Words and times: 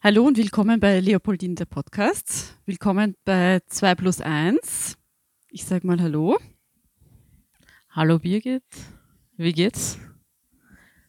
Hallo 0.00 0.24
und 0.24 0.36
willkommen 0.36 0.78
bei 0.78 1.00
Leopoldin 1.00 1.56
der 1.56 1.64
Podcast. 1.64 2.56
Willkommen 2.66 3.16
bei 3.24 3.58
2 3.66 3.96
plus 3.96 4.20
1. 4.20 4.96
Ich 5.50 5.64
sag 5.64 5.82
mal 5.82 6.00
Hallo. 6.00 6.38
Hallo 7.90 8.20
Birgit, 8.20 8.62
wie 9.36 9.52
geht's? 9.52 9.98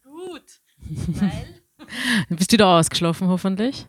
Gut. 0.04 0.62
Weil? 0.80 1.62
Du 2.30 2.36
bist 2.36 2.52
wieder 2.52 2.68
ausgeschlafen 2.68 3.28
hoffentlich. 3.28 3.86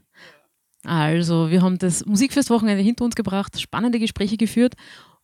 Also, 0.85 1.51
wir 1.51 1.63
haben 1.63 1.79
das 1.79 2.05
Musikfestwochenende 2.05 2.83
hinter 2.83 3.07
uns 3.07 3.15
gebracht, 3.15 3.59
spannende 3.59 3.99
Gespräche 3.99 4.37
geführt 4.37 4.75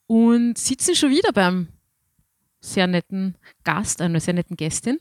und 0.07 0.57
sitzen 0.57 0.95
schon 0.95 1.11
wieder 1.11 1.33
beim 1.33 1.69
sehr 2.61 2.87
netten 2.87 3.37
Gast, 3.63 4.01
einer 4.01 4.21
sehr 4.21 4.35
netten 4.35 4.57
Gästin. 4.57 5.01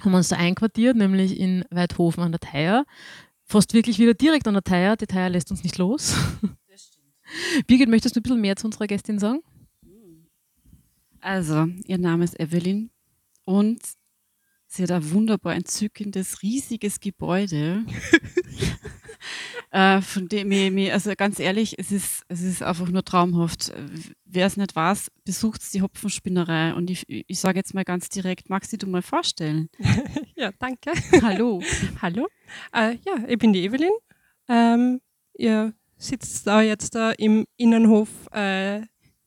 Haben 0.00 0.14
uns 0.14 0.28
da 0.28 0.36
einquartiert, 0.36 0.96
nämlich 0.96 1.40
in 1.40 1.64
Weidhofen 1.70 2.22
an 2.22 2.32
der 2.32 2.40
Theier 2.40 2.84
fast 3.46 3.72
wirklich 3.72 3.98
wieder 3.98 4.14
direkt 4.14 4.46
an 4.46 4.54
der 4.54 4.62
Theier. 4.62 4.96
Die 4.96 5.06
Theier 5.06 5.30
lässt 5.30 5.50
uns 5.50 5.62
nicht 5.62 5.78
los. 5.78 6.14
Das 6.68 6.84
stimmt. 6.84 7.66
Birgit, 7.66 7.88
möchtest 7.88 8.16
du 8.16 8.20
ein 8.20 8.22
bisschen 8.22 8.40
mehr 8.40 8.56
zu 8.56 8.66
unserer 8.66 8.86
Gästin 8.86 9.18
sagen? 9.18 9.40
Also, 11.20 11.66
ihr 11.86 11.98
Name 11.98 12.24
ist 12.24 12.38
Evelyn 12.38 12.90
und 13.44 13.80
sie 14.66 14.82
hat 14.82 14.92
ein 14.92 15.10
wunderbar 15.10 15.54
entzückendes, 15.54 16.42
riesiges 16.42 17.00
Gebäude. 17.00 17.84
äh, 19.70 20.00
von 20.00 20.28
dem 20.28 20.50
ich, 20.52 20.92
also 20.92 21.12
ganz 21.16 21.38
ehrlich, 21.38 21.78
es 21.78 21.92
ist, 21.92 22.22
es 22.28 22.42
ist 22.42 22.62
einfach 22.62 22.88
nur 22.88 23.04
traumhaft. 23.04 23.72
Wer 24.24 24.46
es 24.46 24.56
nicht 24.56 24.74
weiß, 24.74 25.10
besucht 25.24 25.62
die 25.74 25.82
Hopfenspinnerei. 25.82 26.74
Und 26.74 26.90
ich, 26.90 27.04
ich 27.08 27.38
sage 27.38 27.58
jetzt 27.58 27.74
mal 27.74 27.84
ganz 27.84 28.08
direkt, 28.08 28.48
magst 28.48 28.72
du 28.72 28.78
dir 28.78 28.86
mal 28.86 29.02
vorstellen? 29.02 29.68
ja, 30.36 30.50
danke. 30.58 30.92
Hallo. 31.22 31.62
Hallo. 32.02 32.28
Äh, 32.72 32.96
ja, 33.04 33.24
ich 33.28 33.38
bin 33.38 33.52
die 33.52 33.64
Evelyn. 33.64 33.92
Ähm, 34.48 35.00
ihr 35.34 35.74
sitzt 35.96 36.46
da 36.46 36.62
jetzt 36.62 36.94
da 36.94 37.12
im 37.12 37.46
Innenhof 37.56 38.08
äh, 38.32 38.82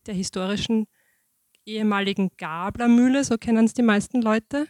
der 0.06 0.14
historischen 0.14 0.88
ehemaligen 1.66 2.32
Gablermühle, 2.38 3.24
so 3.24 3.38
kennen 3.38 3.66
es 3.66 3.74
die 3.74 3.84
meisten 3.84 4.22
Leute. 4.22 4.68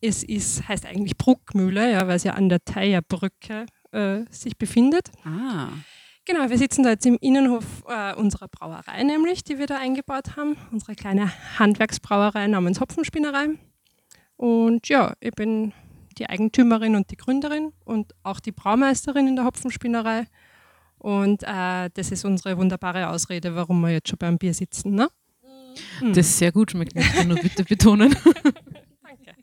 Es 0.00 0.22
ist, 0.22 0.68
heißt 0.68 0.86
eigentlich 0.86 1.16
Bruckmühle, 1.16 1.90
ja, 1.90 2.06
weil 2.06 2.16
es 2.16 2.24
ja 2.24 2.34
an 2.34 2.48
der 2.48 2.64
Theierbrücke 2.64 3.66
äh, 3.92 4.24
sich 4.30 4.56
befindet. 4.56 5.10
Ah. 5.24 5.68
Genau, 6.24 6.50
wir 6.50 6.58
sitzen 6.58 6.82
da 6.82 6.90
jetzt 6.90 7.06
im 7.06 7.16
Innenhof 7.20 7.64
äh, 7.88 8.14
unserer 8.14 8.48
Brauerei 8.48 9.02
nämlich, 9.02 9.44
die 9.44 9.58
wir 9.58 9.66
da 9.66 9.78
eingebaut 9.78 10.36
haben. 10.36 10.56
Unsere 10.70 10.94
kleine 10.94 11.32
Handwerksbrauerei 11.58 12.46
namens 12.48 12.80
Hopfenspinnerei. 12.80 13.48
Und 14.36 14.88
ja, 14.88 15.14
ich 15.20 15.32
bin 15.32 15.72
die 16.18 16.28
Eigentümerin 16.28 16.96
und 16.96 17.10
die 17.10 17.16
Gründerin 17.16 17.72
und 17.84 18.14
auch 18.22 18.40
die 18.40 18.52
Braumeisterin 18.52 19.26
in 19.26 19.36
der 19.36 19.44
Hopfenspinnerei. 19.46 20.26
Und 20.98 21.44
äh, 21.44 21.88
das 21.94 22.10
ist 22.10 22.24
unsere 22.24 22.58
wunderbare 22.58 23.08
Ausrede, 23.08 23.54
warum 23.54 23.80
wir 23.80 23.90
jetzt 23.90 24.08
schon 24.08 24.18
beim 24.18 24.36
Bier 24.36 24.52
sitzen. 24.52 24.94
Ne? 24.94 25.08
Das 26.00 26.26
ist 26.26 26.38
sehr 26.38 26.52
gut 26.52 26.72
schmeckt, 26.72 26.94
möchte 26.94 27.20
ich 27.20 27.26
nur 27.26 27.38
bitte 27.38 27.64
betonen. 27.64 28.14
Danke. 29.02 29.34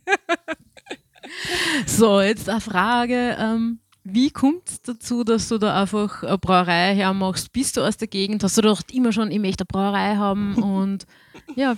so, 1.86 2.22
jetzt 2.22 2.50
eine 2.50 2.62
Frage. 2.62 3.38
Ähm, 3.40 3.80
wie 4.08 4.30
kommt 4.30 4.70
es 4.70 4.82
dazu, 4.84 5.24
dass 5.24 5.50
du 5.50 5.58
da 5.58 5.82
einfach 5.82 6.22
eine 6.22 6.38
Brauerei 6.38 6.96
hermachst? 6.96 7.52
Bist 7.52 7.76
du 7.76 7.82
aus 7.82 7.98
der 7.98 8.08
Gegend? 8.08 8.44
Hast 8.44 8.56
du 8.56 8.62
doch 8.62 8.82
immer 8.92 9.12
schon, 9.12 9.32
ich 9.32 9.40
möchte 9.40 9.64
eine 9.64 9.68
Brauerei 9.68 10.16
haben? 10.16 10.56
Und 10.64 11.08
ja. 11.56 11.76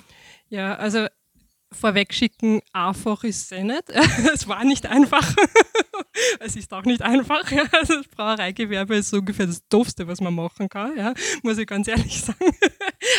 Ja, 0.49 0.75
also 0.75 1.07
vorweg 1.71 2.13
schicken, 2.13 2.61
einfach 2.73 3.23
ist 3.23 3.43
es 3.43 3.51
eh 3.51 3.63
nicht. 3.63 3.89
es 4.33 4.47
war 4.47 4.65
nicht 4.65 4.85
einfach. 4.85 5.35
es 6.39 6.57
ist 6.57 6.73
auch 6.73 6.83
nicht 6.83 7.01
einfach. 7.01 7.49
Also 7.71 7.95
das 7.95 8.07
Brauereigewerbe 8.09 8.97
ist 8.97 9.09
so 9.09 9.17
ungefähr 9.17 9.47
das 9.47 9.65
Doofste, 9.69 10.07
was 10.07 10.19
man 10.19 10.35
machen 10.35 10.67
kann, 10.67 10.97
ja, 10.97 11.13
muss 11.43 11.57
ich 11.57 11.67
ganz 11.67 11.87
ehrlich 11.87 12.21
sagen. 12.21 12.55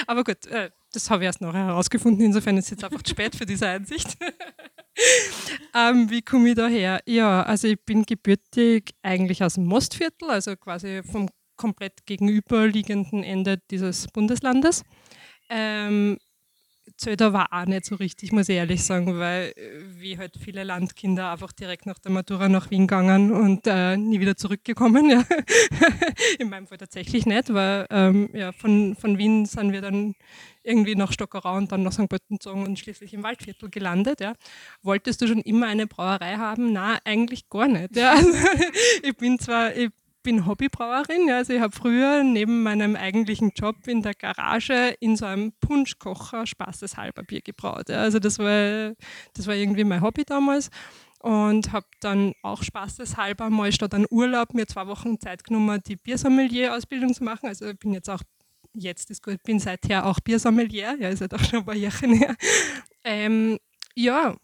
Aber 0.06 0.22
gut, 0.22 0.47
äh, 0.47 0.70
das 0.93 1.09
habe 1.09 1.22
ich 1.22 1.27
erst 1.27 1.41
noch 1.41 1.55
herausgefunden. 1.55 2.25
Insofern 2.25 2.59
ist 2.59 2.66
es 2.66 2.71
jetzt 2.72 2.84
einfach 2.84 3.03
zu 3.03 3.12
spät 3.12 3.34
für 3.34 3.47
diese 3.47 3.69
Einsicht. 3.69 4.19
Ähm, 5.75 6.10
wie 6.10 6.22
komme 6.22 6.50
ich 6.50 6.54
da 6.54 6.66
her? 6.66 7.00
Ja, 7.06 7.42
also 7.42 7.69
ich 7.69 7.81
bin 7.84 8.04
gebürtig 8.04 8.94
eigentlich 9.03 9.42
aus 9.42 9.54
dem 9.54 9.66
Mostviertel, 9.66 10.31
also 10.31 10.56
quasi 10.56 11.03
vom 11.03 11.28
komplett 11.56 12.06
gegenüberliegenden 12.06 13.25
Ende 13.25 13.58
dieses 13.70 14.06
Bundeslandes. 14.08 14.82
Ähm, 15.50 16.19
Zöder 16.98 17.32
war 17.32 17.53
auch 17.53 17.64
nicht 17.64 17.84
so 17.84 17.94
richtig, 17.94 18.32
muss 18.32 18.48
ich 18.48 18.56
ehrlich 18.56 18.82
sagen, 18.82 19.19
weil 19.19 19.53
äh, 19.56 20.00
wie 20.00 20.19
halt 20.19 20.36
viele 20.36 20.64
Landkinder 20.64 21.31
einfach 21.31 21.53
direkt 21.53 21.86
nach 21.86 21.98
der 21.98 22.10
Matura 22.10 22.48
nach 22.48 22.70
Wien 22.70 22.86
gegangen 22.86 23.32
und 23.32 23.66
äh, 23.66 23.97
nie 23.97 24.20
wieder 24.20 24.36
zurückgekommen. 24.36 24.98
Ja. 25.08 25.25
In 26.38 26.50
meinem 26.50 26.66
Fall 26.66 26.78
tatsächlich 26.78 27.25
nicht, 27.25 27.53
weil 27.54 27.87
ähm, 27.91 28.28
ja, 28.34 28.53
von, 28.53 28.94
von 28.97 29.16
Wien 29.16 29.47
sind 29.47 29.72
wir 29.72 29.81
dann 29.81 30.14
irgendwie 30.62 30.94
nach 30.97 31.12
Stockerau 31.12 31.56
und 31.56 31.72
dann 31.72 31.82
nach 31.82 31.92
St. 31.92 32.08
Pölten 32.08 32.37
gezogen 32.37 32.66
und 32.66 32.78
schließlich 32.78 33.14
im 33.14 33.22
Waldviertel 33.22 33.70
gelandet. 33.70 34.20
Ja. 34.20 34.34
Wolltest 34.82 35.22
du 35.22 35.28
schon 35.28 35.41
immer 35.41 35.66
eine 35.66 35.87
Brauerei 35.87 36.37
haben? 36.37 36.72
Na, 36.72 36.98
eigentlich 37.04 37.48
gar 37.48 37.69
nicht. 37.69 37.97
Ja. 37.97 38.10
Also, 38.10 38.32
ich 39.03 39.16
bin 39.16 39.38
zwar, 39.38 39.75
ich 39.75 39.91
bin 40.23 40.47
Hobbybrauerin. 40.47 41.31
Also 41.31 41.53
ich 41.53 41.61
habe 41.61 41.75
früher 41.75 42.23
neben 42.23 42.62
meinem 42.62 42.97
eigentlichen 42.97 43.53
Job 43.55 43.77
in 43.87 44.03
der 44.03 44.15
Garage 44.15 44.95
in 45.01 45.17
so 45.17 45.27
einem 45.27 45.53
Punschkocher 45.61 46.47
spaßeshalber 46.47 47.23
Bier 47.23 47.41
gebraut. 47.41 47.91
Also 47.91 48.19
das 48.19 48.39
war, 48.39 48.95
das 49.34 49.47
war 49.47 49.55
irgendwie 49.55 49.84
mein 49.84 50.03
Hobby 50.03 50.25
damals 50.25 50.71
und 51.21 51.73
habe 51.73 51.87
dann 52.01 52.33
auch 52.43 52.62
spaßeshalber 52.62 53.51
mal 53.51 53.73
statt 53.73 53.95
an 53.95 54.06
Urlaub 54.11 54.55
mir 54.55 54.67
zwei 54.67 54.87
Wochen 54.87 55.19
Zeit 55.19 55.45
genommen, 55.45 55.81
die 55.87 55.97
Biersommelier-Ausbildung 55.97 57.12
zu 57.15 57.25
machen. 57.25 57.49
Also 57.49 57.67
ich 57.67 57.79
bin 57.79 57.93
jetzt 57.93 58.09
auch, 58.09 58.23
jetzt 58.73 59.11
ist 59.11 59.23
gut, 59.23 59.43
bin 59.43 59.59
seither 59.59 60.06
auch 60.06 60.21
Biersommelier, 60.21 60.97
ja, 61.00 61.09
ist 61.09 61.21
ja 61.21 61.29
doch 61.29 61.43
schon 61.43 61.61
ein 61.61 61.65
paar 61.65 61.75
Jahre 61.75 62.06
her. 62.06 62.37
Ähm, 63.05 63.59
ja, 63.95 64.37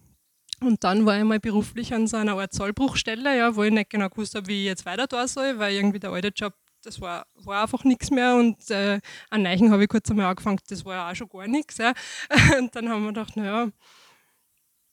und 0.66 0.84
dann 0.84 1.06
war 1.06 1.18
ich 1.18 1.24
mal 1.24 1.40
beruflich 1.40 1.94
an 1.94 2.06
so 2.06 2.16
einer 2.16 2.38
Art 2.38 2.52
Sollbruchstelle, 2.52 3.36
ja, 3.36 3.56
wo 3.56 3.62
ich 3.62 3.72
nicht 3.72 3.90
genau 3.90 4.08
gewusst 4.08 4.34
habe, 4.34 4.46
wie 4.48 4.62
ich 4.62 4.66
jetzt 4.66 4.86
weiter 4.86 5.06
da 5.06 5.26
soll, 5.28 5.58
weil 5.58 5.74
irgendwie 5.74 5.98
der 5.98 6.10
alte 6.10 6.28
Job, 6.28 6.54
das 6.82 7.00
war, 7.00 7.26
war 7.34 7.62
einfach 7.62 7.84
nichts 7.84 8.10
mehr. 8.10 8.36
Und 8.36 8.70
äh, 8.70 9.00
an 9.30 9.42
Neichen 9.42 9.70
habe 9.70 9.82
ich 9.82 9.88
kurz 9.88 10.10
einmal 10.10 10.26
angefangen, 10.26 10.58
das 10.68 10.84
war 10.84 10.94
ja 10.94 11.10
auch 11.10 11.14
schon 11.14 11.28
gar 11.28 11.46
nichts. 11.46 11.78
Ja. 11.78 11.92
Und 12.58 12.74
dann 12.74 12.88
haben 12.88 13.02
wir 13.02 13.08
gedacht, 13.08 13.36
naja, 13.36 13.68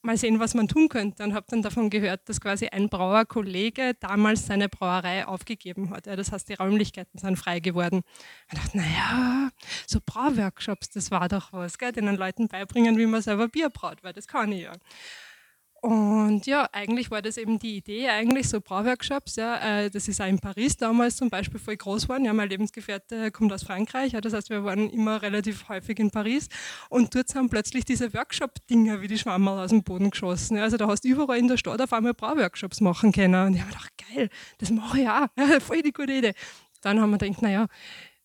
mal 0.01 0.17
sehen, 0.17 0.39
was 0.39 0.53
man 0.53 0.67
tun 0.67 0.89
könnte. 0.89 1.23
Und 1.23 1.33
habe 1.33 1.45
dann 1.49 1.61
davon 1.61 1.89
gehört, 1.89 2.27
dass 2.27 2.41
quasi 2.41 2.67
ein 2.67 2.89
Brauerkollege 2.89 3.93
damals 3.99 4.47
seine 4.47 4.69
Brauerei 4.69 5.27
aufgegeben 5.27 5.91
hat. 5.91 6.07
Ja, 6.07 6.15
das 6.15 6.31
heißt, 6.31 6.49
die 6.49 6.53
Räumlichkeiten 6.53 7.19
sind 7.19 7.37
frei 7.37 7.59
geworden. 7.59 8.01
Ich 8.51 8.59
dachte, 8.59 8.77
naja, 8.77 9.49
so 9.87 9.99
Brauworkshops, 10.05 10.89
das 10.89 11.11
war 11.11 11.27
doch 11.27 11.53
was, 11.53 11.77
gell? 11.77 11.91
den 11.91 12.15
Leuten 12.15 12.47
beibringen, 12.47 12.97
wie 12.97 13.05
man 13.05 13.21
selber 13.21 13.47
Bier 13.47 13.69
braut, 13.69 14.03
weil 14.03 14.13
das 14.13 14.27
kann 14.27 14.51
ich 14.51 14.63
ja. 14.63 14.73
Und 15.81 16.45
ja, 16.45 16.69
eigentlich 16.73 17.09
war 17.09 17.23
das 17.23 17.37
eben 17.37 17.57
die 17.57 17.77
Idee, 17.77 18.07
eigentlich 18.09 18.47
so 18.47 18.61
Brauworkshops, 18.61 19.35
ja, 19.35 19.57
äh, 19.57 19.89
das 19.89 20.07
ist 20.07 20.21
auch 20.21 20.27
in 20.27 20.37
Paris 20.37 20.77
damals 20.77 21.15
zum 21.15 21.31
Beispiel 21.31 21.59
voll 21.59 21.75
groß 21.75 22.03
geworden. 22.03 22.23
Ja, 22.23 22.33
mein 22.33 22.49
Lebensgefährte 22.49 23.31
kommt 23.31 23.51
aus 23.51 23.63
Frankreich, 23.63 24.11
ja, 24.11 24.21
das 24.21 24.33
heißt, 24.33 24.51
wir 24.51 24.63
waren 24.63 24.91
immer 24.91 25.23
relativ 25.23 25.69
häufig 25.69 25.97
in 25.97 26.11
Paris 26.11 26.49
und 26.89 27.15
dort 27.15 27.29
sind 27.29 27.49
plötzlich 27.49 27.83
diese 27.83 28.13
Workshop-Dinger 28.13 29.01
wie 29.01 29.07
die 29.07 29.17
Schwammerl 29.17 29.57
aus 29.57 29.71
dem 29.71 29.81
Boden 29.81 30.11
geschossen. 30.11 30.57
Ja, 30.57 30.63
also 30.63 30.77
da 30.77 30.85
hast 30.87 31.03
du 31.03 31.07
überall 31.07 31.39
in 31.39 31.47
der 31.47 31.57
Stadt 31.57 31.81
auf 31.81 31.93
einmal 31.93 32.13
Brauworkshops 32.13 32.79
machen 32.79 33.11
können. 33.11 33.47
Und 33.47 33.55
ich 33.55 33.61
habe 33.61 33.71
gedacht, 33.71 33.91
geil, 34.13 34.29
das 34.59 34.69
mache 34.69 34.99
ich 34.99 35.09
auch, 35.09 35.27
ja, 35.35 35.59
voll 35.61 35.81
die 35.81 35.93
gute 35.93 36.13
Idee. 36.13 36.33
Dann 36.81 36.99
haben 37.01 37.09
wir 37.09 37.17
gedacht, 37.17 37.41
naja, 37.41 37.65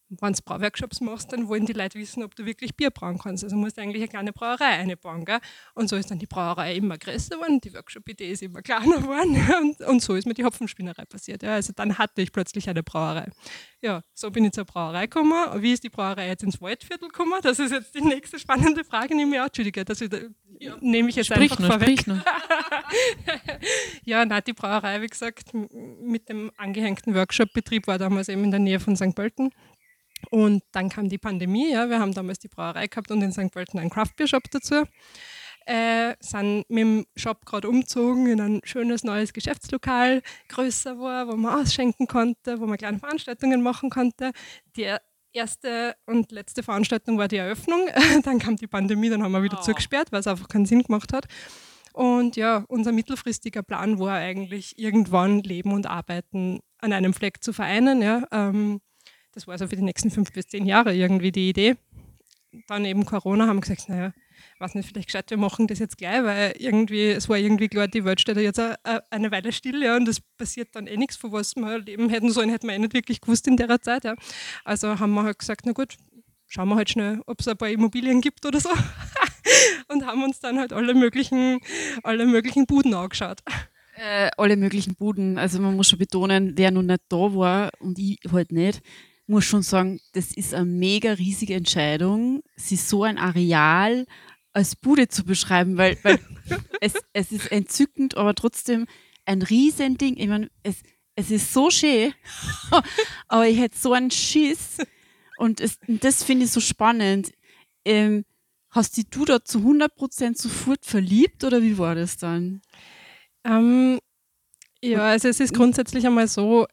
wenn 0.08 0.32
du 0.32 0.42
Brauworkshops 0.44 1.00
machst, 1.00 1.32
dann 1.32 1.48
wollen 1.48 1.66
die 1.66 1.72
Leute 1.72 1.98
wissen, 1.98 2.22
ob 2.22 2.34
du 2.36 2.44
wirklich 2.44 2.76
Bier 2.76 2.90
brauen 2.90 3.18
kannst. 3.18 3.42
Also 3.42 3.56
musst 3.56 3.76
du 3.76 3.82
eigentlich 3.82 4.02
eine 4.02 4.08
kleine 4.08 4.32
Brauerei 4.32 4.66
einbauen. 4.66 5.24
Gell? 5.24 5.40
Und 5.74 5.88
so 5.88 5.96
ist 5.96 6.10
dann 6.10 6.18
die 6.18 6.26
Brauerei 6.26 6.76
immer 6.76 6.96
größer 6.96 7.36
geworden, 7.36 7.60
die 7.60 7.74
Workshop-Idee 7.74 8.30
ist 8.30 8.42
immer 8.42 8.62
kleiner 8.62 8.96
geworden 9.00 9.36
und, 9.62 9.80
und, 9.86 10.02
so 10.02 10.14
ist 10.14 10.26
mir 10.26 10.34
die 10.34 10.44
Hopfenspinnerei 10.44 11.04
passiert. 11.04 11.42
Ja? 11.42 11.54
Also 11.54 11.72
dann 11.74 11.98
hatte 11.98 12.22
ich 12.22 12.32
plötzlich 12.32 12.68
eine 12.68 12.82
Brauerei. 12.82 13.30
Ja, 13.82 14.02
so 14.14 14.30
bin 14.30 14.44
ich 14.44 14.52
zur 14.52 14.64
Brauerei 14.64 15.06
gekommen. 15.06 15.62
Wie 15.62 15.72
ist 15.72 15.84
die 15.84 15.90
Brauerei 15.90 16.28
jetzt 16.28 16.42
ins 16.42 16.60
Waldviertel 16.60 17.08
gekommen? 17.08 17.38
Das 17.42 17.58
ist 17.58 17.72
jetzt 17.72 17.94
die 17.94 18.00
nächste 18.00 18.38
spannende 18.38 18.84
Frage, 18.84 19.14
nehme 19.14 19.36
ich 19.36 19.40
auch. 19.40 19.46
Entschuldige, 19.46 19.84
das 19.84 19.98
da, 19.98 20.18
ja. 20.58 20.76
nehme 20.80 21.08
ich 21.08 21.16
jetzt 21.16 21.26
sprich 21.26 21.52
einfach 21.52 21.58
nur, 21.58 21.70
vorweg. 21.70 22.06
Nur. 22.06 22.24
ja, 24.04 24.24
nein, 24.24 24.42
die 24.46 24.52
Brauerei, 24.52 25.02
wie 25.02 25.06
gesagt, 25.06 25.52
mit 25.52 26.28
dem 26.28 26.50
angehängten 26.56 27.14
Workshop-Betrieb 27.14 27.86
war 27.86 27.98
damals 27.98 28.28
eben 28.28 28.44
in 28.44 28.50
der 28.50 28.60
Nähe 28.60 28.80
von 28.80 28.96
St. 28.96 29.14
Pölten. 29.14 29.50
Und 30.30 30.62
dann 30.72 30.88
kam 30.88 31.08
die 31.08 31.18
Pandemie, 31.18 31.72
ja, 31.72 31.88
wir 31.88 32.00
haben 32.00 32.14
damals 32.14 32.38
die 32.38 32.48
Brauerei 32.48 32.86
gehabt 32.86 33.10
und 33.10 33.22
in 33.22 33.32
St. 33.32 33.50
Pölten 33.50 33.78
einen 33.78 33.90
Craftbeer-Shop 33.90 34.50
dazu. 34.50 34.84
Äh, 35.66 36.14
sind 36.20 36.64
mit 36.68 36.78
dem 36.78 37.06
Shop 37.16 37.44
gerade 37.44 37.68
umgezogen 37.68 38.26
in 38.28 38.40
ein 38.40 38.60
schönes 38.62 39.02
neues 39.02 39.32
Geschäftslokal, 39.32 40.22
größer 40.48 40.98
war, 41.00 41.26
wo 41.26 41.36
man 41.36 41.60
ausschenken 41.60 42.06
konnte, 42.06 42.60
wo 42.60 42.66
man 42.66 42.78
kleine 42.78 43.00
Veranstaltungen 43.00 43.62
machen 43.62 43.90
konnte. 43.90 44.30
Die 44.76 44.86
erste 45.32 45.96
und 46.06 46.30
letzte 46.30 46.62
Veranstaltung 46.62 47.18
war 47.18 47.26
die 47.26 47.36
Eröffnung. 47.36 47.80
dann 48.22 48.38
kam 48.38 48.56
die 48.56 48.68
Pandemie, 48.68 49.10
dann 49.10 49.22
haben 49.24 49.32
wir 49.32 49.42
wieder 49.42 49.58
oh. 49.58 49.62
zugesperrt, 49.62 50.12
weil 50.12 50.20
es 50.20 50.28
einfach 50.28 50.48
keinen 50.48 50.66
Sinn 50.66 50.82
gemacht 50.82 51.12
hat. 51.12 51.26
Und 51.92 52.36
ja, 52.36 52.64
unser 52.68 52.92
mittelfristiger 52.92 53.62
Plan 53.62 53.98
war 53.98 54.16
eigentlich, 54.16 54.78
irgendwann 54.78 55.40
Leben 55.40 55.72
und 55.72 55.86
Arbeiten 55.86 56.60
an 56.78 56.92
einem 56.92 57.14
Fleck 57.14 57.42
zu 57.42 57.52
vereinen. 57.52 58.02
Ja. 58.02 58.22
Ähm, 58.30 58.80
das 59.36 59.46
war 59.46 59.58
so 59.58 59.68
für 59.68 59.76
die 59.76 59.82
nächsten 59.82 60.10
fünf 60.10 60.32
bis 60.32 60.48
zehn 60.48 60.64
Jahre 60.64 60.94
irgendwie 60.94 61.30
die 61.30 61.50
Idee. 61.50 61.76
Dann 62.68 62.86
eben 62.86 63.04
Corona 63.04 63.46
haben 63.46 63.58
wir 63.58 63.60
gesagt, 63.60 63.86
naja, 63.90 64.14
weiß 64.58 64.74
nicht, 64.74 64.88
vielleicht 64.88 65.08
gescheit, 65.08 65.28
wir 65.28 65.36
machen 65.36 65.66
das 65.66 65.78
jetzt 65.78 65.98
gleich, 65.98 66.24
weil 66.24 66.54
irgendwie, 66.58 67.08
es 67.08 67.28
war 67.28 67.36
irgendwie 67.36 67.68
klar, 67.68 67.86
die 67.86 68.06
Welt 68.06 68.18
steht 68.18 68.38
jetzt 68.38 68.58
eine 69.10 69.30
Weile 69.30 69.52
still, 69.52 69.82
ja, 69.82 69.96
und 69.96 70.08
es 70.08 70.22
passiert 70.38 70.70
dann 70.72 70.86
eh 70.86 70.96
nichts, 70.96 71.16
von 71.16 71.32
was 71.32 71.54
wir 71.54 71.78
leben 71.80 72.08
hätten 72.08 72.30
sollen, 72.32 72.48
hätten 72.48 72.66
wir 72.66 72.74
eh 72.74 72.78
nicht 72.78 72.94
wirklich 72.94 73.20
gewusst 73.20 73.46
in 73.46 73.58
der 73.58 73.82
Zeit, 73.82 74.04
ja. 74.04 74.16
Also 74.64 74.98
haben 74.98 75.12
wir 75.12 75.24
halt 75.24 75.38
gesagt, 75.38 75.66
na 75.66 75.72
gut, 75.72 75.98
schauen 76.46 76.70
wir 76.70 76.76
halt 76.76 76.88
schnell, 76.88 77.20
ob 77.26 77.40
es 77.40 77.48
ein 77.48 77.58
paar 77.58 77.68
Immobilien 77.68 78.22
gibt 78.22 78.46
oder 78.46 78.58
so. 78.58 78.70
und 79.88 80.06
haben 80.06 80.24
uns 80.24 80.40
dann 80.40 80.58
halt 80.58 80.72
alle 80.72 80.94
möglichen, 80.94 81.60
alle 82.02 82.24
möglichen 82.24 82.64
Buden 82.64 82.94
angeschaut. 82.94 83.40
Äh, 83.96 84.30
alle 84.38 84.56
möglichen 84.56 84.94
Buden. 84.94 85.36
Also 85.36 85.60
man 85.60 85.76
muss 85.76 85.88
schon 85.88 85.98
betonen, 85.98 86.52
wer 86.56 86.70
noch 86.70 86.82
nicht 86.82 87.02
da 87.10 87.34
war 87.34 87.70
und 87.80 87.98
ich 87.98 88.18
halt 88.32 88.50
nicht, 88.50 88.80
muss 89.26 89.44
schon 89.44 89.62
sagen, 89.62 90.00
das 90.12 90.32
ist 90.32 90.54
eine 90.54 90.66
mega 90.66 91.12
riesige 91.12 91.54
Entscheidung, 91.54 92.42
sie 92.56 92.76
so 92.76 93.02
ein 93.02 93.18
Areal 93.18 94.06
als 94.52 94.76
Bude 94.76 95.08
zu 95.08 95.24
beschreiben, 95.24 95.76
weil, 95.76 95.98
weil 96.02 96.18
es, 96.80 96.94
es 97.12 97.32
ist 97.32 97.52
entzückend, 97.52 98.16
aber 98.16 98.34
trotzdem 98.34 98.86
ein 99.24 99.42
Riesending. 99.42 100.16
Ich 100.16 100.28
meine, 100.28 100.48
es, 100.62 100.76
es 101.16 101.30
ist 101.30 101.52
so 101.52 101.70
schön, 101.70 102.14
aber 103.28 103.48
ich 103.48 103.58
hätte 103.58 103.76
so 103.76 103.92
einen 103.92 104.10
Schiss 104.10 104.78
und 105.38 105.60
es, 105.60 105.78
das 105.86 106.22
finde 106.22 106.46
ich 106.46 106.52
so 106.52 106.60
spannend. 106.60 107.32
Ähm, 107.84 108.24
hast 108.70 108.96
dich 108.96 109.08
du 109.10 109.24
da 109.24 109.44
zu 109.44 109.58
100% 109.58 110.40
sofort 110.40 110.84
verliebt 110.84 111.44
oder 111.44 111.62
wie 111.62 111.78
war 111.78 111.94
das 111.94 112.16
dann? 112.16 112.62
Ähm, 113.44 113.98
ja, 114.82 115.00
also 115.00 115.28
es 115.28 115.40
ist 115.40 115.54
grundsätzlich 115.54 116.06
einmal 116.06 116.28
so, 116.28 116.66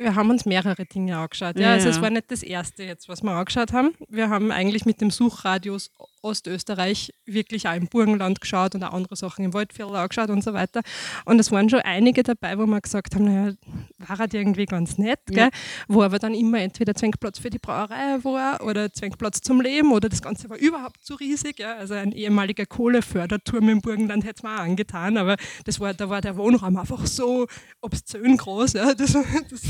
wir 0.00 0.14
haben 0.14 0.30
uns 0.30 0.46
mehrere 0.46 0.86
Dinge 0.86 1.18
angeschaut. 1.18 1.56
Ja, 1.56 1.68
ja. 1.68 1.72
Also 1.72 1.88
es 1.90 2.00
war 2.00 2.10
nicht 2.10 2.30
das 2.30 2.42
erste 2.42 2.84
jetzt, 2.84 3.08
was 3.08 3.22
wir 3.22 3.32
angeschaut 3.32 3.72
haben. 3.72 3.94
Wir 4.08 4.30
haben 4.30 4.50
eigentlich 4.50 4.86
mit 4.86 5.00
dem 5.00 5.10
Suchradius 5.10 5.90
Ostösterreich 6.22 7.12
wirklich 7.24 7.68
auch 7.68 7.74
im 7.74 7.88
Burgenland 7.88 8.40
geschaut 8.40 8.74
und 8.74 8.84
auch 8.84 8.92
andere 8.92 9.16
Sachen 9.16 9.44
im 9.44 9.54
Waldviertel 9.54 9.96
angeschaut 9.96 10.30
und 10.30 10.42
so 10.42 10.52
weiter. 10.52 10.80
Und 11.24 11.38
es 11.38 11.50
waren 11.50 11.68
schon 11.70 11.80
einige 11.80 12.22
dabei, 12.22 12.58
wo 12.58 12.66
wir 12.66 12.80
gesagt 12.80 13.14
haben, 13.14 13.24
naja, 13.24 13.54
war 13.98 14.18
halt 14.18 14.34
irgendwie 14.34 14.66
ganz 14.66 14.98
nett, 14.98 15.20
ja. 15.30 15.48
wo 15.88 16.02
aber 16.02 16.18
dann 16.18 16.34
immer 16.34 16.58
entweder 16.58 16.94
Zwängplatz 16.94 17.38
für 17.38 17.50
die 17.50 17.58
Brauerei 17.58 18.22
war 18.22 18.62
oder 18.64 18.92
Zwängplatz 18.92 19.40
zum 19.40 19.60
Leben 19.60 19.92
oder 19.92 20.08
das 20.08 20.22
Ganze 20.22 20.48
war 20.50 20.56
überhaupt 20.56 21.04
zu 21.04 21.14
riesig. 21.14 21.58
Ja. 21.58 21.76
Also 21.76 21.94
ein 21.94 22.12
ehemaliger 22.12 22.66
Kohleförderturm 22.66 23.68
im 23.68 23.80
Burgenland 23.80 24.24
hätte 24.24 24.38
es 24.38 24.42
mir 24.42 24.54
auch 24.54 24.60
angetan, 24.60 25.16
aber 25.16 25.36
das 25.64 25.80
war, 25.80 25.94
da 25.94 26.08
war 26.08 26.20
der 26.20 26.36
Wohnraum 26.36 26.76
einfach 26.76 27.06
so 27.06 27.46
obszön 27.80 28.36
groß. 28.36 28.74
Ja. 28.74 28.94
Das, 28.94 29.12
das 29.12 29.62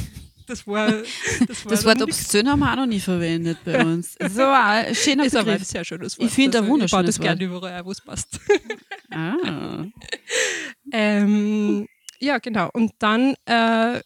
das 0.51 0.67
war. 0.67 0.89
Das, 1.47 1.65
war 1.65 1.71
das 1.71 1.85
Wort 1.85 2.03
obszön 2.03 2.49
haben 2.49 2.61
wir 2.61 2.73
auch 2.73 2.77
noch 2.77 2.87
nie 2.87 3.01
verwendet 3.01 3.59
bei 3.65 3.85
uns. 3.85 4.17
So 4.31 4.45
ein 4.45 4.95
schöner 4.95 5.25
ist 5.25 5.37
aber 5.37 5.53
ein 5.53 5.65
sehr 5.65 5.85
schönes 5.85 6.19
Wort. 6.19 6.29
Ich 6.29 6.35
finde 6.35 6.59
also, 6.59 6.71
wunderschön. 6.71 6.87
Ich 6.87 7.03
baue 7.03 7.05
das 7.05 7.21
gerne 7.21 7.43
überall, 7.43 7.85
wo 7.85 7.91
es 7.91 8.01
passt. 8.01 8.39
Ah. 9.11 9.85
ähm, 10.93 11.87
ja, 12.19 12.39
genau. 12.39 12.69
Und 12.73 12.93
dann 12.99 13.35
äh, 13.47 14.01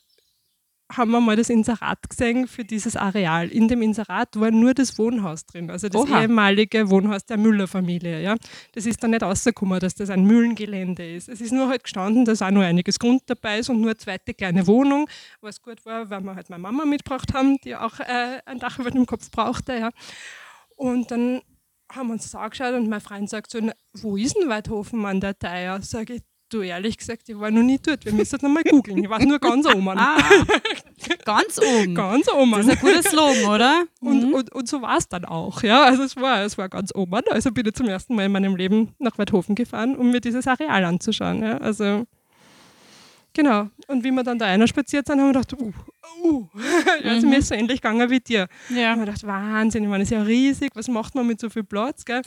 haben 0.97 1.11
wir 1.11 1.21
mal 1.21 1.37
das 1.37 1.51
Inserat 1.51 2.09
gesehen 2.09 2.47
für 2.47 2.65
dieses 2.65 2.97
Areal. 2.97 3.49
In 3.49 3.69
dem 3.69 3.83
Inserat 3.83 4.39
war 4.39 4.51
nur 4.51 4.75
das 4.75 4.99
Wohnhaus 4.99 5.47
drin, 5.47 5.71
also 5.71 5.89
das 5.89 6.03
Oha. 6.03 6.23
ehemalige 6.23 6.91
Wohnhaus 6.91 7.25
der 7.27 7.37
Müller-Familie. 7.37 8.23
Ja. 8.23 8.37
Das 8.73 8.87
ist 8.87 9.03
dann 9.03 9.11
nicht 9.11 9.23
rausgekommen, 9.23 9.81
dass 9.81 9.95
das 9.95 10.11
ein 10.11 10.25
Mühlengelände 10.25 11.15
ist. 11.15 11.29
Es 11.29 11.41
ist 11.41 11.53
nur 11.53 11.69
halt 11.69 11.85
gestanden, 11.85 12.25
dass 12.25 12.43
auch 12.43 12.51
nur 12.51 12.65
einiges 12.65 12.99
Grund 12.99 13.23
dabei 13.27 13.59
ist 13.59 13.71
und 13.71 13.81
nur 13.81 13.91
eine 13.91 13.97
zweite 13.97 14.35
kleine 14.35 14.67
Wohnung, 14.67 15.09
was 15.41 15.61
gut 15.61 15.85
war, 15.85 16.09
weil 16.11 16.21
wir 16.23 16.35
halt 16.35 16.51
meine 16.51 16.63
Mama 16.63 16.85
mitgebracht 16.85 17.33
haben, 17.35 17.59
die 17.65 17.77
auch 17.77 18.01
äh, 18.01 18.41
ein 18.47 18.59
Dach 18.59 18.79
über 18.79 18.91
dem 18.91 19.07
Kopf 19.07 19.31
brauchte. 19.31 19.77
Ja. 19.77 19.91
Und 20.77 21.11
dann 21.11 21.41
haben 21.93 22.09
wir 22.09 22.15
uns 22.15 22.31
das 22.31 22.35
angeschaut 22.35 22.75
und 22.75 22.89
mein 22.89 23.01
Freund 23.01 23.29
sagt 23.29 23.51
so, 23.51 23.61
wo 23.95 24.17
ist 24.17 24.37
denn 24.37 24.49
Weidhofen 24.49 25.05
an 25.05 25.21
der 25.21 25.39
Theier? 25.39 25.81
Sage 25.83 26.15
ich, 26.15 26.23
Du, 26.55 26.63
ehrlich 26.63 26.97
gesagt, 26.97 27.29
ich 27.29 27.37
war 27.37 27.51
noch 27.51 27.65
nie 27.65 27.81
dort. 27.85 28.05
Wir 28.05 28.13
müssen 28.13 28.39
noch 28.41 28.49
mal 28.49 28.63
googeln. 28.63 29.03
Ich 29.03 29.11
war 29.11 29.19
nur 29.19 29.41
ganz 29.41 29.67
oben. 29.67 29.89
Ah, 29.89 30.19
ganz 31.25 31.59
oben? 31.59 31.97
ganz 31.97 32.29
oben. 32.29 32.53
Das 32.53 32.61
ist 32.61 32.71
ein 32.71 32.79
gutes 32.79 33.07
Slogan, 33.07 33.45
oder? 33.47 33.85
Und, 34.01 34.29
mhm. 34.29 34.35
und, 34.35 34.53
und 34.53 34.69
so 34.69 34.81
war 34.81 34.97
es 34.97 35.09
dann 35.09 35.25
auch. 35.25 35.65
Ja, 35.65 35.83
also 35.83 36.05
es 36.05 36.15
war, 36.15 36.43
es 36.43 36.57
war 36.57 36.69
ganz 36.69 36.95
oben. 36.95 37.23
Also 37.29 37.51
bin 37.51 37.67
ich 37.67 37.75
zum 37.75 37.89
ersten 37.89 38.15
Mal 38.15 38.27
in 38.27 38.31
meinem 38.33 38.55
Leben 38.55 38.95
nach 39.01 39.19
Weidhofen 39.19 39.57
gefahren, 39.57 39.97
um 39.97 40.13
mir 40.13 40.21
dieses 40.21 40.47
Areal 40.47 40.85
anzuschauen. 40.85 41.43
Ja, 41.43 41.59
also 41.59 42.07
Genau. 43.33 43.69
Und 43.89 44.05
wie 44.05 44.13
wir 44.13 44.23
dann 44.23 44.39
da 44.39 44.47
einer 44.47 44.69
spaziert 44.69 45.09
sind, 45.09 45.19
haben 45.19 45.33
wir 45.33 45.41
gedacht, 45.41 45.61
uh, 45.61 45.73
uh. 46.23 46.47
also 47.03 47.27
mhm. 47.27 47.31
mir 47.31 47.39
ist 47.41 47.49
so 47.49 47.57
ähnlich 47.57 47.81
gegangen 47.81 48.09
wie 48.11 48.21
dir. 48.21 48.47
Ja. 48.69 48.93
Und 48.93 49.01
wir 49.01 49.07
gedacht, 49.07 49.27
Wahnsinn, 49.27 49.83
ich 49.83 49.89
meine, 49.89 50.05
das 50.05 50.13
ist 50.13 50.17
ja 50.17 50.23
riesig, 50.23 50.71
was 50.75 50.87
macht 50.87 51.17
man 51.17 51.27
mit 51.27 51.41
so 51.41 51.51
viel 51.51 51.65
Platz, 51.65 52.05
gell? 52.05 52.23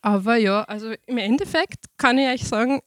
Aber 0.00 0.34
ja, 0.34 0.62
also 0.64 0.92
im 1.06 1.18
Endeffekt 1.18 1.84
kann 1.98 2.18
ich 2.18 2.26
euch 2.26 2.48
sagen, 2.48 2.80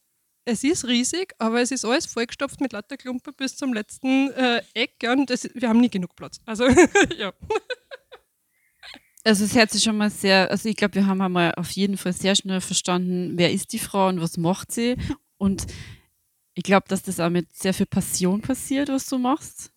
es 0.45 0.63
ist 0.63 0.88
riesig, 0.88 1.33
aber 1.39 1.62
es 1.62 1.71
ist 1.71 1.83
alles 1.83 2.06
vollgestopft 2.06 2.62
mit 2.62 2.71
lauter 2.71 2.97
Klumpen 2.97 3.33
bis 3.33 3.57
zum 3.57 3.74
letzten 3.74 4.31
äh, 4.31 4.62
Eck 4.74 4.94
ja, 5.01 5.12
und 5.12 5.30
das, 5.30 5.50
wir 5.53 5.68
haben 5.68 5.80
nie 5.80 5.89
genug 5.89 6.15
Platz. 6.15 6.39
Also, 6.45 6.68
ja. 7.18 7.33
Also 9.24 9.44
es 9.44 9.56
hört 9.56 9.71
sich 9.71 9.81
schon 9.83 9.97
mal 9.97 10.12
sehr, 10.12 10.51
also 10.51 10.69
ich 10.69 10.75
glaube, 10.75 10.95
wir 10.95 11.07
haben 11.07 11.19
einmal 11.19 11.51
auf 11.56 11.71
jeden 11.71 11.97
Fall 11.97 12.13
sehr 12.13 12.36
schnell 12.36 12.62
verstanden, 12.62 13.33
wer 13.38 13.51
ist 13.51 13.74
die 13.74 13.80
Frau 13.80 14.07
und 14.07 14.21
was 14.21 14.38
macht 14.38 14.71
sie. 14.71 14.97
Und 15.38 15.65
ich 16.53 16.63
glaube, 16.63 16.86
dass 16.88 17.01
das 17.01 17.19
auch 17.19 17.31
mit 17.31 17.51
sehr 17.51 17.74
viel 17.74 17.88
Passion 17.88 18.42
passiert, 18.42 18.89
was 18.89 19.07
du 19.07 19.18
machst. 19.18 19.71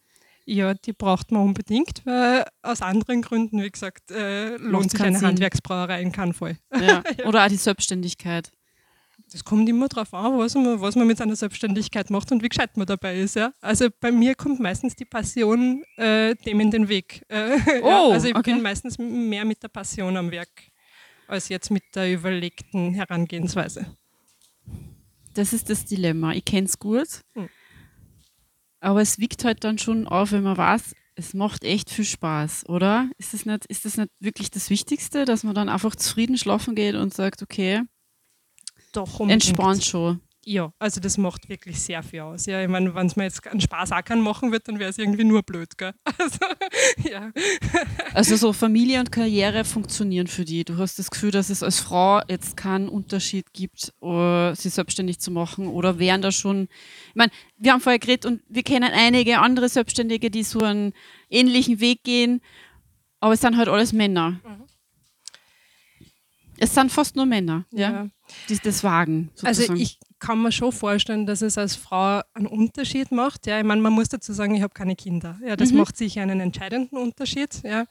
Ja, 0.45 0.75
die 0.75 0.93
braucht 0.93 1.33
man 1.33 1.43
unbedingt, 1.43 2.05
weil 2.05 2.45
aus 2.63 2.83
anderen 2.83 3.23
Gründen, 3.23 3.63
wie 3.63 3.71
gesagt, 3.71 4.11
äh, 4.11 4.57
lohnt 4.57 4.91
sich 4.91 5.01
eine 5.01 5.19
Sinn. 5.19 5.29
Handwerksbrauerei 5.29 6.01
in 6.01 6.13
keinem 6.13 6.35
Fall. 6.35 6.59
Ja. 6.79 7.03
Oder 7.27 7.45
auch 7.45 7.49
die 7.49 7.57
Selbstständigkeit 7.57 8.51
das 9.33 9.45
kommt 9.45 9.69
immer 9.69 9.89
darauf 9.89 10.13
an, 10.15 10.39
was 10.39 10.55
man, 10.55 10.81
was 10.81 10.97
man 10.97 11.07
mit 11.07 11.19
seiner 11.19 11.37
Selbstständigkeit 11.37 12.11
macht 12.11 12.33
und 12.33 12.43
wie 12.43 12.49
gescheit 12.49 12.77
man 12.77 12.87
dabei 12.87 13.19
ist. 13.19 13.37
Ja? 13.37 13.53
Also 13.61 13.89
bei 14.01 14.11
mir 14.11 14.35
kommt 14.35 14.61
meistens 14.61 14.97
die 14.97 15.05
Passion 15.05 15.83
äh, 15.97 16.35
dem 16.35 16.61
in 16.61 16.71
den 16.71 16.89
Weg. 16.89 17.23
Äh, 17.29 17.59
oh, 17.83 17.89
ja? 17.89 18.09
Also 18.11 18.29
ich 18.29 18.37
okay. 18.37 18.53
bin 18.53 18.63
meistens 18.63 18.99
mehr 18.99 19.45
mit 19.45 19.63
der 19.63 19.69
Passion 19.69 20.17
am 20.17 20.31
Werk, 20.31 20.71
als 21.27 21.49
jetzt 21.49 21.71
mit 21.71 21.85
der 21.95 22.13
überlegten 22.13 22.95
Herangehensweise. 22.95 23.97
Das 25.35 25.53
ist 25.53 25.71
das 25.71 25.85
Dilemma. 25.85 26.33
Ich 26.33 26.45
kenne 26.45 26.67
es 26.67 26.79
gut, 26.79 27.23
hm. 27.35 27.49
aber 28.81 29.01
es 29.03 29.19
wiegt 29.19 29.45
halt 29.45 29.63
dann 29.63 29.79
schon 29.79 30.07
auf, 30.09 30.33
wenn 30.33 30.43
man 30.43 30.57
weiß, 30.57 30.95
es 31.15 31.35
macht 31.35 31.65
echt 31.65 31.91
viel 31.91 32.05
Spaß, 32.05 32.69
oder? 32.69 33.11
Ist 33.19 33.35
das 33.35 33.45
nicht, 33.45 33.67
ist 33.67 33.85
das 33.85 33.97
nicht 33.97 34.11
wirklich 34.21 34.51
das 34.51 34.71
Wichtigste, 34.71 35.25
dass 35.25 35.43
man 35.43 35.55
dann 35.55 35.69
einfach 35.69 35.97
zufrieden 35.97 36.39
schlafen 36.39 36.77
geht 36.77 36.95
und 36.95 37.13
sagt, 37.13 37.43
okay, 37.43 37.83
doch 38.93 39.21
unbedingt. 39.21 39.49
Entspannt 39.49 39.85
schon. 39.85 40.21
Ja, 40.51 40.73
also 40.79 40.99
das 40.99 41.19
macht 41.19 41.51
wirklich 41.51 41.79
sehr 41.79 42.03
viel 42.03 42.21
aus. 42.21 42.47
Ja, 42.47 42.63
ich 42.63 42.69
meine, 42.69 42.95
wenn 42.95 43.07
es 43.07 43.17
mir 43.17 43.25
jetzt 43.25 43.47
einen 43.47 43.61
Spaß 43.61 43.93
auch 43.93 44.03
keinen 44.03 44.23
machen 44.23 44.51
wird, 44.51 44.67
dann 44.67 44.79
wäre 44.79 44.89
es 44.89 44.97
irgendwie 44.97 45.25
nur 45.25 45.43
blöd, 45.43 45.77
gell? 45.77 45.93
Also, 46.19 46.39
ja. 47.07 47.31
also 48.15 48.35
so 48.37 48.55
Familie 48.55 48.99
und 49.01 49.13
Karriere 49.13 49.67
funktionieren 49.67 50.27
für 50.27 50.47
die. 50.47 50.65
Du 50.65 50.79
hast 50.79 50.99
das 50.99 51.11
Gefühl, 51.11 51.33
dass 51.33 51.51
es 51.51 51.63
als 51.63 51.81
Frau 51.81 52.23
jetzt 52.29 52.57
keinen 52.57 52.89
Unterschied 52.89 53.53
gibt, 53.53 53.93
uh, 54.01 54.55
sich 54.55 54.73
selbstständig 54.73 55.21
zu 55.21 55.31
machen 55.31 55.67
oder 55.67 55.99
wären 55.99 56.23
da 56.23 56.33
schon, 56.33 56.69
ich 57.09 57.15
meine, 57.15 57.31
wir 57.59 57.73
haben 57.73 57.83
vorher 57.83 57.99
geredet 57.99 58.25
und 58.25 58.41
wir 58.49 58.63
kennen 58.63 58.91
einige 58.91 59.41
andere 59.41 59.69
Selbstständige, 59.69 60.31
die 60.31 60.45
so 60.45 60.61
einen 60.61 60.95
ähnlichen 61.29 61.79
Weg 61.81 62.05
gehen, 62.05 62.41
aber 63.21 63.35
es 63.35 63.43
sind 63.43 63.59
halt 63.59 63.69
alles 63.69 63.93
Männer. 63.93 64.41
Mhm. 64.43 64.65
Es 66.57 66.75
sind 66.75 66.91
fast 66.91 67.17
nur 67.17 67.27
Männer, 67.27 67.67
ja. 67.71 67.91
ja. 67.91 68.11
Das 68.63 68.85
wagen. 68.85 69.31
Also 69.43 69.63
sozusagen. 69.63 69.73
Also 69.73 69.83
ich 69.83 69.99
kann 70.19 70.43
mir 70.43 70.53
schon 70.53 70.73
vorstellen, 70.73 71.27
dass 71.27 71.43
es 71.43 71.59
als 71.59 71.77
Frau 71.77 72.21
einen 72.35 72.47
Unterschied 72.47 73.13
macht. 73.13 73.47
Ja, 73.47 73.59
ich 73.59 73.65
meine, 73.65 73.81
man 73.81 73.93
muss 73.93 74.09
dazu 74.09 74.33
sagen, 74.33 74.55
ich 74.55 74.63
habe 74.63 74.75
keine 74.75 74.97
Kinder. 74.97 75.39
Ja, 75.45 75.57
das 75.57 75.71
mhm. 75.71 75.79
macht 75.79 75.97
sicher 75.97 76.23
einen 76.23 76.41
entscheidenden 76.41 76.97
Unterschied. 76.97 77.61
Ja. 77.63 77.85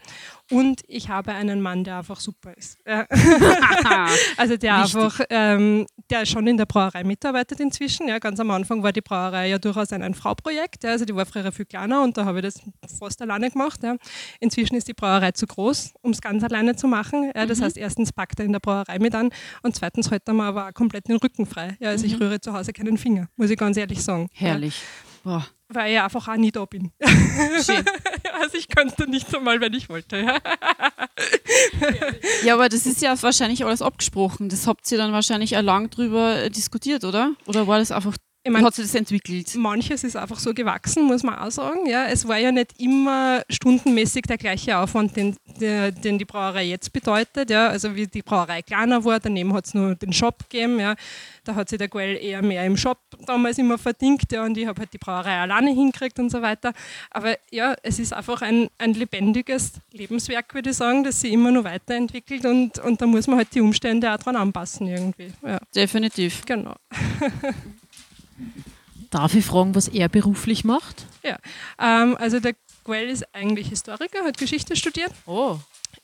Und 0.51 0.81
ich 0.87 1.09
habe 1.09 1.31
einen 1.33 1.61
Mann, 1.61 1.83
der 1.83 1.99
einfach 1.99 2.19
super 2.19 2.55
ist. 2.55 2.77
Ja. 2.85 3.05
also 4.37 4.57
der 4.57 4.83
Wichtig. 4.83 4.95
einfach, 4.95 5.21
ähm, 5.29 5.85
der 6.09 6.25
schon 6.25 6.47
in 6.47 6.57
der 6.57 6.65
Brauerei 6.65 7.03
mitarbeitet 7.03 7.59
inzwischen. 7.59 8.07
Ja. 8.07 8.19
Ganz 8.19 8.39
am 8.39 8.51
Anfang 8.51 8.83
war 8.83 8.91
die 8.91 9.01
Brauerei 9.01 9.49
ja 9.49 9.57
durchaus 9.57 9.93
ein, 9.93 10.03
ein 10.03 10.13
Frauprojekt. 10.13 10.83
Ja. 10.83 10.91
Also 10.91 11.05
die 11.05 11.15
war 11.15 11.25
früher 11.25 11.51
viel 11.51 11.65
kleiner 11.65 12.03
und 12.03 12.17
da 12.17 12.25
habe 12.25 12.39
ich 12.39 12.45
das 12.45 12.61
fast 12.99 13.21
alleine 13.21 13.49
gemacht. 13.49 13.81
Ja. 13.83 13.95
Inzwischen 14.39 14.75
ist 14.75 14.87
die 14.87 14.93
Brauerei 14.93 15.31
zu 15.31 15.47
groß, 15.47 15.93
um 16.01 16.11
es 16.11 16.21
ganz 16.21 16.43
alleine 16.43 16.75
zu 16.75 16.87
machen. 16.87 17.31
Ja. 17.35 17.45
Das 17.45 17.59
mhm. 17.59 17.63
heißt, 17.65 17.77
erstens 17.77 18.11
packt 18.11 18.39
er 18.39 18.45
in 18.45 18.51
der 18.51 18.59
Brauerei 18.59 18.99
mit 18.99 19.15
an 19.15 19.29
und 19.63 19.75
zweitens 19.75 20.11
hält 20.11 20.23
er 20.27 20.33
mir 20.33 20.43
aber 20.43 20.67
auch 20.67 20.73
komplett 20.73 21.07
den 21.07 21.17
Rücken 21.17 21.45
frei. 21.45 21.77
Ja. 21.79 21.89
Also 21.89 22.05
mhm. 22.05 22.16
Ich 22.17 22.21
rühre 22.21 22.39
zu 22.39 22.53
Hause 22.53 22.73
keinen 22.73 22.97
Finger, 22.97 23.27
muss 23.35 23.49
ich 23.49 23.57
ganz 23.57 23.77
ehrlich 23.77 24.03
sagen. 24.03 24.29
Herrlich. 24.33 24.81
Boah, 25.23 25.45
weil 25.69 25.93
ich 25.93 25.99
einfach 25.99 26.27
auch 26.27 26.35
nie 26.35 26.51
da 26.51 26.65
bin. 26.65 26.91
schön. 27.63 27.83
Also 28.39 28.55
ich 28.55 28.67
könnte 28.67 29.09
nicht 29.09 29.35
einmal, 29.35 29.59
wenn 29.61 29.73
ich 29.73 29.89
wollte. 29.89 30.17
Ja. 30.17 30.37
Ja, 32.43 32.53
aber 32.53 32.69
das 32.69 32.85
ist 32.85 33.01
ja 33.01 33.19
wahrscheinlich 33.21 33.65
alles 33.65 33.81
abgesprochen. 33.81 34.47
Das 34.47 34.67
habt 34.67 34.89
ihr 34.91 34.99
dann 34.99 35.11
wahrscheinlich 35.11 35.57
auch 35.57 35.63
lang 35.63 35.89
drüber 35.89 36.43
äh, 36.43 36.49
diskutiert, 36.51 37.03
oder? 37.03 37.33
Oder 37.47 37.65
war 37.67 37.79
das 37.79 37.91
einfach, 37.91 38.15
Ich 38.47 38.49
wie 38.49 38.53
mein, 38.53 38.65
hat 38.65 38.75
sich 38.75 38.85
das 38.85 38.95
entwickelt? 38.95 39.53
manches 39.55 40.05
ist 40.05 40.15
einfach 40.15 40.39
so 40.39 40.53
gewachsen, 40.53 41.03
muss 41.03 41.21
man 41.21 41.37
auch 41.37 41.51
sagen. 41.51 41.85
Ja, 41.85 42.05
es 42.05 42.25
war 42.29 42.37
ja 42.37 42.53
nicht 42.53 42.79
immer 42.79 43.41
stundenmäßig 43.49 44.23
der 44.23 44.37
gleiche 44.37 44.77
Aufwand, 44.77 45.17
den, 45.17 45.35
der, 45.59 45.91
den 45.91 46.17
die 46.17 46.23
Brauerei 46.23 46.63
jetzt 46.63 46.93
bedeutet. 46.93 47.49
Ja. 47.49 47.67
Also 47.67 47.93
wie 47.95 48.07
die 48.07 48.21
Brauerei 48.21 48.61
kleiner 48.61 49.03
war, 49.03 49.19
daneben 49.19 49.53
hat 49.53 49.65
es 49.65 49.73
nur 49.73 49.95
den 49.95 50.13
Shop 50.13 50.49
gegeben. 50.49 50.79
Ja. 50.79 50.95
Da 51.43 51.55
hat 51.55 51.67
sich 51.67 51.77
der 51.77 51.89
Guell 51.89 52.15
eher 52.15 52.41
mehr 52.41 52.65
im 52.65 52.77
Shop 52.77 52.99
damals 53.25 53.57
immer 53.57 53.77
verdient 53.77 54.31
ja, 54.31 54.45
und 54.45 54.57
ich 54.57 54.65
habe 54.65 54.79
halt 54.79 54.93
die 54.93 54.97
Brauerei 54.97 55.39
alleine 55.39 55.71
hingekriegt 55.71 56.17
und 56.17 56.29
so 56.29 56.41
weiter. 56.41 56.71
Aber 57.11 57.35
ja, 57.51 57.75
es 57.83 57.99
ist 57.99 58.13
einfach 58.13 58.41
ein, 58.41 58.69
ein 58.77 58.93
lebendiges 58.93 59.73
Lebenswerk, 59.91 60.53
würde 60.53 60.69
ich 60.69 60.77
sagen, 60.77 61.03
das 61.03 61.19
sich 61.19 61.33
immer 61.33 61.51
nur 61.51 61.65
weiterentwickelt 61.65 62.45
und, 62.45 62.79
und 62.79 63.01
da 63.01 63.07
muss 63.07 63.27
man 63.27 63.39
halt 63.39 63.53
die 63.53 63.59
Umstände 63.59 64.09
auch 64.13 64.17
dran 64.17 64.37
anpassen 64.37 64.87
irgendwie. 64.87 65.33
Ja, 65.45 65.59
Definitiv. 65.75 66.45
genau. 66.45 66.75
Darf 69.09 69.35
ich 69.35 69.45
fragen, 69.45 69.73
was 69.73 69.87
er 69.87 70.09
beruflich 70.09 70.63
macht? 70.63 71.05
Ähm, 71.79 72.15
also 72.17 72.39
der 72.39 72.55
Guell 72.83 73.09
ist 73.09 73.25
eigentlich 73.33 73.69
Historiker, 73.69 74.23
hat 74.23 74.37
Geschichte 74.37 74.75
studiert, 74.75 75.11
Oh. 75.25 75.57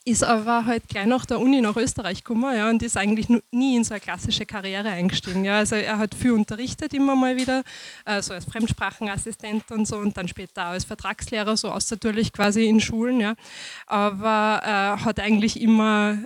ist 0.04 0.24
aber 0.24 0.66
halt 0.66 0.88
gleich 0.90 1.06
nach 1.06 1.26
der 1.26 1.40
Uni 1.40 1.62
nach 1.62 1.78
Österreich 1.78 2.24
gekommen 2.24 2.56
ja, 2.56 2.70
und 2.70 2.84
ist 2.84 2.98
eigentlich 2.98 3.28
nie 3.52 3.78
in 3.78 3.84
so 3.86 3.94
eine 3.94 4.02
klassische 4.02 4.46
Karriere 4.46 4.90
eingestiegen. 4.90 5.46
Ja. 5.46 5.60
Also 5.60 5.76
er 5.76 5.98
hat 5.98 6.14
viel 6.14 6.32
unterrichtet 6.32 6.94
immer 6.94 7.16
mal 7.16 7.38
wieder, 7.38 7.64
äh, 8.06 8.22
so 8.22 8.34
als 8.34 8.46
Fremdsprachenassistent 8.46 9.72
und 9.72 9.88
so 9.88 9.98
und 9.98 10.18
dann 10.18 10.28
später 10.28 10.64
auch 10.68 10.72
als 10.72 10.84
Vertragslehrer, 10.84 11.56
so 11.56 11.72
außertürlich 11.72 12.34
quasi 12.34 12.68
in 12.68 12.82
Schulen. 12.82 13.20
Ja. 13.22 13.36
Aber 13.88 14.62
äh, 14.64 15.04
hat 15.06 15.20
eigentlich 15.20 15.60
immer 15.62 16.18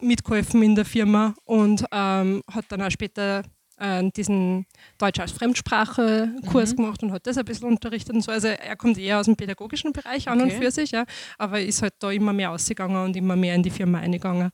mitgeholfen 0.00 0.62
in 0.64 0.74
der 0.74 0.84
Firma 0.84 1.34
und 1.44 1.84
ähm, 1.92 2.42
hat 2.52 2.64
dann 2.70 2.82
auch 2.82 2.90
später 2.90 3.44
äh, 3.82 4.10
diesen 4.16 4.66
Deutsch 4.98 5.18
als 5.20 5.32
Fremdsprache-Kurs 5.32 6.76
gemacht 6.76 7.02
und 7.02 7.12
hat 7.12 7.26
das 7.26 7.36
ein 7.36 7.44
bisschen 7.44 7.68
unterrichtet 7.68 8.14
und 8.14 8.22
so. 8.22 8.30
Also 8.32 8.48
er 8.48 8.76
kommt 8.76 8.96
eher 8.98 9.18
aus 9.18 9.26
dem 9.26 9.36
pädagogischen 9.36 9.92
Bereich 9.92 10.28
an 10.28 10.40
Okay. 10.40 10.54
und 10.54 10.62
für 10.62 10.70
sich, 10.70 10.90
ja, 10.92 11.04
aber 11.38 11.60
ist 11.60 11.82
halt 11.82 11.94
da 11.98 12.10
immer 12.10 12.32
mehr 12.32 12.50
ausgegangen 12.52 13.04
und 13.04 13.16
immer 13.16 13.36
mehr 13.36 13.54
in 13.54 13.62
die 13.62 13.70
Firma 13.70 13.98
eingegangen. 13.98 14.50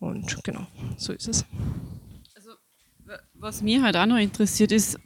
Und 0.00 0.44
genau, 0.44 0.66
so 0.96 1.12
ist 1.12 1.26
es. 1.28 1.44
Was 3.34 3.62
mich 3.62 3.80
halt 3.80 3.96
auch 3.96 4.06
noch 4.06 4.18
interessiert 4.18 4.70
ist, 4.72 4.98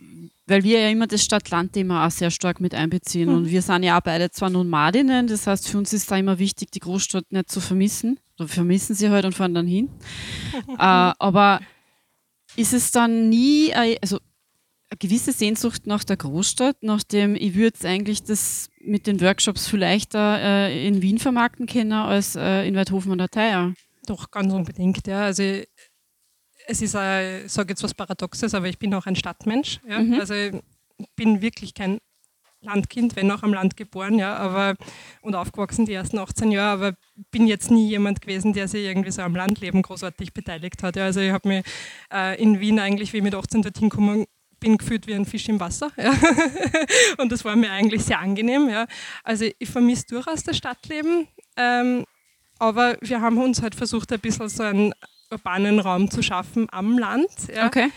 weil 0.46 0.64
wir 0.64 0.80
ja 0.80 0.88
immer 0.88 1.06
das 1.06 1.22
Stadt-Land-Thema 1.22 2.06
auch 2.06 2.10
sehr 2.10 2.30
stark 2.30 2.60
mit 2.60 2.74
einbeziehen 2.74 3.28
Mhm. 3.28 3.34
und 3.36 3.50
wir 3.50 3.62
sind 3.62 3.84
ja 3.84 3.96
auch 3.98 4.02
beide 4.02 4.30
zwar 4.30 4.50
Nomadinnen, 4.50 5.28
das 5.28 5.46
heißt 5.46 5.68
für 5.68 5.78
uns 5.78 5.92
ist 5.92 6.10
da 6.10 6.16
immer 6.16 6.38
wichtig, 6.38 6.70
die 6.72 6.80
Großstadt 6.80 7.30
nicht 7.30 7.50
zu 7.50 7.60
vermissen. 7.60 8.18
Oder 8.38 8.48
wir 8.48 8.54
vermissen 8.54 8.94
sie 8.96 9.08
halt 9.10 9.24
und 9.24 9.34
fahren 9.34 9.54
dann 9.54 9.66
hin. 9.68 9.88
äh, 10.68 10.74
aber 10.78 11.60
ist 12.56 12.72
es 12.72 12.90
dann 12.90 13.28
nie, 13.28 13.70
äh, 13.70 13.96
also 14.00 14.18
eine 14.90 14.98
gewisse 14.98 15.32
Sehnsucht 15.32 15.86
nach 15.86 16.04
der 16.04 16.16
Großstadt, 16.16 16.76
nachdem 16.82 17.34
ich 17.34 17.54
würde 17.54 17.88
eigentlich 17.88 18.22
das 18.22 18.68
mit 18.80 19.06
den 19.06 19.20
Workshops 19.20 19.68
viel 19.68 19.80
leichter 19.80 20.38
äh, 20.40 20.86
in 20.86 21.00
Wien 21.00 21.18
vermarkten 21.18 21.66
können 21.66 21.92
als 21.92 22.36
äh, 22.36 22.66
in 22.66 22.74
Weidhofen 22.74 23.12
an 23.12 23.18
der 23.18 23.30
Theier. 23.30 23.74
Doch, 24.06 24.30
ganz 24.30 24.52
unbedingt, 24.52 25.06
ja. 25.06 25.24
Also 25.24 25.42
es 26.66 26.82
ist, 26.82 26.94
äh, 26.94 27.46
ich 27.46 27.52
sage 27.52 27.70
jetzt 27.70 27.82
was 27.82 27.94
Paradoxes, 27.94 28.54
aber 28.54 28.68
ich 28.68 28.78
bin 28.78 28.92
auch 28.94 29.06
ein 29.06 29.16
Stadtmensch. 29.16 29.80
Ja? 29.88 30.00
Mhm. 30.00 30.14
Also 30.14 30.34
ich 30.34 30.52
bin 31.16 31.40
wirklich 31.40 31.74
kein 31.74 31.98
Landkind, 32.62 33.16
wenn 33.16 33.30
auch 33.30 33.42
am 33.42 33.52
Land 33.52 33.76
geboren, 33.76 34.18
ja, 34.18 34.36
aber 34.36 34.74
und 35.20 35.34
aufgewachsen 35.34 35.86
die 35.86 35.92
ersten 35.92 36.18
18 36.18 36.50
Jahre, 36.50 36.86
aber 36.86 36.96
bin 37.30 37.46
jetzt 37.46 37.70
nie 37.70 37.88
jemand 37.88 38.20
gewesen, 38.20 38.52
der 38.52 38.68
sich 38.68 38.84
irgendwie 38.84 39.10
so 39.10 39.22
am 39.22 39.34
Landleben 39.34 39.82
großartig 39.82 40.32
beteiligt 40.32 40.82
hat. 40.82 40.96
Ja. 40.96 41.04
Also 41.04 41.20
ich 41.20 41.32
habe 41.32 41.48
mich 41.48 41.64
äh, 42.12 42.40
in 42.40 42.60
Wien 42.60 42.78
eigentlich, 42.78 43.12
wie 43.12 43.18
ich 43.18 43.22
mit 43.22 43.34
18 43.34 43.62
dorthin 43.62 43.88
gekommen 43.88 44.26
bin, 44.60 44.78
gefühlt 44.78 45.06
wie 45.06 45.14
ein 45.14 45.26
Fisch 45.26 45.48
im 45.48 45.60
Wasser. 45.60 45.90
Ja. 45.96 46.14
und 47.18 47.32
das 47.32 47.44
war 47.44 47.56
mir 47.56 47.70
eigentlich 47.72 48.04
sehr 48.04 48.20
angenehm. 48.20 48.68
Ja. 48.68 48.86
Also 49.24 49.46
ich 49.58 49.68
vermisse 49.68 50.06
durchaus 50.06 50.44
das 50.44 50.56
Stadtleben, 50.56 51.26
ähm, 51.56 52.04
aber 52.58 52.96
wir 53.00 53.20
haben 53.20 53.38
uns 53.38 53.60
halt 53.60 53.74
versucht, 53.74 54.12
ein 54.12 54.20
bisschen 54.20 54.48
so 54.48 54.62
einen 54.62 54.94
urbanen 55.30 55.80
Raum 55.80 56.10
zu 56.10 56.22
schaffen 56.22 56.68
am 56.70 56.98
Land. 56.98 57.30
Ja. 57.54 57.66
Okay. 57.66 57.90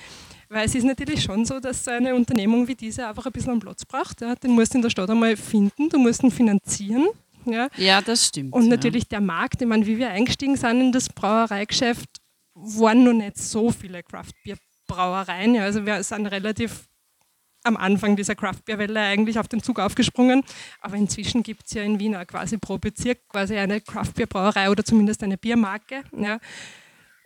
Weil 0.49 0.65
es 0.65 0.75
ist 0.75 0.83
natürlich 0.83 1.23
schon 1.23 1.45
so, 1.45 1.59
dass 1.59 1.83
so 1.83 1.91
eine 1.91 2.15
Unternehmung 2.15 2.67
wie 2.67 2.75
diese 2.75 3.07
einfach 3.07 3.25
ein 3.25 3.31
bisschen 3.31 3.51
einen 3.51 3.59
Platz 3.59 3.85
braucht. 3.85 4.21
Ja. 4.21 4.35
Den 4.35 4.51
musst 4.51 4.73
du 4.73 4.77
in 4.77 4.81
der 4.81 4.89
Stadt 4.89 5.09
einmal 5.09 5.35
finden, 5.35 5.89
du 5.89 5.97
musst 5.97 6.23
ihn 6.23 6.31
finanzieren. 6.31 7.07
Ja. 7.45 7.67
Ja, 7.77 8.01
das 8.01 8.27
stimmt. 8.27 8.53
Und 8.53 8.63
ja. 8.63 8.69
natürlich 8.69 9.07
der 9.07 9.21
Markt, 9.21 9.61
ich 9.61 9.67
meine, 9.67 9.85
wie 9.85 9.97
wir 9.97 10.09
eingestiegen 10.09 10.55
sind 10.55 10.81
in 10.81 10.91
das 10.91 11.09
Brauereigeschäft, 11.09 12.09
waren 12.55 13.03
noch 13.03 13.13
nicht 13.13 13.37
so 13.37 13.71
viele 13.71 14.01
Craftbeer-Brauereien. 14.03 15.55
Ja. 15.55 15.63
Also 15.63 15.85
wir 15.85 16.01
sind 16.03 16.25
relativ 16.27 16.87
am 17.63 17.77
Anfang 17.77 18.15
dieser 18.15 18.35
Craftbeer-Welle 18.35 18.99
eigentlich 18.99 19.39
auf 19.39 19.47
den 19.47 19.61
Zug 19.61 19.79
aufgesprungen. 19.79 20.43
Aber 20.81 20.95
inzwischen 20.95 21.43
gibt 21.43 21.65
es 21.65 21.73
ja 21.73 21.83
in 21.83 21.99
Wien 21.99 22.15
auch 22.15 22.25
quasi 22.25 22.57
pro 22.57 22.77
Bezirk 22.77 23.27
quasi 23.27 23.57
eine 23.57 23.81
Craftbeer-Brauerei 23.81 24.69
oder 24.69 24.83
zumindest 24.83 25.23
eine 25.23 25.37
Biermarke. 25.37 26.03
Ja. 26.15 26.39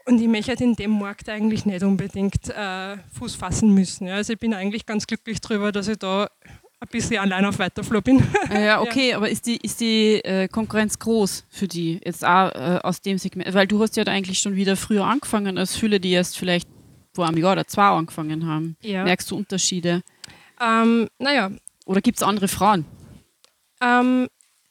Und 0.05 0.19
ich 0.19 0.27
möchte 0.27 0.49
halt 0.49 0.61
in 0.61 0.75
dem 0.75 0.97
Markt 0.97 1.29
eigentlich 1.29 1.65
nicht 1.65 1.83
unbedingt 1.83 2.49
äh, 2.49 2.97
Fuß 3.17 3.35
fassen 3.35 3.73
müssen. 3.73 4.07
Ja. 4.07 4.15
Also 4.15 4.33
ich 4.33 4.39
bin 4.39 4.53
eigentlich 4.53 4.85
ganz 4.85 5.05
glücklich 5.05 5.39
darüber, 5.41 5.71
dass 5.71 5.87
ich 5.87 5.97
da 5.97 6.29
ein 6.81 6.87
bisschen 6.91 7.17
allein 7.17 7.45
auf 7.45 7.59
Weiterflow 7.59 8.01
bin. 8.01 8.23
Ah 8.49 8.59
Ja, 8.59 8.81
okay, 8.81 9.13
aber 9.13 9.29
ist 9.29 9.45
die, 9.45 9.57
ist 9.57 9.81
die 9.81 10.15
äh, 10.23 10.47
Konkurrenz 10.47 10.97
groß 10.97 11.45
für 11.49 11.67
die 11.67 11.99
jetzt 12.03 12.25
auch 12.25 12.51
äh, 12.51 12.79
aus 12.81 13.01
dem 13.01 13.17
Segment? 13.17 13.53
Weil 13.53 13.67
du 13.67 13.81
hast 13.81 13.97
ja 13.97 14.03
eigentlich 14.05 14.39
schon 14.39 14.55
wieder 14.55 14.75
früher 14.75 15.05
angefangen 15.05 15.57
als 15.57 15.75
viele, 15.75 15.99
die 15.99 16.11
erst 16.11 16.37
vielleicht 16.37 16.69
vor 17.13 17.27
einem 17.27 17.37
Jahr 17.37 17.51
oder 17.53 17.67
zwei 17.67 17.89
angefangen 17.89 18.47
haben. 18.47 18.77
Ja. 18.81 19.03
Merkst 19.03 19.29
du 19.29 19.35
Unterschiede? 19.37 20.01
Ähm, 20.61 21.07
naja, 21.19 21.51
Oder 21.85 22.01
gibt 22.01 22.17
es 22.17 22.23
andere 22.23 22.47
Frauen? 22.47 22.85
Ähm, 23.81 24.27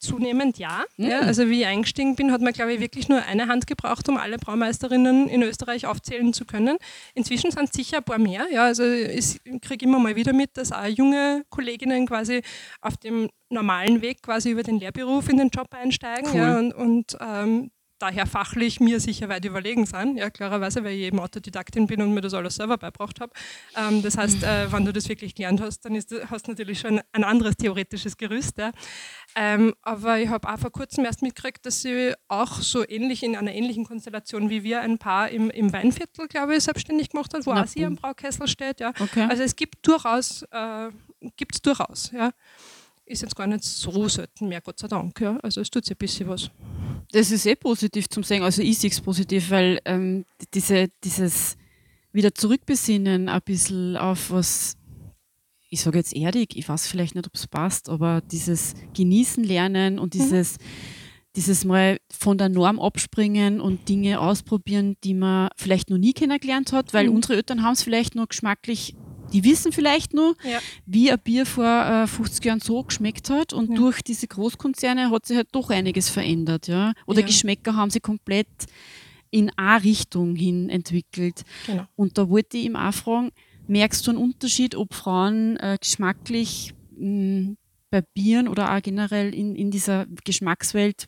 zunehmend 0.08 0.58
ja. 0.58 0.84
Mhm. 0.96 1.06
ja. 1.06 1.20
Also 1.20 1.48
wie 1.48 1.60
ich 1.60 1.66
eingestiegen 1.66 2.16
bin, 2.16 2.32
hat 2.32 2.40
man, 2.40 2.52
glaube 2.52 2.72
ich, 2.72 2.80
wirklich 2.80 3.08
nur 3.08 3.22
eine 3.22 3.46
Hand 3.48 3.66
gebraucht, 3.66 4.08
um 4.08 4.16
alle 4.16 4.38
Braumeisterinnen 4.38 5.28
in 5.28 5.42
Österreich 5.42 5.86
aufzählen 5.86 6.32
zu 6.32 6.44
können. 6.44 6.78
Inzwischen 7.14 7.50
sind 7.50 7.64
es 7.64 7.72
sicher 7.72 7.98
ein 7.98 8.04
paar 8.04 8.18
mehr. 8.18 8.46
Ja. 8.50 8.64
Also 8.64 8.84
ich 8.84 9.40
kriege 9.60 9.84
immer 9.84 9.98
mal 9.98 10.16
wieder 10.16 10.32
mit, 10.32 10.56
dass 10.56 10.72
auch 10.72 10.86
junge 10.86 11.44
Kolleginnen 11.50 12.06
quasi 12.06 12.42
auf 12.80 12.96
dem 12.96 13.28
normalen 13.50 14.02
Weg 14.02 14.22
quasi 14.22 14.50
über 14.50 14.62
den 14.62 14.78
Lehrberuf 14.78 15.28
in 15.28 15.38
den 15.38 15.48
Job 15.48 15.68
einsteigen 15.74 16.30
Cool. 16.32 16.40
ja, 16.40 16.58
und, 16.58 16.72
und 16.72 17.18
ähm, 17.20 17.70
daher 17.98 18.26
fachlich 18.26 18.80
mir 18.80 19.00
sicher 19.00 19.28
weit 19.28 19.44
überlegen 19.44 19.86
sind. 19.86 20.16
Ja, 20.16 20.30
klarerweise, 20.30 20.84
weil 20.84 20.94
ich 20.94 21.02
eben 21.02 21.20
Autodidaktin 21.20 21.86
bin 21.86 22.02
und 22.02 22.14
mir 22.14 22.20
das 22.20 22.34
alles 22.34 22.56
selber 22.56 22.78
beibracht 22.78 23.20
habe. 23.20 23.32
Ähm, 23.76 24.02
das 24.02 24.16
heißt, 24.16 24.42
äh, 24.42 24.72
wenn 24.72 24.84
du 24.84 24.92
das 24.92 25.08
wirklich 25.08 25.34
gelernt 25.34 25.60
hast, 25.60 25.84
dann 25.84 25.94
ist, 25.94 26.14
hast 26.30 26.46
du 26.46 26.52
natürlich 26.52 26.80
schon 26.80 27.00
ein 27.12 27.24
anderes 27.24 27.56
theoretisches 27.56 28.16
Gerüst. 28.16 28.58
Ja. 28.58 28.72
Ähm, 29.34 29.74
aber 29.82 30.18
ich 30.18 30.28
habe 30.28 30.48
auch 30.48 30.58
vor 30.58 30.70
kurzem 30.70 31.04
erst 31.04 31.22
mitgekriegt, 31.22 31.64
dass 31.66 31.82
sie 31.82 32.14
auch 32.28 32.60
so 32.60 32.88
ähnlich 32.88 33.22
in 33.22 33.36
einer 33.36 33.52
ähnlichen 33.52 33.84
Konstellation 33.84 34.50
wie 34.50 34.62
wir 34.62 34.80
ein 34.80 34.98
Paar 34.98 35.28
im, 35.30 35.50
im 35.50 35.72
Weinviertel, 35.72 36.28
glaube 36.28 36.56
ich, 36.56 36.64
selbstständig 36.64 37.10
gemacht 37.10 37.34
hat, 37.34 37.46
wo 37.46 37.52
Na, 37.52 37.62
auch 37.62 37.66
sie 37.66 37.84
am. 37.84 37.96
Braukessel 37.96 38.48
steht. 38.48 38.80
Ja. 38.80 38.92
Okay. 38.98 39.26
Also 39.28 39.42
es 39.42 39.56
gibt 39.56 39.86
durchaus, 39.86 40.42
äh, 40.50 40.90
gibt's 41.36 41.60
durchaus, 41.62 42.10
ja. 42.12 42.30
Ist 43.08 43.22
jetzt 43.22 43.34
gar 43.36 43.46
nicht 43.46 43.64
so 43.64 44.06
selten 44.08 44.48
mehr, 44.48 44.60
Gott 44.60 44.78
sei 44.78 44.86
Dank. 44.88 45.18
Ja. 45.20 45.38
Also 45.42 45.60
es 45.62 45.70
tut 45.70 45.84
sich 45.84 45.94
ein 45.94 45.98
bisschen 45.98 46.28
was. 46.28 46.50
Das 47.12 47.30
ist 47.30 47.46
eh 47.46 47.54
positiv 47.54 48.08
zum 48.08 48.22
Sagen. 48.22 48.42
Also 48.42 48.60
ich 48.60 48.78
sehe 48.78 48.90
es 48.90 49.00
positiv, 49.00 49.50
weil 49.50 49.80
ähm, 49.86 50.26
diese, 50.52 50.88
dieses 51.02 51.56
wieder 52.12 52.34
zurückbesinnen 52.34 53.28
ein 53.30 53.40
bisschen 53.44 53.96
auf 53.96 54.30
was, 54.30 54.76
ich 55.70 55.80
sage 55.80 55.98
jetzt 55.98 56.14
erdig, 56.14 56.56
ich 56.56 56.68
weiß 56.68 56.86
vielleicht 56.86 57.14
nicht, 57.14 57.26
ob 57.26 57.34
es 57.34 57.46
passt, 57.46 57.88
aber 57.88 58.20
dieses 58.20 58.74
Genießen 58.94 59.42
lernen 59.42 59.98
und 59.98 60.12
dieses, 60.12 60.56
dieses 61.34 61.64
mal 61.64 61.98
von 62.10 62.36
der 62.36 62.50
Norm 62.50 62.78
abspringen 62.78 63.60
und 63.60 63.88
Dinge 63.88 64.20
ausprobieren, 64.20 64.96
die 65.02 65.14
man 65.14 65.48
vielleicht 65.56 65.88
noch 65.88 65.98
nie 65.98 66.12
kennengelernt 66.12 66.72
hat, 66.72 66.92
weil 66.92 67.08
Mhm. 67.08 67.16
unsere 67.16 67.36
Eltern 67.36 67.62
haben 67.62 67.72
es 67.74 67.82
vielleicht 67.82 68.14
nur 68.14 68.26
geschmacklich, 68.26 68.94
die 69.32 69.44
wissen 69.44 69.72
vielleicht 69.72 70.14
nur, 70.14 70.34
Ja. 70.44 70.58
wie 70.86 71.10
ein 71.10 71.18
Bier 71.22 71.46
vor 71.46 71.64
äh, 71.66 72.06
50 72.06 72.44
Jahren 72.44 72.60
so 72.60 72.82
geschmeckt 72.82 73.30
hat 73.30 73.52
und 73.52 73.70
Ja. 73.70 73.76
durch 73.76 74.02
diese 74.02 74.26
Großkonzerne 74.26 75.10
hat 75.10 75.26
sich 75.26 75.36
halt 75.36 75.48
doch 75.52 75.70
einiges 75.70 76.08
verändert, 76.08 76.66
ja. 76.68 76.92
Oder 77.06 77.20
Ja. 77.20 77.26
Geschmäcker 77.26 77.74
haben 77.76 77.90
sich 77.90 78.02
komplett 78.02 78.48
in 79.30 79.50
eine 79.56 79.84
Richtung 79.84 80.34
hin 80.36 80.70
entwickelt. 80.70 81.42
Genau. 81.66 81.84
Und 81.96 82.16
da 82.16 82.28
wollte 82.30 82.56
ich 82.56 82.64
ihm 82.64 82.76
auch 82.76 82.94
fragen, 82.94 83.30
merkst 83.66 84.06
du 84.06 84.12
einen 84.12 84.20
Unterschied, 84.20 84.74
ob 84.74 84.94
Frauen 84.94 85.56
äh, 85.58 85.76
geschmacklich 85.78 86.72
mh, 86.96 87.54
bei 87.90 88.02
Bieren 88.14 88.48
oder 88.48 88.74
auch 88.74 88.80
generell 88.82 89.34
in, 89.34 89.54
in 89.54 89.70
dieser 89.70 90.06
Geschmackswelt 90.24 91.06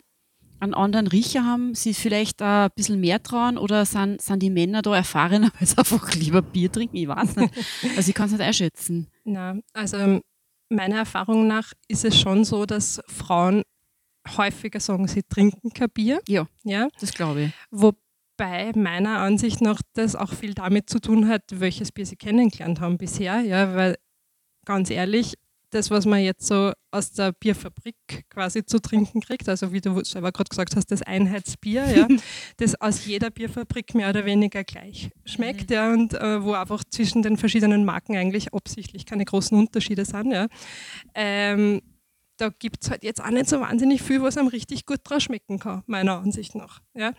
einen 0.61 0.75
anderen 0.75 1.07
Riecher 1.07 1.45
haben, 1.45 1.75
sie 1.75 1.95
vielleicht 1.95 2.43
ein 2.43 2.71
bisschen 2.75 3.01
mehr 3.01 3.23
trauen 3.23 3.59
oder 3.59 3.85
sind, 3.87 4.21
sind 4.21 4.43
die 4.43 4.51
Männer 4.51 4.83
da 4.83 4.95
erfahrener, 4.95 5.51
weil 5.59 5.67
sie 5.67 5.79
einfach 5.79 6.15
lieber 6.15 6.43
Bier 6.43 6.71
trinken? 6.71 6.97
Ich 6.97 7.09
weiß 7.09 7.37
nicht. 7.37 7.55
Also 7.97 8.09
ich 8.09 8.15
kann 8.15 8.27
es 8.27 8.33
nicht 8.33 8.43
einschätzen. 8.43 9.09
Na, 9.25 9.57
also 9.73 9.97
ähm, 9.97 10.23
meiner 10.69 10.97
Erfahrung 10.97 11.47
nach 11.47 11.73
ist 11.89 12.05
es 12.05 12.19
schon 12.19 12.45
so, 12.45 12.67
dass 12.67 13.01
Frauen 13.09 13.63
häufiger 14.37 14.81
sagen, 14.81 15.09
sie 15.09 15.23
trinken 15.23 15.71
kein 15.71 15.91
Bier. 15.91 16.21
Ja. 16.29 16.47
ja? 16.65 16.89
Das 17.01 17.13
glaube 17.13 17.43
ich. 17.43 17.53
Wobei 17.71 18.73
meiner 18.75 19.19
Ansicht 19.19 19.61
nach 19.61 19.81
das 19.95 20.15
auch 20.15 20.33
viel 20.33 20.55
damit 20.55 20.91
zu 20.91 21.01
tun 21.01 21.29
hat, 21.29 21.43
welches 21.53 21.93
Bier 21.93 22.07
sie 22.07 22.17
kennengelernt 22.17 22.81
haben 22.81 22.99
bisher. 22.99 23.41
Ja, 23.41 23.75
weil 23.75 23.97
ganz 24.65 24.91
ehrlich, 24.91 25.35
das, 25.71 25.91
was 25.91 26.05
man 26.07 26.21
jetzt 26.21 26.47
so 26.47 26.73
aus 26.91 27.13
der 27.13 27.33
Bierfabrik 27.33 27.97
quasi 28.29 28.65
zu 28.65 28.81
trinken 28.81 29.21
kriegt, 29.21 29.49
also 29.49 29.73
wie 29.73 29.81
du 29.81 30.03
selber 30.05 30.33
gerade 30.33 30.49
gesagt 30.49 30.77
hast, 30.77 30.91
das 30.91 31.03
Einheitsbier, 31.03 31.87
ja, 31.87 32.09
das 32.59 32.81
aus 32.81 33.07
jeder 33.07 33.31
Bierfabrik 33.31 33.95
mehr 33.95 34.11
oder 34.11 34.25
weniger 34.25 34.65
gleich 34.65 35.11
schmeckt, 35.25 35.71
mhm. 35.71 35.75
ja, 35.75 35.93
und 35.93 36.15
äh, 36.15 36.43
wo 36.43 36.53
einfach 36.53 36.83
zwischen 36.91 37.23
den 37.23 37.37
verschiedenen 37.37 37.85
Marken 37.85 38.17
eigentlich 38.17 38.53
absichtlich 38.53 39.07
keine 39.07 39.25
großen 39.25 39.57
Unterschiede 39.57 40.05
sind. 40.05 40.33
Ja. 40.33 40.49
Ähm, 41.15 41.81
da 42.37 42.49
gibt 42.49 42.83
es 42.83 42.91
halt 42.91 43.05
jetzt 43.05 43.23
auch 43.23 43.31
nicht 43.31 43.49
so 43.49 43.61
wahnsinnig 43.61 44.03
viel, 44.03 44.23
was 44.23 44.37
einem 44.37 44.49
richtig 44.49 44.87
gut 44.87 45.01
draus 45.05 45.23
schmecken 45.23 45.59
kann, 45.59 45.83
meiner 45.87 46.19
Ansicht 46.19 46.55
nach. 46.55 46.81
Ja. 46.95 47.13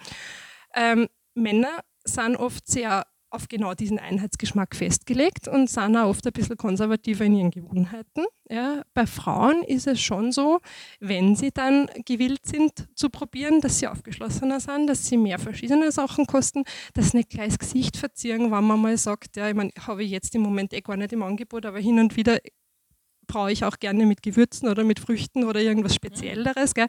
Ähm, 0.73 1.07
Männer 1.35 1.81
sind 2.03 2.35
oft 2.35 2.67
sehr 2.67 3.05
auf 3.31 3.47
genau 3.47 3.73
diesen 3.73 3.97
Einheitsgeschmack 3.97 4.75
festgelegt 4.75 5.47
und 5.47 5.69
sind 5.69 5.95
auch 5.95 6.09
oft 6.09 6.25
ein 6.27 6.33
bisschen 6.33 6.57
konservativer 6.57 7.25
in 7.25 7.35
ihren 7.35 7.51
Gewohnheiten. 7.51 8.25
Ja, 8.49 8.83
bei 8.93 9.07
Frauen 9.07 9.63
ist 9.63 9.87
es 9.87 10.01
schon 10.01 10.33
so, 10.33 10.59
wenn 10.99 11.37
sie 11.37 11.51
dann 11.51 11.89
gewillt 12.05 12.45
sind 12.45 12.89
zu 12.95 13.09
probieren, 13.09 13.61
dass 13.61 13.79
sie 13.79 13.87
aufgeschlossener 13.87 14.59
sind, 14.59 14.87
dass 14.87 15.07
sie 15.07 15.15
mehr 15.15 15.39
verschiedene 15.39 15.91
Sachen 15.91 16.27
kosten, 16.27 16.65
dass 16.93 17.11
sie 17.11 17.17
nicht 17.17 17.29
gleich 17.29 17.47
das 17.47 17.59
Gesicht 17.59 17.95
verzieren, 17.95 18.51
wenn 18.51 18.63
man 18.65 18.81
mal 18.81 18.97
sagt, 18.97 19.37
ja, 19.37 19.47
ich 19.47 19.55
meine, 19.55 19.71
habe 19.79 20.03
ich 20.03 20.11
jetzt 20.11 20.35
im 20.35 20.41
Moment 20.41 20.73
eh 20.73 20.81
gar 20.81 20.97
nicht 20.97 21.13
im 21.13 21.23
Angebot, 21.23 21.65
aber 21.65 21.79
hin 21.79 21.99
und 21.99 22.17
wieder 22.17 22.39
brauche 23.31 23.51
ich 23.51 23.63
auch 23.63 23.79
gerne 23.79 24.05
mit 24.05 24.21
Gewürzen 24.21 24.67
oder 24.67 24.83
mit 24.83 24.99
Früchten 24.99 25.45
oder 25.45 25.61
irgendwas 25.61 25.95
Spezielleres. 25.95 26.73
Gell? 26.73 26.87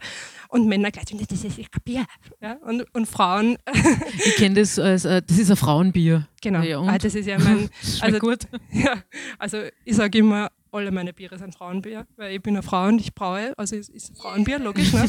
Und 0.48 0.66
Männer 0.66 0.90
gleich, 0.90 1.04
das 1.04 1.44
ist 1.44 1.84
Bier. 1.84 2.04
Ja? 2.40 2.54
Und, 2.66 2.84
und 2.94 3.06
Frauen. 3.06 3.56
ich 4.24 4.36
kenne 4.36 4.56
das 4.56 4.78
als, 4.78 5.04
äh, 5.04 5.22
das 5.22 5.38
ist 5.38 5.50
ein 5.50 5.56
Frauenbier. 5.56 6.26
Genau, 6.42 6.62
ja, 6.62 6.80
ah, 6.80 6.98
das 6.98 7.14
ist 7.14 7.26
ja 7.26 7.38
mein. 7.38 7.70
Also, 8.00 8.18
gut. 8.18 8.48
Ja, 8.72 9.02
also 9.38 9.58
ich 9.84 9.94
sage 9.94 10.18
immer, 10.18 10.50
alle 10.72 10.90
meine 10.90 11.12
Biere 11.12 11.38
sind 11.38 11.54
Frauenbier, 11.54 12.06
weil 12.16 12.34
ich 12.34 12.42
bin 12.42 12.54
eine 12.54 12.62
Frau 12.62 12.88
und 12.88 13.00
ich 13.00 13.14
brauche, 13.14 13.52
also 13.56 13.76
es 13.76 13.88
ist 13.88 14.16
Frauenbier, 14.16 14.58
logisch, 14.58 14.92
ne? 14.92 15.04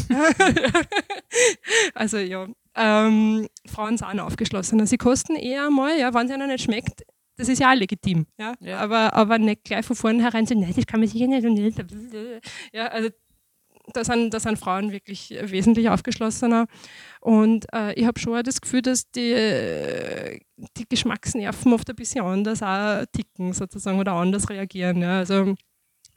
also 1.95 2.17
ja, 2.17 2.47
ähm, 2.75 3.47
Frauen 3.65 3.97
sind 3.97 4.19
aufgeschlossener. 4.19 4.85
Sie 4.85 4.97
kosten 4.97 5.35
eher 5.35 5.69
mal, 5.71 5.97
ja, 5.97 6.13
wenn 6.13 6.27
es 6.27 6.35
ihnen 6.35 6.47
nicht 6.49 6.65
schmeckt, 6.65 7.03
das 7.37 7.49
ist 7.49 7.59
ja 7.59 7.71
auch 7.71 7.75
legitim. 7.75 8.27
Ja? 8.37 8.53
ja. 8.59 8.79
Aber, 8.79 9.13
aber 9.13 9.37
nicht 9.37 9.63
gleich 9.63 9.85
von 9.85 9.95
vornherein 9.95 10.45
sagen, 10.45 10.61
nein, 10.61 10.73
das 10.75 10.85
kann 10.85 10.99
man 10.99 11.09
sicher 11.09 11.27
nicht. 11.27 11.83
Ja, 12.71 12.87
also 12.87 13.09
da 13.91 14.03
sind, 14.03 14.33
da 14.33 14.39
sind 14.39 14.57
Frauen 14.57 14.91
wirklich 14.91 15.33
wesentlich 15.41 15.89
aufgeschlossener. 15.89 16.67
Und 17.19 17.65
äh, 17.73 17.93
ich 17.93 18.05
habe 18.05 18.19
schon 18.19 18.41
das 18.43 18.61
Gefühl, 18.61 18.81
dass 18.81 19.09
die, 19.11 20.39
die 20.77 20.85
Geschmacksnerven 20.87 21.73
oft 21.73 21.89
ein 21.89 21.95
bisschen 21.95 22.23
anders 22.23 22.63
auch 22.63 23.03
ticken 23.11 23.53
sozusagen 23.53 23.99
oder 23.99 24.13
anders 24.13 24.49
reagieren. 24.49 25.01
Ja. 25.01 25.19
Also 25.19 25.55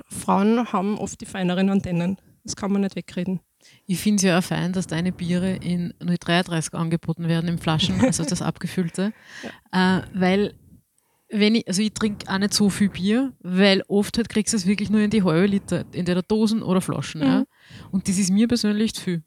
Frauen 0.08 0.72
haben 0.72 0.98
oft 0.98 1.20
die 1.20 1.26
feineren 1.26 1.70
Antennen. 1.70 2.18
Das 2.44 2.54
kann 2.54 2.70
man 2.70 2.82
nicht 2.82 2.94
wegreden. 2.94 3.40
Ich 3.86 3.98
finde 3.98 4.16
es 4.16 4.22
ja 4.22 4.38
auch 4.38 4.44
fein, 4.44 4.72
dass 4.72 4.86
deine 4.86 5.10
Biere 5.10 5.56
in 5.56 5.92
033 5.98 6.74
angeboten 6.74 7.26
werden 7.26 7.48
in 7.48 7.58
Flaschen, 7.58 8.00
also 8.00 8.24
das 8.24 8.42
abgefüllte. 8.42 9.12
Ja. 9.72 9.98
Äh, 9.98 10.02
weil 10.14 10.54
wenn 11.38 11.54
ich, 11.54 11.68
also 11.68 11.82
ich 11.82 11.92
trinke 11.92 12.30
auch 12.32 12.38
nicht 12.38 12.54
so 12.54 12.70
viel 12.70 12.88
Bier, 12.88 13.32
weil 13.40 13.82
oft 13.88 14.16
halt 14.16 14.28
kriegst 14.28 14.52
du 14.52 14.56
es 14.56 14.66
wirklich 14.66 14.90
nur 14.90 15.00
in 15.00 15.10
die 15.10 15.22
halbe 15.22 15.46
Liter, 15.46 15.84
entweder 15.92 16.22
Dosen 16.22 16.62
oder 16.62 16.80
Flaschen. 16.80 17.20
Mhm. 17.20 17.26
Ja. 17.26 17.44
Und 17.90 18.08
das 18.08 18.18
ist 18.18 18.30
mir 18.30 18.48
persönlich 18.48 18.94
zu 18.94 19.02
viel. 19.02 19.22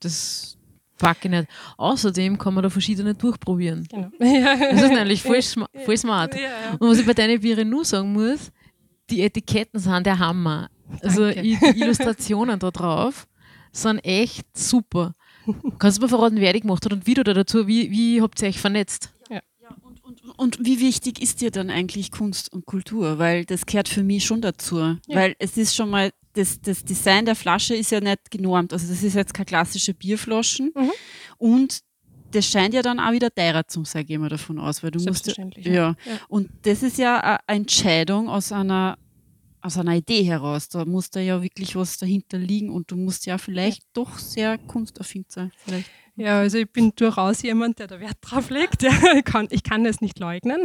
Das 0.00 0.58
packe 0.98 1.28
ich 1.28 1.30
nicht. 1.30 1.48
Außerdem 1.76 2.38
kann 2.38 2.54
man 2.54 2.62
da 2.62 2.70
verschiedene 2.70 3.14
durchprobieren. 3.14 3.86
Genau. 3.90 4.10
Das 4.18 4.82
ist 4.82 4.92
nämlich 4.92 5.22
voll, 5.22 5.40
voll 5.84 5.96
smart. 5.96 6.34
Ja. 6.34 6.72
Und 6.78 6.88
was 6.88 6.98
ich 6.98 7.06
bei 7.06 7.14
deinen 7.14 7.40
Bieren 7.40 7.68
nur 7.68 7.84
sagen 7.84 8.12
muss, 8.12 8.52
die 9.10 9.22
Etiketten 9.22 9.80
sind 9.80 10.06
der 10.06 10.18
Hammer. 10.18 10.70
Also 11.02 11.30
die 11.30 11.58
Illustrationen 11.76 12.58
da 12.58 12.70
drauf 12.70 13.26
sind 13.72 14.04
echt 14.04 14.46
super. 14.56 15.14
Kannst 15.78 15.98
du 15.98 16.02
mir 16.02 16.08
verraten, 16.08 16.36
wer 16.36 16.52
die 16.52 16.60
gemacht 16.60 16.84
hat 16.84 16.92
und 16.92 17.06
wie 17.06 17.14
du 17.14 17.24
da 17.24 17.34
dazu, 17.34 17.66
wie, 17.66 17.90
wie 17.90 18.22
habt 18.22 18.40
ihr 18.40 18.48
euch 18.48 18.60
vernetzt? 18.60 19.13
Und 20.36 20.64
wie 20.64 20.80
wichtig 20.80 21.22
ist 21.22 21.40
dir 21.40 21.50
dann 21.50 21.70
eigentlich 21.70 22.10
Kunst 22.10 22.52
und 22.52 22.66
Kultur? 22.66 23.18
Weil 23.18 23.44
das 23.44 23.66
gehört 23.66 23.88
für 23.88 24.02
mich 24.02 24.24
schon 24.24 24.40
dazu. 24.40 24.78
Ja. 24.78 24.98
Weil 25.08 25.36
es 25.38 25.56
ist 25.56 25.74
schon 25.74 25.90
mal, 25.90 26.10
das, 26.32 26.60
das 26.60 26.84
Design 26.84 27.24
der 27.24 27.36
Flasche 27.36 27.74
ist 27.74 27.92
ja 27.92 28.00
nicht 28.00 28.30
genormt. 28.30 28.72
Also 28.72 28.88
das 28.88 29.02
ist 29.02 29.14
jetzt 29.14 29.34
keine 29.34 29.46
klassische 29.46 29.94
Bierflaschen. 29.94 30.72
Mhm. 30.74 30.90
Und 31.38 31.80
das 32.32 32.46
scheint 32.46 32.74
ja 32.74 32.82
dann 32.82 32.98
auch 32.98 33.12
wieder 33.12 33.32
teurer 33.32 33.66
zu 33.68 33.84
sein, 33.84 34.04
gehen 34.06 34.20
wir 34.20 34.28
davon 34.28 34.58
aus, 34.58 34.82
weil 34.82 34.90
du 34.90 35.00
musst 35.04 35.26
ja, 35.28 35.44
ja. 35.56 35.96
Und 36.28 36.50
das 36.62 36.82
ist 36.82 36.98
ja 36.98 37.20
eine 37.20 37.60
Entscheidung 37.60 38.28
aus 38.28 38.50
einer 38.50 38.98
aus 39.60 39.78
einer 39.78 39.94
Idee 39.94 40.22
heraus. 40.24 40.68
Da 40.68 40.84
muss 40.84 41.08
da 41.10 41.20
ja 41.20 41.42
wirklich 41.42 41.74
was 41.74 41.96
dahinter 41.96 42.36
liegen 42.36 42.68
und 42.68 42.90
du 42.90 42.96
musst 42.96 43.24
ja 43.24 43.38
vielleicht 43.38 43.82
ja. 43.82 43.88
doch 43.94 44.18
sehr 44.18 44.58
kunsterfindend 44.58 45.32
sein. 45.32 45.52
Vielleicht. 45.56 45.90
Ja, 46.16 46.38
also 46.38 46.58
ich 46.58 46.70
bin 46.70 46.92
durchaus 46.94 47.42
jemand, 47.42 47.80
der 47.80 47.88
da 47.88 47.98
Wert 47.98 48.18
drauf 48.20 48.48
legt. 48.48 48.82
Ja, 48.82 48.92
ich, 49.16 49.24
kann, 49.24 49.48
ich 49.50 49.64
kann 49.64 49.82
das 49.82 50.00
nicht 50.00 50.18
leugnen. 50.20 50.62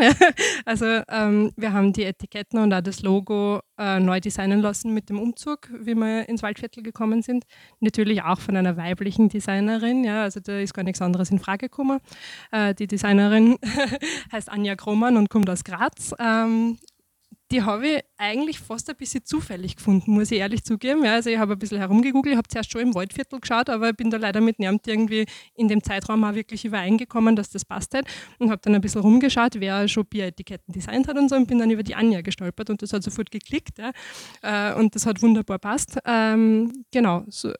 Also 0.65 0.85
ähm, 1.09 1.51
wir 1.55 1.73
haben 1.73 1.93
die 1.93 2.03
Etiketten 2.03 2.59
und 2.59 2.71
auch 2.73 2.81
das 2.81 3.01
Logo 3.01 3.61
äh, 3.79 3.99
neu 3.99 4.19
designen 4.19 4.61
lassen 4.61 4.93
mit 4.93 5.09
dem 5.09 5.19
Umzug, 5.19 5.69
wie 5.73 5.95
wir 5.95 6.29
ins 6.29 6.43
Waldviertel 6.43 6.83
gekommen 6.83 7.23
sind. 7.23 7.45
Natürlich 7.79 8.21
auch 8.21 8.39
von 8.39 8.55
einer 8.55 8.77
weiblichen 8.77 9.29
Designerin. 9.29 10.03
Ja, 10.03 10.23
also 10.23 10.39
da 10.39 10.59
ist 10.59 10.73
gar 10.73 10.83
nichts 10.83 11.01
anderes 11.01 11.31
in 11.31 11.39
Frage 11.39 11.69
gekommen. 11.69 11.99
Äh, 12.51 12.75
die 12.75 12.85
Designerin 12.85 13.57
heißt 14.31 14.49
Anja 14.49 14.75
Kroman 14.75 15.17
und 15.17 15.29
kommt 15.29 15.49
aus 15.49 15.63
Graz. 15.63 16.13
Ähm, 16.19 16.77
die 17.51 17.63
habe 17.63 17.87
ich 17.87 18.03
eigentlich 18.17 18.59
fast 18.59 18.89
ein 18.89 18.95
bisschen 18.95 19.25
zufällig 19.25 19.75
gefunden, 19.75 20.11
muss 20.11 20.29
ich 20.29 20.39
ehrlich 20.39 20.63
zugeben. 20.63 21.03
Ja, 21.03 21.13
also 21.13 21.29
ich 21.29 21.37
habe 21.39 21.53
ein 21.53 21.59
bisschen 21.59 21.79
herumgegoogelt, 21.79 22.37
habe 22.37 22.47
zuerst 22.47 22.71
schon 22.71 22.81
im 22.81 22.93
Waldviertel 22.93 23.39
geschaut, 23.39 23.69
aber 23.69 23.91
bin 23.93 24.11
da 24.11 24.17
leider 24.17 24.39
mit 24.39 24.59
niemand 24.59 24.85
irgendwie 24.87 25.25
in 25.55 25.67
dem 25.67 25.83
Zeitraum 25.83 26.23
auch 26.23 26.35
wirklich 26.35 26.63
übereingekommen, 26.65 27.35
dass 27.35 27.49
das 27.49 27.65
passt 27.65 27.95
hat 27.95 28.05
und 28.37 28.51
habe 28.51 28.61
dann 28.63 28.75
ein 28.75 28.81
bisschen 28.81 29.01
rumgeschaut, 29.01 29.55
wer 29.55 29.87
schon 29.87 30.05
Bieretiketten 30.05 30.73
designt 30.73 31.07
hat 31.07 31.17
und 31.17 31.29
so 31.29 31.35
und 31.35 31.47
bin 31.47 31.57
dann 31.57 31.71
über 31.71 31.81
die 31.81 31.95
Anja 31.95 32.21
gestolpert 32.21 32.69
und 32.69 32.81
das 32.81 32.93
hat 32.93 33.03
sofort 33.03 33.31
geklickt 33.31 33.79
ja, 33.79 33.91
äh, 34.41 34.75
und 34.75 34.93
das 34.93 35.05
hat 35.05 35.21
wunderbar 35.21 35.57
passt. 35.57 35.97
Ähm, 36.05 36.83
genau, 36.91 37.23
so, 37.29 37.49
äh, 37.49 37.55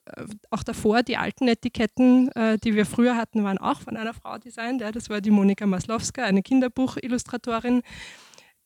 auch 0.51 0.63
davor 0.63 1.01
die 1.01 1.17
alten 1.17 1.47
Etiketten, 1.47 2.31
äh, 2.33 2.57
die 2.59 2.75
wir 2.75 2.85
früher 2.85 3.15
hatten, 3.15 3.43
waren 3.43 3.57
auch 3.57 3.81
von 3.81 3.97
einer 3.97 4.13
Frau 4.13 4.37
designt. 4.37 4.81
Das 4.81 5.09
war 5.09 5.21
die 5.21 5.31
Monika 5.31 5.65
Maslowska, 5.65 6.23
eine 6.23 6.43
Kinderbuchillustratorin 6.43 7.81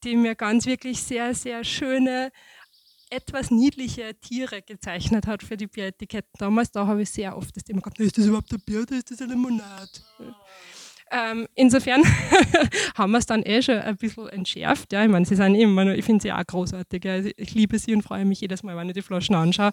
die 0.03 0.15
mir 0.15 0.35
ganz 0.35 0.65
wirklich 0.65 1.01
sehr, 1.01 1.33
sehr 1.33 1.63
schöne, 1.63 2.31
etwas 3.09 3.51
niedliche 3.51 4.15
Tiere 4.19 4.61
gezeichnet 4.61 5.27
hat 5.27 5.43
für 5.43 5.55
die 5.55 5.67
Bieretiketten 5.67 6.33
damals. 6.39 6.71
Da 6.71 6.87
habe 6.87 7.03
ich 7.03 7.09
sehr 7.09 7.37
oft 7.37 7.55
das 7.55 7.63
Thema 7.63 7.81
gehabt, 7.81 7.99
ist 7.99 8.17
das 8.17 8.25
überhaupt 8.25 8.51
ein 8.51 8.61
Bier 8.65 8.81
oder 8.81 8.97
ist 8.97 9.11
das 9.11 9.21
eine 9.21 9.33
Limonade? 9.33 9.89
Ähm, 11.11 11.47
insofern 11.53 12.01
haben 12.95 13.11
wir 13.11 13.19
es 13.19 13.27
dann 13.27 13.43
eh 13.43 13.61
schon 13.61 13.77
ein 13.77 13.97
bisschen 13.97 14.29
entschärft. 14.29 14.91
Ja. 14.91 15.03
Ich 15.03 15.11
meine, 15.11 15.25
sie 15.25 15.35
sind 15.35 15.53
immer, 15.53 15.93
ich 15.93 16.03
finde 16.03 16.23
sie 16.23 16.31
auch 16.31 16.43
großartig. 16.45 17.05
Ja. 17.05 17.17
Ich 17.17 17.53
liebe 17.53 17.77
sie 17.77 17.93
und 17.93 18.01
freue 18.01 18.25
mich 18.25 18.41
jedes 18.41 18.63
Mal, 18.63 18.75
wenn 18.75 18.87
ich 18.89 18.95
die 18.95 19.03
Flaschen 19.03 19.35
anschaue, 19.35 19.71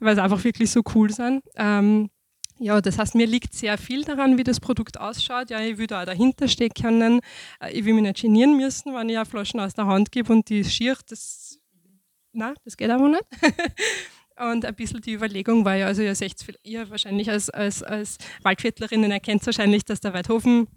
weil 0.00 0.14
sie 0.14 0.22
einfach 0.22 0.44
wirklich 0.44 0.70
so 0.70 0.82
cool 0.94 1.10
sind. 1.10 1.42
Ähm, 1.56 2.10
ja, 2.58 2.80
das 2.80 2.98
heißt, 2.98 3.14
mir 3.14 3.26
liegt 3.26 3.54
sehr 3.54 3.76
viel 3.78 4.04
daran, 4.04 4.38
wie 4.38 4.44
das 4.44 4.60
Produkt 4.60 4.98
ausschaut. 5.00 5.50
Ja, 5.50 5.60
ich 5.60 5.78
will 5.78 5.86
da 5.86 6.02
auch 6.02 6.06
dahinter 6.06 6.48
stehen 6.48 6.72
können. 6.72 7.20
Äh, 7.60 7.72
ich 7.72 7.84
will 7.84 7.94
mich 7.94 8.02
nicht 8.02 8.22
genieren 8.22 8.56
müssen, 8.56 8.94
wenn 8.94 9.08
ich 9.08 9.16
eine 9.16 9.26
Flaschen 9.26 9.60
aus 9.60 9.74
der 9.74 9.86
Hand 9.86 10.12
gebe 10.12 10.32
und 10.32 10.48
die 10.48 10.64
schier, 10.64 10.96
das, 11.08 11.58
nein, 12.32 12.54
das 12.64 12.76
geht 12.76 12.90
aber 12.90 13.08
nicht. 13.08 13.24
Und 14.50 14.64
ein 14.64 14.74
bisschen 14.74 15.02
die 15.02 15.12
Überlegung 15.12 15.64
war 15.64 15.76
ja, 15.76 15.86
also 15.86 16.00
ihr 16.00 16.14
seht 16.14 16.34
ihr 16.64 16.88
wahrscheinlich 16.88 17.30
als, 17.30 17.50
als, 17.50 17.82
als 17.82 18.16
Waldviertlerinnen 18.42 19.10
erkennt 19.10 19.44
wahrscheinlich, 19.44 19.84
dass 19.84 20.00
der 20.00 20.14
Weidhofen 20.14 20.68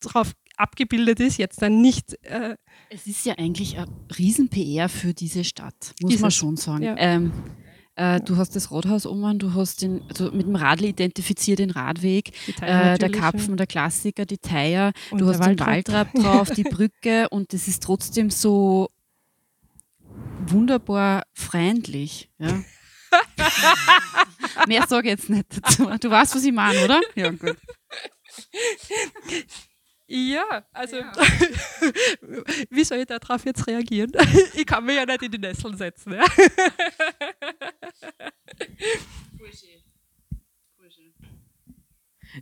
drauf 0.00 0.32
abgebildet 0.56 1.20
ist, 1.20 1.38
jetzt 1.38 1.60
dann 1.60 1.80
nicht. 1.80 2.14
Äh 2.24 2.56
es 2.88 3.06
ist 3.06 3.24
ja 3.26 3.34
eigentlich 3.36 3.78
ein 3.78 3.88
Riesen-PR 4.16 4.88
für 4.88 5.12
diese 5.14 5.44
Stadt, 5.44 5.94
muss 6.00 6.18
man 6.20 6.30
schon 6.30 6.56
sagen. 6.56 6.84
Ja. 6.84 6.94
Ähm, 6.96 7.32
äh, 7.96 8.20
du 8.20 8.36
hast 8.36 8.56
das 8.56 8.70
Rathaus 8.70 9.06
um, 9.06 9.38
du 9.38 9.54
hast 9.54 9.82
den, 9.82 10.02
also 10.08 10.30
mit 10.32 10.46
dem 10.46 10.56
Radl 10.56 10.86
identifiziert 10.86 11.58
den 11.58 11.70
Radweg, 11.70 12.32
äh, 12.60 12.98
der 12.98 13.10
Kapfen, 13.10 13.56
der 13.56 13.66
Klassiker, 13.66 14.24
die 14.24 14.38
Theier, 14.38 14.92
du 15.10 15.28
hast 15.28 15.44
den 15.44 15.58
Waldrapp 15.58 16.12
drauf, 16.14 16.50
die 16.50 16.64
Brücke 16.64 17.28
und 17.28 17.52
das 17.52 17.68
ist 17.68 17.82
trotzdem 17.82 18.30
so 18.30 18.88
wunderbar 20.46 21.24
freundlich. 21.32 22.30
Ja. 22.38 22.62
Mehr 24.66 24.86
sage 24.88 25.08
ich 25.08 25.18
jetzt 25.18 25.30
nicht 25.30 25.46
dazu. 25.50 25.88
Du 26.00 26.10
weißt, 26.10 26.34
was 26.34 26.44
ich 26.44 26.52
meine, 26.52 26.84
oder? 26.84 27.00
Ja, 27.14 27.30
gut. 27.30 27.56
Ja, 30.06 30.66
also 30.72 30.96
wie 32.70 32.84
soll 32.84 32.98
ich 32.98 33.06
darauf 33.06 33.44
jetzt 33.44 33.66
reagieren? 33.66 34.12
Ich 34.54 34.66
kann 34.66 34.84
mich 34.84 34.96
ja 34.96 35.06
nicht 35.06 35.22
in 35.22 35.30
die 35.30 35.38
Nesseln 35.38 35.76
setzen. 35.76 36.12
Ja. 36.12 36.24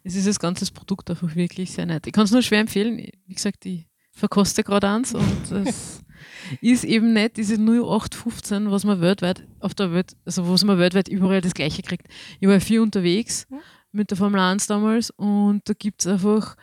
Es 0.04 0.14
ist 0.14 0.26
das 0.26 0.38
ganze 0.38 0.70
Produkt 0.72 1.10
einfach 1.10 1.34
wirklich 1.34 1.72
sehr 1.72 1.86
nett. 1.86 2.06
Ich 2.06 2.12
kann 2.12 2.24
es 2.24 2.30
nur 2.30 2.42
schwer 2.42 2.60
empfehlen. 2.60 2.96
Wie 3.26 3.34
gesagt, 3.34 3.66
ich 3.66 3.86
verkoste 4.12 4.62
gerade 4.62 4.88
eins 4.88 5.14
und 5.14 5.50
es 5.50 6.02
ist 6.60 6.84
eben 6.84 7.12
nicht 7.12 7.36
diese 7.36 7.54
0815, 7.54 8.70
was 8.70 8.84
man 8.84 9.00
weltweit 9.00 9.46
auf 9.58 9.74
der 9.74 9.92
Welt, 9.92 10.16
also 10.24 10.48
was 10.48 10.64
man 10.64 10.78
weltweit 10.78 11.08
überall 11.08 11.40
das 11.40 11.54
gleiche 11.54 11.82
kriegt. 11.82 12.06
Ich 12.38 12.46
war 12.46 12.54
ja 12.54 12.60
viel 12.60 12.80
unterwegs 12.80 13.46
mit 13.92 14.10
der 14.10 14.16
Formel 14.16 14.40
1 14.40 14.66
damals 14.66 15.10
und 15.10 15.68
da 15.68 15.72
gibt 15.72 16.02
es 16.02 16.06
einfach 16.06 16.56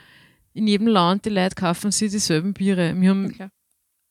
in 0.58 0.67
jedem 0.67 0.88
Land, 0.88 1.26
die 1.26 1.30
Leute 1.30 1.56
kaufen 1.56 1.91
sich 1.91 2.12
dieselben 2.12 2.54
Biere. 2.54 2.93
Wir 3.00 3.10
haben 3.12 3.26
Okay. 3.28 3.48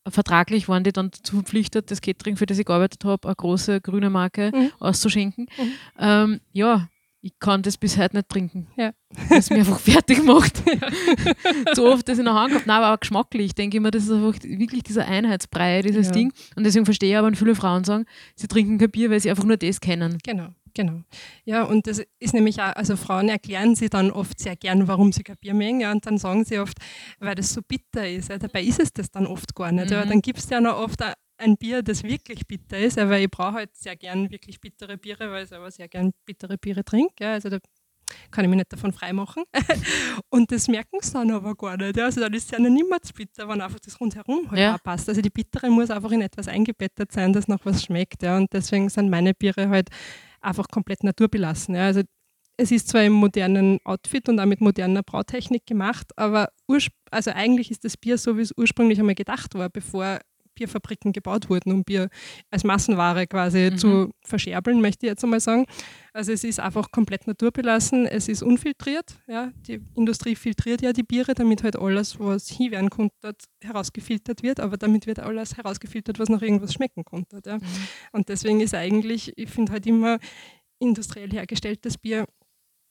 vertraglich 0.08 0.68
waren 0.68 0.84
die 0.84 0.92
dann 0.92 1.10
dazu 1.10 1.36
verpflichtet, 1.36 1.90
das 1.90 2.00
Catering, 2.00 2.36
für 2.36 2.46
das 2.46 2.58
ich 2.58 2.64
gearbeitet 2.66 3.04
habe, 3.04 3.26
eine 3.28 3.34
große 3.34 3.80
grüne 3.80 4.08
Marke 4.10 4.52
Mhm. 4.54 4.70
auszuschenken. 4.78 5.46
Mhm. 5.58 5.72
Ähm, 5.98 6.40
ja, 6.52 6.88
ich 7.22 7.32
kann 7.40 7.62
das 7.62 7.76
bis 7.76 7.98
heute 7.98 8.14
nicht 8.16 8.28
trinken. 8.28 8.68
Ja. 8.76 8.92
Es 9.30 9.50
mir 9.50 9.56
einfach 9.56 9.80
fertig 10.04 10.22
macht. 10.22 10.62
so 11.74 11.86
oft 11.92 12.08
das 12.08 12.18
in 12.18 12.24
der 12.26 12.34
Hand 12.34 12.50
gehabt. 12.50 12.66
Nein, 12.68 12.76
aber 12.82 12.94
auch 12.94 13.00
geschmacklich. 13.00 13.54
denke 13.54 13.78
ich 13.78 13.82
mir, 13.82 13.90
das 13.90 14.04
ist 14.04 14.12
einfach 14.12 14.34
wirklich 14.44 14.84
dieser 14.84 15.06
Einheitsbrei, 15.06 15.82
dieses 15.82 16.06
Ja. 16.08 16.12
Ding. 16.12 16.32
Und 16.54 16.62
deswegen 16.64 16.84
verstehe 16.84 17.10
ich 17.10 17.16
aber, 17.18 17.26
wenn 17.26 17.34
viele 17.34 17.56
Frauen 17.56 17.82
sagen, 17.82 18.04
sie 18.36 18.46
trinken 18.46 18.78
kein 18.78 18.90
Bier, 18.92 19.10
weil 19.10 19.18
sie 19.18 19.30
einfach 19.30 19.44
nur 19.44 19.56
das 19.56 19.80
kennen. 19.80 20.18
Genau, 20.24 20.50
genau. 20.76 21.00
Ja, 21.44 21.64
und 21.64 21.86
das 21.86 22.02
ist 22.20 22.34
nämlich 22.34 22.60
auch, 22.60 22.74
also 22.76 22.96
Frauen 22.96 23.28
erklären 23.28 23.74
sie 23.74 23.88
dann 23.88 24.10
oft 24.12 24.38
sehr 24.38 24.54
gern, 24.54 24.86
warum 24.86 25.10
sie 25.12 25.22
kein 25.24 25.36
Bier 25.38 25.54
mögen, 25.54 25.80
ja, 25.80 25.90
und 25.90 26.06
dann 26.06 26.18
sagen 26.18 26.44
sie 26.44 26.58
oft, 26.58 26.78
weil 27.18 27.34
das 27.34 27.52
so 27.52 27.60
bitter 27.66 28.08
ist. 28.08 28.28
Ja, 28.28 28.38
dabei 28.38 28.62
ist 28.62 28.78
es 28.80 28.92
das 28.92 29.10
dann 29.10 29.26
oft 29.26 29.54
gar 29.54 29.72
nicht. 29.72 29.90
Mhm. 29.90 30.08
dann 30.08 30.20
gibt 30.22 30.38
es 30.38 30.48
ja 30.50 30.60
noch 30.60 30.78
oft 30.78 31.02
ein- 31.02 31.14
Bier, 31.58 31.82
das 31.82 32.02
wirklich 32.02 32.46
bitter 32.46 32.78
ist, 32.78 32.96
weil 32.96 33.24
ich 33.24 33.30
brauche 33.30 33.52
halt 33.52 33.76
sehr 33.76 33.94
gern 33.94 34.30
wirklich 34.30 34.58
bittere 34.58 34.96
Biere, 34.96 35.30
weil 35.30 35.42
ich 35.44 35.50
selber 35.50 35.70
sehr 35.70 35.86
gern 35.86 36.12
bittere 36.24 36.56
Biere 36.56 36.82
trinke. 36.82 37.12
Ja, 37.20 37.32
also 37.32 37.50
da 37.50 37.58
kann 38.30 38.44
ich 38.44 38.48
mich 38.48 38.58
nicht 38.58 38.72
davon 38.72 38.92
freimachen. 38.92 39.44
und 40.30 40.50
das 40.52 40.68
merken 40.68 40.98
sie 41.02 41.12
dann 41.12 41.30
aber 41.30 41.54
gar 41.54 41.76
nicht. 41.76 41.98
Also 41.98 42.20
dann 42.20 42.32
ist 42.34 42.44
es 42.46 42.50
ja 42.50 42.58
noch 42.58 42.70
niemals 42.70 43.12
bitter, 43.12 43.48
wenn 43.48 43.60
einfach 43.60 43.80
das 43.80 44.00
rundherum 44.00 44.50
halt 44.50 44.60
Ja. 44.60 44.78
passt. 44.78 45.08
Also 45.08 45.20
die 45.20 45.30
bittere 45.30 45.70
muss 45.70 45.90
einfach 45.90 46.10
in 46.12 46.20
etwas 46.22 46.48
eingebettet 46.48 47.12
sein, 47.12 47.32
das 47.32 47.48
noch 47.48 47.64
was 47.64 47.84
schmeckt. 47.84 48.22
Ja. 48.22 48.36
Und 48.36 48.52
deswegen 48.52 48.88
sind 48.88 49.10
meine 49.10 49.34
Biere 49.34 49.68
halt 49.68 49.88
einfach 50.40 50.68
komplett 50.68 51.04
naturbelassen. 51.04 51.74
Ja. 51.74 51.86
Also 51.86 52.02
es 52.56 52.70
ist 52.70 52.88
zwar 52.88 53.04
im 53.04 53.12
modernen 53.12 53.78
Outfit 53.84 54.28
und 54.28 54.40
auch 54.40 54.46
mit 54.46 54.60
moderner 54.60 55.02
Brautechnik 55.02 55.66
gemacht, 55.66 56.06
aber 56.16 56.48
also 57.10 57.30
eigentlich 57.32 57.70
ist 57.70 57.84
das 57.84 57.96
Bier 57.98 58.16
so, 58.16 58.38
wie 58.38 58.42
es 58.42 58.52
ursprünglich 58.56 58.98
einmal 58.98 59.14
gedacht 59.14 59.54
war, 59.54 59.68
bevor 59.68 60.20
Bierfabriken 60.56 61.12
gebaut 61.12 61.48
wurden, 61.48 61.70
um 61.72 61.84
Bier 61.84 62.08
als 62.50 62.64
Massenware 62.64 63.28
quasi 63.28 63.70
Mhm. 63.70 63.78
zu 63.78 64.10
verscherbeln, 64.24 64.80
möchte 64.80 65.06
ich 65.06 65.10
jetzt 65.10 65.22
einmal 65.22 65.38
sagen. 65.38 65.66
Also 66.12 66.32
es 66.32 66.42
ist 66.42 66.58
einfach 66.58 66.90
komplett 66.90 67.26
naturbelassen, 67.28 68.06
es 68.06 68.28
ist 68.28 68.42
unfiltriert. 68.42 69.18
Ja. 69.28 69.52
Die 69.68 69.80
Industrie 69.94 70.34
filtriert 70.34 70.82
ja 70.82 70.92
die 70.92 71.02
Biere, 71.04 71.34
damit 71.34 71.62
halt 71.62 71.76
alles, 71.76 72.18
was 72.18 72.48
hier 72.48 72.72
werden 72.72 72.90
konnte, 72.90 73.34
herausgefiltert 73.62 74.42
wird, 74.42 74.58
aber 74.58 74.76
damit 74.76 75.06
wird 75.06 75.20
alles 75.20 75.56
herausgefiltert, 75.56 76.18
was 76.18 76.28
noch 76.28 76.42
irgendwas 76.42 76.72
schmecken 76.74 77.04
konnte. 77.04 77.40
Ja. 77.46 77.58
Und 78.12 78.28
deswegen 78.28 78.60
ist 78.60 78.74
eigentlich, 78.74 79.32
ich 79.36 79.50
finde 79.50 79.72
halt 79.72 79.86
immer, 79.86 80.18
industriell 80.78 81.30
hergestelltes 81.30 81.98
Bier 81.98 82.26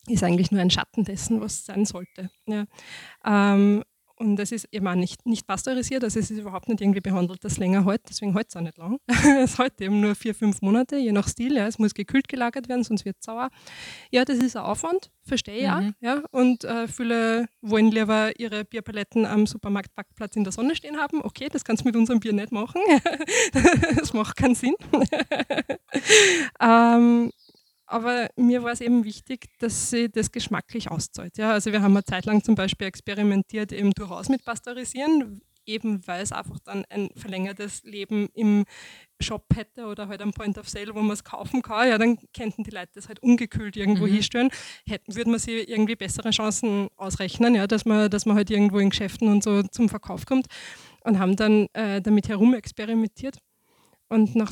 ist 0.08 0.24
eigentlich 0.24 0.52
nur 0.52 0.62
ein 0.62 0.70
Schatten 0.70 1.04
dessen, 1.04 1.42
was 1.42 1.66
sein 1.66 1.86
sollte. 1.86 2.30
Ja. 2.48 2.66
Ähm, 3.26 3.84
und 4.18 4.40
es 4.40 4.52
ist 4.52 4.68
eben 4.72 4.88
auch 4.88 4.96
nicht, 4.96 5.26
nicht 5.26 5.46
pasteurisiert, 5.46 6.04
also 6.04 6.20
es 6.20 6.32
ist 6.32 6.40
überhaupt 6.40 6.70
nicht 6.70 6.82
irgendwie 6.82 7.02
behandelt, 7.02 7.44
das 7.44 7.58
länger 7.58 7.86
hält, 7.86 8.02
deswegen 8.10 8.34
hält 8.34 8.48
es 8.50 8.56
auch 8.56 8.62
nicht 8.62 8.78
lang. 8.78 8.98
es 9.44 9.58
hält 9.58 9.80
eben 9.82 10.00
nur 10.00 10.16
vier, 10.16 10.34
fünf 10.34 10.62
Monate, 10.62 10.98
je 10.98 11.12
nach 11.12 11.28
Stil. 11.28 11.56
Ja. 11.56 11.68
Es 11.68 11.80
muss 11.80 11.94
gekühlt 11.94 12.28
gelagert 12.28 12.70
werden, 12.70 12.84
sonst 12.84 13.06
wird 13.06 13.18
es 13.20 13.26
sauer. 13.26 13.50
Ja, 14.12 14.26
das 14.26 14.38
ist 14.38 14.56
ein 14.56 14.64
Aufwand, 14.64 15.12
verstehe 15.24 15.58
ich 15.58 15.70
auch. 15.70 15.82
Mhm. 15.82 15.96
Ja. 16.00 16.24
Und 16.32 16.64
äh, 16.64 16.88
viele 16.88 17.48
wollen 17.62 17.92
lieber 17.92 18.40
ihre 18.40 18.66
Bierpaletten 18.66 19.26
am 19.26 19.46
Supermarktparkplatz 19.48 20.36
in 20.36 20.44
der 20.44 20.54
Sonne 20.54 20.76
stehen 20.76 20.98
haben. 20.98 21.22
Okay, 21.24 21.50
das 21.52 21.64
kannst 21.64 21.84
du 21.84 21.88
mit 21.88 21.96
unserem 21.96 22.20
Bier 22.20 22.34
nicht 22.34 22.52
machen. 22.52 22.82
das 23.98 24.14
macht 24.14 24.38
keinen 24.38 24.56
Sinn. 24.56 24.76
ähm, 26.62 27.32
aber 27.96 28.28
mir 28.36 28.62
war 28.64 28.74
es 28.74 28.82
eben 28.82 29.04
wichtig, 29.06 29.48
dass 29.60 29.90
sie 29.90 30.10
das 30.10 30.32
geschmacklich 30.32 30.92
auszahlt. 30.92 31.38
Ja, 31.38 31.52
also 31.54 31.72
wir 31.72 31.82
haben 31.82 31.94
eine 31.96 32.04
Zeit 32.04 32.26
lang 32.26 32.44
zum 32.44 32.56
Beispiel 32.56 32.88
experimentiert 32.88 33.72
eben 33.72 33.92
durchaus 33.92 34.28
mit 34.30 34.44
Pasteurisieren, 34.44 35.42
eben 35.66 36.06
weil 36.06 36.22
es 36.22 36.32
einfach 36.34 36.60
dann 36.60 36.84
ein 36.90 37.10
verlängertes 37.16 37.84
Leben 37.84 38.28
im 38.34 38.66
Shop 39.22 39.46
hätte 39.56 39.86
oder 39.86 40.08
halt 40.10 40.22
am 40.22 40.34
Point 40.34 40.58
of 40.58 40.68
Sale, 40.70 40.94
wo 40.94 41.00
man 41.00 41.12
es 41.14 41.24
kaufen 41.24 41.62
kann. 41.62 41.88
Ja, 41.90 41.98
dann 41.98 42.18
könnten 42.36 42.64
die 42.64 42.70
Leute 42.72 42.92
das 42.96 43.08
halt 43.08 43.20
ungekühlt 43.24 43.78
irgendwo 43.78 44.06
Mhm. 44.06 44.12
hinstellen. 44.12 44.50
Hätten, 44.86 45.16
würde 45.16 45.30
man 45.32 45.40
sie 45.40 45.60
irgendwie 45.60 45.96
bessere 45.96 46.32
Chancen 46.32 46.90
ausrechnen, 46.98 47.56
ja, 47.56 47.66
dass 47.66 47.86
man, 47.86 48.10
dass 48.10 48.26
man 48.26 48.36
halt 48.36 48.52
irgendwo 48.52 48.78
in 48.80 48.90
Geschäften 48.90 49.30
und 49.30 49.42
so 49.44 49.64
zum 49.64 49.88
Verkauf 49.90 50.26
kommt 50.26 50.48
und 51.06 51.18
haben 51.18 51.36
dann 51.36 51.68
äh, 51.74 52.02
damit 52.02 52.28
herumexperimentiert. 52.28 53.38
Und 54.10 54.36
nach 54.36 54.52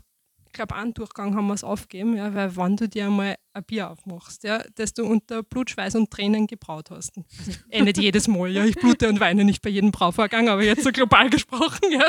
glaube, 0.53 0.75
einen 0.75 0.93
Durchgang 0.93 1.35
haben 1.35 1.47
wir 1.47 1.53
es 1.55 1.63
aufgegeben, 1.63 2.15
ja, 2.15 2.33
weil 2.33 2.55
wenn 2.55 2.77
du 2.77 2.87
dir 2.87 3.07
einmal 3.07 3.35
ein 3.53 3.63
Bier 3.65 3.89
aufmachst, 3.89 4.43
ja, 4.43 4.63
das 4.75 4.93
du 4.93 5.05
unter 5.05 5.43
Blut, 5.43 5.69
Schweiß 5.69 5.95
und 5.95 6.09
Tränen 6.11 6.47
gebraut 6.47 6.89
hast. 6.91 7.11
Also, 7.17 7.51
eh 7.69 7.81
nicht 7.81 7.97
jedes 7.97 8.27
Mal, 8.27 8.47
ja, 8.49 8.63
ich 8.65 8.75
blute 8.75 9.09
und 9.09 9.19
weine 9.19 9.43
nicht 9.43 9.61
bei 9.61 9.69
jedem 9.69 9.91
Brauvorgang, 9.91 10.49
aber 10.49 10.63
jetzt 10.63 10.83
so 10.83 10.91
global 10.91 11.29
gesprochen, 11.31 11.91
ja. 11.91 12.05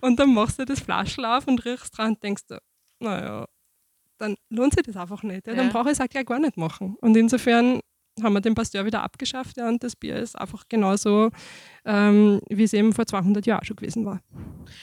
und 0.00 0.18
dann 0.18 0.32
machst 0.34 0.58
du 0.58 0.64
das 0.64 0.80
Flaschel 0.80 1.24
auf 1.24 1.46
und 1.46 1.64
riechst 1.64 1.96
dran 1.96 2.12
und 2.12 2.22
denkst 2.22 2.42
du, 2.48 2.58
naja, 3.00 3.46
dann 4.18 4.36
lohnt 4.50 4.74
sich 4.74 4.82
das 4.84 4.96
einfach 4.96 5.22
nicht. 5.22 5.46
Ja. 5.46 5.54
Dann 5.54 5.66
Ja. 5.66 5.72
brauche 5.72 5.90
ich 5.90 5.98
es 5.98 6.00
auch 6.00 6.08
gleich 6.08 6.26
gar 6.26 6.38
nicht 6.38 6.56
machen. 6.56 6.96
Und 7.00 7.16
insofern 7.16 7.80
haben 8.22 8.32
wir 8.32 8.40
den 8.40 8.54
Pasteur 8.54 8.84
wieder 8.86 9.02
abgeschafft 9.02 9.56
ja, 9.56 9.68
und 9.68 9.82
das 9.84 9.94
Bier 9.96 10.16
ist 10.16 10.36
einfach 10.38 10.64
genauso, 10.68 11.30
ähm, 11.84 12.40
wie 12.48 12.62
es 12.64 12.72
eben 12.72 12.92
vor 12.92 13.06
200 13.06 13.44
Jahren 13.46 13.64
schon 13.64 13.76
gewesen 13.76 14.04
war. 14.04 14.20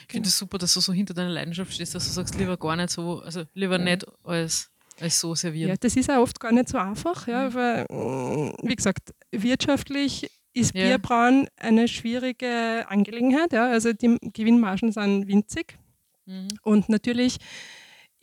Ich 0.07 0.11
finde 0.11 0.29
es 0.29 0.37
super, 0.37 0.57
dass 0.57 0.73
du 0.73 0.79
so 0.81 0.93
hinter 0.93 1.13
deiner 1.13 1.29
Leidenschaft 1.31 1.73
stehst, 1.73 1.95
dass 1.95 2.05
du 2.05 2.11
sagst, 2.11 2.35
lieber 2.37 2.57
gar 2.57 2.75
nicht 2.75 2.89
so, 2.91 3.19
also 3.21 3.43
lieber 3.53 3.77
nicht 3.77 4.05
als, 4.23 4.69
als 4.99 5.19
so 5.19 5.33
servieren. 5.35 5.69
Ja, 5.69 5.75
das 5.79 5.95
ist 5.95 6.09
auch 6.11 6.19
oft 6.21 6.39
gar 6.39 6.51
nicht 6.51 6.69
so 6.69 6.77
einfach, 6.77 7.27
ja, 7.27 7.53
weil, 7.53 7.85
mm, 7.89 8.53
wie 8.63 8.75
gesagt, 8.75 9.13
wirtschaftlich 9.31 10.29
ist 10.53 10.75
Ja. 10.75 10.85
Bierbrauen 10.85 11.47
eine 11.57 11.87
schwierige 11.87 12.85
Angelegenheit. 12.87 13.53
Ja. 13.53 13.69
Also 13.71 13.91
die 13.93 14.17
Gewinnmargen 14.33 14.91
sind 14.91 15.27
winzig 15.27 15.77
Mhm. 16.25 16.47
und 16.61 16.87
natürlich 16.89 17.37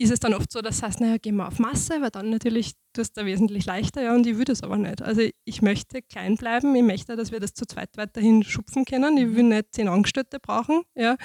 ist 0.01 0.11
es 0.11 0.19
dann 0.19 0.33
oft 0.33 0.51
so, 0.51 0.63
dass 0.63 0.81
das 0.81 0.89
heißt, 0.89 1.01
naja, 1.01 1.19
gehen 1.19 1.37
wir 1.37 1.47
auf 1.47 1.59
Masse, 1.59 2.01
weil 2.01 2.11
dann 2.11 2.31
natürlich 2.31 2.73
tust 2.95 3.17
du 3.17 3.21
da 3.21 3.27
wesentlich 3.27 3.67
leichter, 3.67 4.03
ja, 4.03 4.15
und 4.15 4.27
ich 4.27 4.39
will 4.39 4.47
das 4.47 4.63
aber 4.63 4.79
nicht. 4.79 5.03
Also 5.03 5.23
ich 5.45 5.61
möchte 5.63 6.01
klein 6.01 6.37
bleiben, 6.37 6.75
ich 6.75 6.83
möchte, 6.83 7.17
dass 7.17 7.33
wir 7.33 7.41
das 7.41 7.53
zu 7.53 7.67
zweit 7.67 7.91
weiterhin 7.97 8.43
schupfen 8.43 8.87
können. 8.87 9.19
Ich 9.19 9.35
will 9.37 9.45
nicht 9.45 9.75
zehn 9.75 9.89
Angestellte 9.89 10.41
brauchen, 10.41 10.83
ja. 10.95 11.17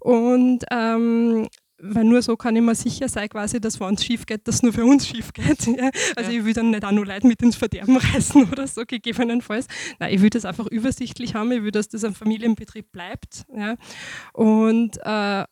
Und 0.00 0.64
ähm, 0.70 1.46
weil 1.78 2.04
nur 2.04 2.22
so 2.22 2.36
kann 2.36 2.56
ich 2.56 2.62
mir 2.62 2.74
sicher 2.74 3.08
sein, 3.08 3.28
quasi, 3.28 3.60
dass 3.60 3.78
wenn 3.80 3.94
es 3.94 4.04
schief 4.04 4.24
geht, 4.26 4.46
dass 4.48 4.62
nur 4.62 4.72
für 4.72 4.84
uns 4.84 5.06
schief 5.06 5.32
geht. 5.32 5.66
Ja. 5.66 5.90
Also 6.16 6.30
Ja. 6.30 6.38
ich 6.38 6.44
will 6.44 6.52
dann 6.54 6.70
nicht 6.70 6.84
auch 6.84 6.92
nur 6.92 7.04
Leute 7.06 7.26
mit 7.26 7.42
ins 7.42 7.56
Verderben 7.56 7.96
reißen 8.14 8.50
oder 8.50 8.66
so, 8.66 8.82
gegebenenfalls. 8.86 9.66
Nein, 9.98 10.14
ich 10.14 10.22
will 10.22 10.30
das 10.30 10.44
einfach 10.44 10.66
übersichtlich 10.66 11.34
haben, 11.34 11.52
ich 11.52 11.62
will, 11.62 11.70
dass 11.72 11.88
das 11.88 12.04
ein 12.04 12.14
Familienbetrieb 12.14 12.90
bleibt. 12.92 13.44
Ja. 13.54 13.76
Und, 14.32 14.96
äh, 14.98 15.00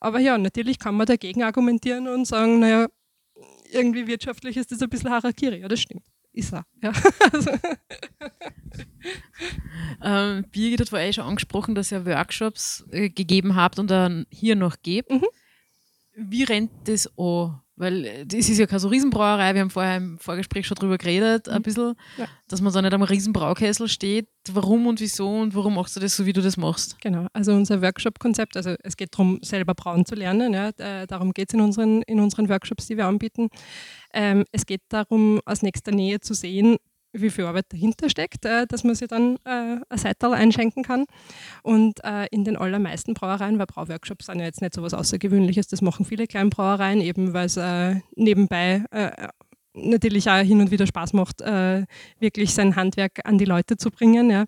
aber 0.00 0.18
ja, 0.20 0.38
natürlich 0.38 0.78
kann 0.78 0.94
man 0.96 1.06
dagegen 1.06 1.42
argumentieren 1.42 2.08
und 2.08 2.26
sagen, 2.26 2.58
naja, 2.60 2.86
irgendwie 3.70 4.06
wirtschaftlich 4.06 4.56
ist 4.56 4.70
das 4.72 4.80
ein 4.82 4.88
bisschen 4.88 5.10
Harakiri. 5.10 5.60
Ja, 5.60 5.68
das 5.68 5.80
stimmt. 5.80 6.04
Ist 6.32 6.52
er. 6.52 6.64
Ja. 6.82 6.92
Also, 7.32 7.50
Ähm, 10.02 10.44
Birgit 10.50 10.80
hat 10.80 10.88
vorher 10.88 11.12
schon 11.12 11.24
angesprochen, 11.24 11.74
dass 11.74 11.92
ihr 11.92 12.04
Workshops 12.06 12.84
äh, 12.90 13.10
gegeben 13.10 13.54
habt 13.54 13.78
und 13.78 13.90
dann 13.90 14.26
hier 14.30 14.56
noch 14.56 14.76
gebt. 14.82 15.10
Mhm. 15.10 15.24
Wie 16.16 16.44
rennt 16.44 16.70
das 16.84 17.06
an? 17.18 17.60
Weil 17.76 18.04
äh, 18.04 18.24
das 18.24 18.48
ist 18.48 18.58
ja 18.58 18.66
keine 18.66 18.78
so 18.78 18.86
Riesenbrauerei, 18.86 19.52
wir 19.54 19.60
haben 19.62 19.70
vorher 19.70 19.96
im 19.96 20.16
Vorgespräch 20.18 20.64
schon 20.64 20.76
drüber 20.76 20.96
geredet, 20.96 21.48
ein 21.48 21.60
bisschen, 21.62 21.88
Mhm. 21.88 21.94
Ja. 22.18 22.26
dass 22.46 22.60
man 22.60 22.72
da 22.72 22.80
nicht 22.80 22.94
am 22.94 23.02
Riesenbraukessel 23.02 23.88
steht. 23.88 24.28
Warum 24.52 24.86
und 24.86 25.00
wieso 25.00 25.28
und 25.28 25.56
warum 25.56 25.74
machst 25.74 25.96
du 25.96 26.00
das 26.00 26.14
so, 26.14 26.24
wie 26.24 26.32
du 26.32 26.40
das 26.40 26.56
machst? 26.56 27.00
Genau, 27.00 27.26
also 27.32 27.52
unser 27.52 27.82
Workshop-Konzept, 27.82 28.56
also 28.56 28.76
es 28.84 28.96
geht 28.96 29.12
darum, 29.12 29.40
selber 29.42 29.74
brauen 29.74 30.06
zu 30.06 30.14
lernen. 30.14 30.52
Ja, 30.54 30.70
darum 31.06 31.32
geht 31.32 31.48
es 31.50 31.54
in 31.54 31.60
unseren, 31.62 32.02
in 32.02 32.20
unseren 32.20 32.48
Workshops, 32.48 32.86
die 32.86 32.96
wir 32.96 33.06
anbieten. 33.06 33.48
Ähm, 34.12 34.44
es 34.52 34.66
geht 34.66 34.82
darum, 34.90 35.40
aus 35.44 35.62
nächster 35.62 35.90
Nähe 35.90 36.20
zu 36.20 36.34
sehen, 36.34 36.76
wie 37.14 37.30
viel 37.30 37.44
Arbeit 37.44 37.66
dahinter 37.70 38.10
steckt, 38.10 38.44
äh, 38.44 38.66
dass 38.66 38.84
man 38.84 38.94
sich 38.94 39.08
dann 39.08 39.36
äh, 39.44 39.76
ein 39.88 39.98
Seital 39.98 40.34
einschenken 40.34 40.82
kann. 40.82 41.06
Und 41.62 42.02
äh, 42.04 42.26
in 42.30 42.44
den 42.44 42.56
allermeisten 42.56 43.14
Brauereien, 43.14 43.58
weil 43.58 43.66
Brauworkshops 43.66 44.26
sind 44.26 44.40
ja 44.40 44.44
jetzt 44.44 44.60
nicht 44.60 44.74
so 44.74 44.82
was 44.82 44.94
Außergewöhnliches, 44.94 45.68
das 45.68 45.80
machen 45.80 46.04
viele 46.04 46.26
Kleinbrauereien, 46.26 47.00
eben 47.00 47.32
weil 47.32 47.46
es 47.46 47.56
äh, 47.56 48.00
nebenbei 48.16 48.84
äh, 48.90 49.28
natürlich 49.74 50.28
auch 50.28 50.38
hin 50.38 50.60
und 50.60 50.70
wieder 50.70 50.86
Spaß 50.86 51.12
macht, 51.12 51.40
äh, 51.40 51.84
wirklich 52.18 52.54
sein 52.54 52.76
Handwerk 52.76 53.20
an 53.24 53.38
die 53.38 53.44
Leute 53.44 53.76
zu 53.76 53.90
bringen. 53.90 54.30
Ja. 54.30 54.44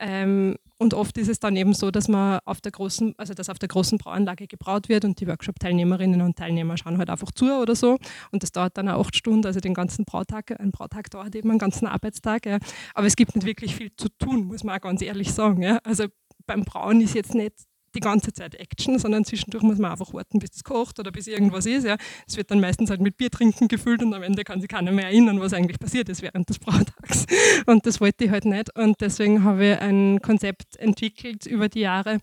Ähm, 0.00 0.56
und 0.78 0.94
oft 0.94 1.18
ist 1.18 1.28
es 1.28 1.40
dann 1.40 1.56
eben 1.56 1.74
so, 1.74 1.90
dass 1.90 2.08
man 2.08 2.40
auf 2.46 2.62
der 2.62 2.72
großen, 2.72 3.14
also 3.18 3.34
dass 3.34 3.50
auf 3.50 3.58
der 3.58 3.68
großen 3.68 3.98
Brauanlage 3.98 4.46
gebraut 4.46 4.88
wird 4.88 5.04
und 5.04 5.20
die 5.20 5.26
Workshop-Teilnehmerinnen 5.26 6.22
und 6.22 6.36
Teilnehmer 6.36 6.78
schauen 6.78 6.96
halt 6.96 7.10
einfach 7.10 7.30
zu 7.32 7.52
oder 7.52 7.76
so. 7.76 7.98
Und 8.32 8.42
das 8.42 8.50
dauert 8.50 8.78
dann 8.78 8.88
auch 8.88 9.06
acht 9.06 9.14
Stunden, 9.14 9.44
also 9.44 9.60
den 9.60 9.74
ganzen 9.74 10.06
Brautag. 10.06 10.58
Ein 10.58 10.70
Brautag 10.70 11.10
dauert 11.10 11.34
eben 11.34 11.50
einen 11.50 11.58
ganzen 11.58 11.86
Arbeitstag. 11.86 12.46
Ja. 12.46 12.58
Aber 12.94 13.06
es 13.06 13.14
gibt 13.14 13.34
nicht 13.34 13.46
wirklich 13.46 13.76
viel 13.76 13.94
zu 13.94 14.08
tun, 14.08 14.44
muss 14.44 14.64
man 14.64 14.78
auch 14.78 14.80
ganz 14.80 15.02
ehrlich 15.02 15.32
sagen. 15.32 15.62
Ja. 15.62 15.78
Also 15.84 16.06
beim 16.46 16.64
Brauen 16.64 17.02
ist 17.02 17.14
jetzt 17.14 17.34
nicht 17.34 17.56
die 17.94 18.00
ganze 18.00 18.32
Zeit 18.32 18.54
Action, 18.54 18.98
sondern 18.98 19.24
zwischendurch 19.24 19.62
muss 19.62 19.78
man 19.78 19.92
einfach 19.92 20.12
warten, 20.12 20.38
bis 20.38 20.50
es 20.54 20.64
kocht 20.64 20.98
oder 20.98 21.10
bis 21.10 21.26
irgendwas 21.26 21.66
ist. 21.66 21.84
Ja. 21.84 21.96
Es 22.26 22.36
wird 22.36 22.50
dann 22.50 22.60
meistens 22.60 22.90
halt 22.90 23.00
mit 23.00 23.16
Bier 23.16 23.30
trinken 23.30 23.68
gefüllt 23.68 24.02
und 24.02 24.14
am 24.14 24.22
Ende 24.22 24.44
kann 24.44 24.60
sich 24.60 24.68
keiner 24.68 24.92
mehr 24.92 25.06
erinnern, 25.06 25.40
was 25.40 25.52
eigentlich 25.52 25.78
passiert 25.78 26.08
ist 26.08 26.22
während 26.22 26.48
des 26.48 26.58
Brautags. 26.58 27.26
Und 27.66 27.86
das 27.86 28.00
wollte 28.00 28.24
ich 28.24 28.30
halt 28.30 28.44
nicht. 28.44 28.76
Und 28.76 29.00
deswegen 29.00 29.44
habe 29.44 29.66
ich 29.66 29.78
ein 29.80 30.20
Konzept 30.22 30.76
entwickelt 30.76 31.46
über 31.46 31.68
die 31.68 31.80
Jahre, 31.80 32.18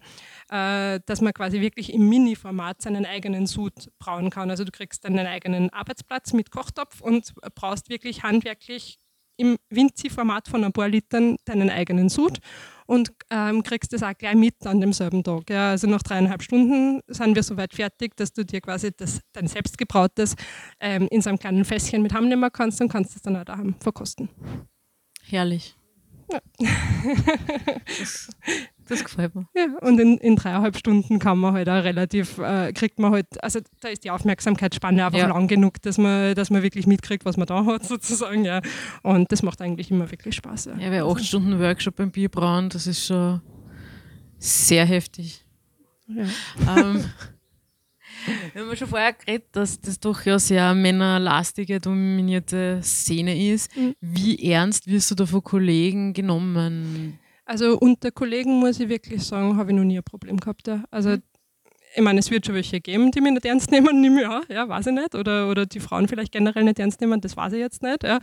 äh, 0.49 0.99
dass 1.05 1.21
man 1.21 1.33
quasi 1.33 1.61
wirklich 1.61 1.93
im 1.93 2.07
Mini-Format 2.09 2.81
seinen 2.81 3.05
eigenen 3.05 3.47
Sud 3.47 3.73
brauen 3.99 4.29
kann. 4.29 4.49
Also 4.49 4.63
du 4.63 4.71
kriegst 4.71 5.05
deinen 5.05 5.25
eigenen 5.27 5.69
Arbeitsplatz 5.71 6.33
mit 6.33 6.51
Kochtopf 6.51 7.01
und 7.01 7.33
brauchst 7.55 7.89
wirklich 7.89 8.23
handwerklich 8.23 8.99
im 9.37 9.57
Vinci-Format 9.69 10.47
von 10.47 10.63
ein 10.63 10.73
paar 10.73 10.89
Litern 10.89 11.37
deinen 11.45 11.69
eigenen 11.69 12.09
Sud 12.09 12.39
und 12.87 13.11
ähm, 13.29 13.61
kriegst 13.63 13.93
das 13.93 14.01
auch 14.01 14.17
gleich 14.17 14.35
mit 14.35 14.65
an 14.65 14.79
demselben 14.79 15.23
Tag. 15.23 15.49
Ja. 15.49 15.69
Also 15.71 15.87
nach 15.87 16.01
dreieinhalb 16.01 16.41
Stunden 16.41 17.01
sind 17.07 17.35
wir 17.35 17.43
soweit 17.43 17.73
fertig, 17.73 18.15
dass 18.15 18.33
du 18.33 18.43
dir 18.43 18.61
quasi 18.61 18.91
das, 18.95 19.19
dein 19.33 19.47
selbstgebrautes 19.47 20.35
ähm, 20.79 21.07
in 21.11 21.21
so 21.21 21.29
einem 21.29 21.37
kleinen 21.37 21.65
Fässchen 21.65 22.01
mit 22.01 22.13
heimnehmen 22.13 22.49
kannst 22.51 22.81
und 22.81 22.89
kannst 22.89 23.15
es 23.15 23.21
dann 23.21 23.35
auch 23.35 23.43
daheim 23.43 23.75
verkosten. 23.79 24.29
Herrlich. 25.23 25.75
Ja. 26.31 26.39
Das, 28.87 29.03
gefällt 29.03 29.35
mir. 29.35 29.47
Ja, 29.55 29.67
und 29.81 29.99
in, 29.99 30.17
in 30.17 30.35
dreieinhalb 30.35 30.77
Stunden 30.77 31.19
kann 31.19 31.37
man 31.37 31.53
halt 31.53 31.69
auch 31.69 31.83
relativ, 31.83 32.37
äh, 32.37 32.71
kriegt 32.73 32.99
man 32.99 33.11
halt, 33.11 33.43
also 33.43 33.59
da 33.81 33.89
ist 33.89 34.03
die 34.03 34.11
Aufmerksamkeitsspanne 34.11 35.05
einfach 35.05 35.19
ja. 35.19 35.27
lang 35.27 35.47
genug, 35.47 35.81
dass 35.81 35.97
man, 35.97 36.35
dass 36.35 36.49
man 36.49 36.63
wirklich 36.63 36.87
mitkriegt, 36.87 37.25
was 37.25 37.37
man 37.37 37.47
da 37.47 37.65
hat, 37.65 37.85
sozusagen, 37.85 38.45
ja. 38.45 38.61
Und 39.03 39.31
das 39.31 39.43
macht 39.43 39.61
eigentlich 39.61 39.91
immer 39.91 40.09
wirklich 40.09 40.35
Spaß. 40.35 40.65
Ja, 40.65 40.77
ja 40.77 40.91
weil 40.91 41.03
acht 41.03 41.25
Stunden 41.25 41.59
Workshop 41.59 41.95
beim 41.95 42.11
Bierbrauen, 42.11 42.69
das 42.69 42.87
ist 42.87 43.05
schon 43.05 43.41
sehr 44.37 44.85
heftig. 44.85 45.45
Ja. 46.07 46.23
Ähm, 46.77 47.03
wir 48.53 48.61
haben 48.61 48.75
schon 48.75 48.87
vorher 48.87 49.13
geredet, 49.13 49.47
dass 49.51 49.79
das 49.79 49.99
doch 49.99 50.25
ja 50.25 50.39
sehr 50.39 50.73
männerlastige, 50.73 51.79
dominierte 51.79 52.79
Szene 52.81 53.51
ist. 53.51 53.75
Mhm. 53.75 53.95
Wie 54.01 54.51
ernst 54.51 54.87
wirst 54.87 55.11
du 55.11 55.15
da 55.15 55.25
von 55.25 55.43
Kollegen 55.43 56.13
genommen? 56.13 57.19
Also 57.47 57.77
unter 57.79 58.11
Kollegen 58.11 58.59
muss 58.59 58.77
ich 58.81 58.89
wirklich 58.89 59.23
sagen, 59.23 59.55
habe 59.55 59.71
ich 59.71 59.77
noch 59.77 59.85
nie 59.85 59.97
ein 59.97 60.03
Problem 60.03 60.37
gehabt. 60.37 60.67
Ja. 60.67 60.83
Also 60.91 61.11
mhm. 61.11 61.23
ich 61.95 62.01
meine, 62.01 62.19
es 62.19 62.29
wird 62.29 62.45
schon 62.45 62.55
welche 62.55 62.81
geben, 62.81 63.09
die 63.11 63.21
mich 63.21 63.31
nicht 63.31 63.45
ernst 63.45 63.71
nehmen, 63.71 64.01
nehme 64.01 64.21
ich 64.21 64.27
an, 64.27 64.43
ja, 64.49 64.67
weiß 64.67 64.87
ich 64.87 64.93
nicht. 64.93 65.15
Oder, 65.15 65.49
oder 65.49 65.65
die 65.65 65.79
Frauen 65.79 66.09
vielleicht 66.09 66.33
generell 66.33 66.65
nicht 66.65 66.77
ernst 66.77 66.99
nehmen, 66.99 67.21
das 67.21 67.37
weiß 67.37 67.53
ich 67.53 67.59
jetzt 67.59 67.83
nicht. 67.83 68.03
Ja. 68.03 68.19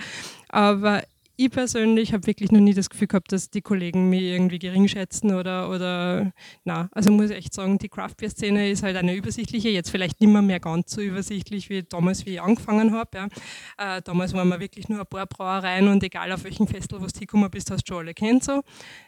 Aber 0.48 1.02
ich 1.36 1.50
persönlich 1.50 2.12
habe 2.12 2.26
wirklich 2.26 2.52
noch 2.52 2.60
nie 2.60 2.74
das 2.74 2.90
Gefühl 2.90 3.08
gehabt, 3.08 3.32
dass 3.32 3.50
die 3.50 3.62
Kollegen 3.62 4.08
mich 4.08 4.22
irgendwie 4.22 4.58
gering 4.58 4.86
schätzen 4.88 5.34
oder, 5.34 5.70
oder 5.70 6.32
na, 6.64 6.88
also 6.92 7.10
muss 7.10 7.30
ich 7.30 7.36
echt 7.36 7.54
sagen, 7.54 7.78
die 7.78 7.88
Craft 7.88 8.14
Beer 8.18 8.30
Szene 8.30 8.70
ist 8.70 8.82
halt 8.82 8.96
eine 8.96 9.14
übersichtliche, 9.14 9.68
jetzt 9.68 9.90
vielleicht 9.90 10.20
nicht 10.20 10.30
mehr, 10.30 10.42
mehr 10.42 10.60
ganz 10.60 10.92
so 10.92 11.00
übersichtlich 11.00 11.70
wie 11.70 11.82
damals, 11.82 12.24
wie 12.26 12.34
ich 12.34 12.42
angefangen 12.42 12.92
habe. 12.92 13.10
Ja. 13.14 13.96
Äh, 13.96 14.02
damals 14.02 14.32
waren 14.32 14.48
wir 14.48 14.60
wirklich 14.60 14.88
nur 14.88 15.00
ein 15.00 15.06
paar 15.06 15.26
Brauereien 15.26 15.88
und 15.88 16.02
egal 16.02 16.30
auf 16.32 16.44
welchem 16.44 16.66
Festival, 16.66 17.02
wo 17.02 17.06
du 17.06 17.12
hingekommen 17.12 17.50
bist, 17.50 17.70
hast 17.70 17.88
du 17.88 17.94
schon 17.94 18.02
alle 18.04 18.14
kennt 18.14 18.44
so. 18.44 18.62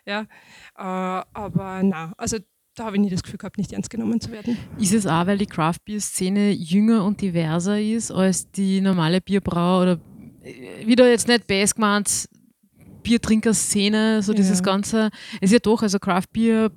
Ja. 0.05 0.23
Äh, 0.23 0.27
aber 0.77 1.83
na, 1.83 2.13
also 2.17 2.39
da 2.75 2.85
habe 2.85 2.97
ich 2.97 3.03
nie 3.03 3.11
das 3.11 3.23
Gefühl 3.23 3.39
gehabt, 3.39 3.57
nicht 3.57 3.73
ernst 3.73 3.89
genommen 3.89 4.21
zu 4.21 4.31
werden. 4.31 4.59
Ist 4.79 4.93
es 4.93 5.07
auch, 5.07 5.27
weil 5.27 5.39
die 5.39 5.47
Craft 5.47 5.79
Beer 5.85 6.01
Szene 6.01 6.51
jünger 6.51 7.05
und 7.05 7.21
diverser 7.21 7.81
ist 7.81 8.11
als 8.11 8.51
die 8.51 8.81
normale 8.81 9.21
Bierbrau 9.21 9.83
oder 9.83 10.01
wieder 10.85 11.09
jetzt 11.09 11.29
nicht 11.29 11.47
best 11.47 11.75
gemeint, 11.75 12.29
Biertrinker-Szene, 13.03 14.23
so 14.23 14.33
dieses 14.33 14.63
Ganze. 14.63 15.11
Es 15.41 15.51
ist 15.51 15.53
ja 15.53 15.59
doch, 15.61 15.83
also 15.83 15.99
Craft 15.99 16.27
Beer, 16.33 16.71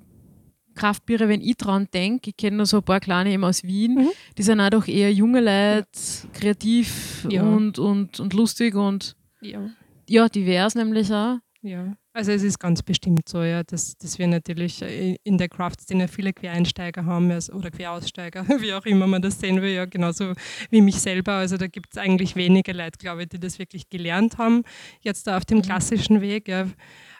Kraftbiere, 0.75 1.27
wenn 1.27 1.41
ich 1.41 1.57
dran 1.57 1.87
denke, 1.93 2.29
ich 2.29 2.37
kenne 2.37 2.57
nur 2.57 2.65
so 2.65 2.77
ein 2.77 2.83
paar 2.83 2.99
kleine 2.99 3.31
eben 3.31 3.43
aus 3.43 3.63
Wien, 3.63 3.95
mhm. 3.95 4.09
die 4.37 4.43
sind 4.43 4.61
auch 4.61 4.69
doch 4.69 4.87
eher 4.87 5.11
junge 5.11 5.41
Leute, 5.41 5.87
kreativ 6.33 7.27
ja. 7.29 7.43
und, 7.43 7.79
und, 7.79 8.19
und 8.19 8.33
lustig 8.33 8.75
und 8.75 9.15
ja. 9.41 9.69
ja, 10.07 10.29
divers 10.29 10.75
nämlich 10.75 11.11
auch. 11.11 11.37
Ja. 11.61 11.97
Also 12.19 12.33
es 12.33 12.43
ist 12.43 12.59
ganz 12.59 12.83
bestimmt 12.83 13.29
so, 13.29 13.43
ja, 13.43 13.63
dass, 13.63 13.97
dass 13.97 14.19
wir 14.19 14.27
natürlich 14.27 14.81
in 15.23 15.37
der 15.37 15.47
Craft-Szene 15.47 16.09
viele 16.09 16.33
Quereinsteiger 16.33 17.05
haben 17.05 17.31
also, 17.31 17.53
oder 17.53 17.71
Queraussteiger, 17.71 18.45
wie 18.59 18.73
auch 18.73 18.85
immer 18.85 19.07
man 19.07 19.21
das 19.21 19.39
sehen 19.39 19.61
will, 19.61 19.71
ja, 19.71 19.85
genauso 19.85 20.33
wie 20.69 20.81
mich 20.81 20.99
selber. 20.99 21.35
Also 21.35 21.55
da 21.55 21.67
gibt 21.67 21.93
es 21.93 21.97
eigentlich 21.97 22.35
wenige 22.35 22.73
Leute, 22.73 22.97
glaube 22.97 23.23
ich, 23.23 23.29
die 23.29 23.39
das 23.39 23.57
wirklich 23.57 23.89
gelernt 23.89 24.37
haben, 24.37 24.63
jetzt 24.99 25.27
da 25.27 25.37
auf 25.37 25.45
dem 25.45 25.59
mhm. 25.59 25.61
klassischen 25.61 26.19
Weg. 26.19 26.49
Ja. 26.49 26.67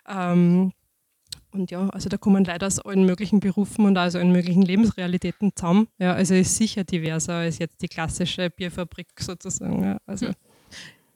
Ähm, 0.06 0.74
und 1.52 1.72
ja, 1.72 1.88
also 1.92 2.10
da 2.10 2.18
kommen 2.18 2.44
Leute 2.44 2.66
aus 2.66 2.80
allen 2.80 3.06
möglichen 3.06 3.40
Berufen 3.40 3.86
und 3.86 3.98
aus 3.98 4.16
allen 4.16 4.34
möglichen 4.34 4.64
Lebensrealitäten 4.64 5.54
zusammen. 5.56 5.88
Ja, 5.98 6.12
also 6.12 6.34
ist 6.36 6.58
sicher 6.58 6.84
diverser 6.84 7.36
als 7.36 7.60
jetzt 7.60 7.82
die 7.82 7.88
klassische 7.88 8.50
Bierfabrik 8.50 9.08
sozusagen. 9.18 9.82
Ja, 9.82 9.98
also. 10.06 10.34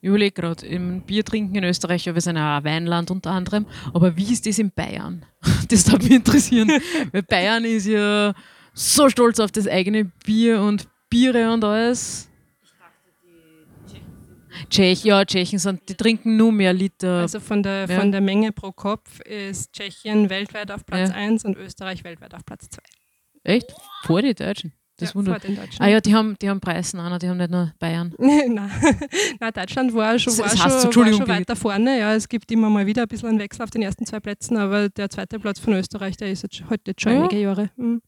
Ich 0.03 0.09
überlege 0.09 0.33
gerade, 0.33 0.65
im 0.65 0.99
Bier 0.99 1.23
trinken 1.23 1.55
in 1.55 1.63
Österreich, 1.63 2.03
ja, 2.03 2.13
wir 2.13 2.19
sind 2.19 2.35
ja 2.35 2.57
ein 2.57 2.65
Weinland 2.65 3.09
unter 3.09 3.31
anderem, 3.31 3.65
aber 3.93 4.17
wie 4.17 4.33
ist 4.33 4.45
das 4.45 4.59
in 4.59 4.69
Bayern? 4.69 5.25
Das 5.69 5.85
darf 5.85 6.03
mich 6.03 6.11
interessieren, 6.11 6.69
weil 7.13 7.23
Bayern 7.23 7.63
ist 7.63 7.87
ja 7.87 8.33
so 8.73 9.07
stolz 9.07 9.39
auf 9.39 9.53
das 9.53 9.65
eigene 9.65 10.11
Bier 10.25 10.59
und 10.59 10.89
Biere 11.09 11.53
und 11.53 11.63
alles. 11.63 12.27
Tschech, 14.69 15.05
ja, 15.05 15.23
Tschechen 15.23 15.57
sind, 15.57 15.87
die 15.87 15.95
trinken 15.95 16.35
nur 16.35 16.51
mehr 16.51 16.73
Liter. 16.73 17.19
Also 17.19 17.39
von 17.39 17.63
der, 17.63 17.87
ja. 17.87 17.97
von 17.97 18.11
der 18.11 18.19
Menge 18.19 18.51
pro 18.51 18.73
Kopf 18.73 19.21
ist 19.21 19.71
Tschechien 19.71 20.29
weltweit 20.29 20.69
auf 20.69 20.85
Platz 20.85 21.11
ja. 21.11 21.15
1 21.15 21.45
und 21.45 21.55
Österreich 21.55 22.03
weltweit 22.03 22.33
auf 22.33 22.45
Platz 22.45 22.69
2. 22.69 22.81
Echt? 23.45 23.73
Vor 24.01 24.21
die 24.21 24.33
Deutschen? 24.33 24.73
Das 25.03 25.11
ja, 25.11 25.15
wundert. 25.15 25.43
Ah 25.79 25.87
ja, 25.87 25.99
die 25.99 26.13
haben, 26.13 26.37
die 26.41 26.49
haben 26.49 26.59
Preisen 26.59 26.99
auch, 26.99 27.17
die 27.17 27.27
haben 27.27 27.37
nicht 27.37 27.51
nur 27.51 27.71
Bayern. 27.79 28.13
Nein. 28.17 28.71
Nein, 29.39 29.51
Deutschland 29.53 29.93
war 29.93 30.17
schon, 30.17 30.37
war, 30.37 30.45
heißt, 30.45 30.93
schon, 30.93 31.05
war 31.05 31.13
schon 31.13 31.27
weiter 31.27 31.55
vorne. 31.55 31.99
Ja, 31.99 32.13
es 32.13 32.27
gibt 32.27 32.51
immer 32.51 32.69
mal 32.69 32.85
wieder 32.85 33.03
ein 33.03 33.07
bisschen 33.07 33.29
einen 33.29 33.39
Wechsel 33.39 33.63
auf 33.63 33.69
den 33.69 33.81
ersten 33.81 34.05
zwei 34.05 34.19
Plätzen, 34.19 34.57
aber 34.57 34.89
der 34.89 35.09
zweite 35.09 35.39
Platz 35.39 35.59
von 35.59 35.73
Österreich, 35.73 36.17
der 36.17 36.31
ist 36.31 36.43
jetzt, 36.43 36.63
heute 36.69 36.91
jetzt 36.91 37.01
schon 37.01 37.13
ja. 37.13 37.19
einige 37.19 37.39
Jahre. 37.39 37.69
Mhm. 37.75 38.01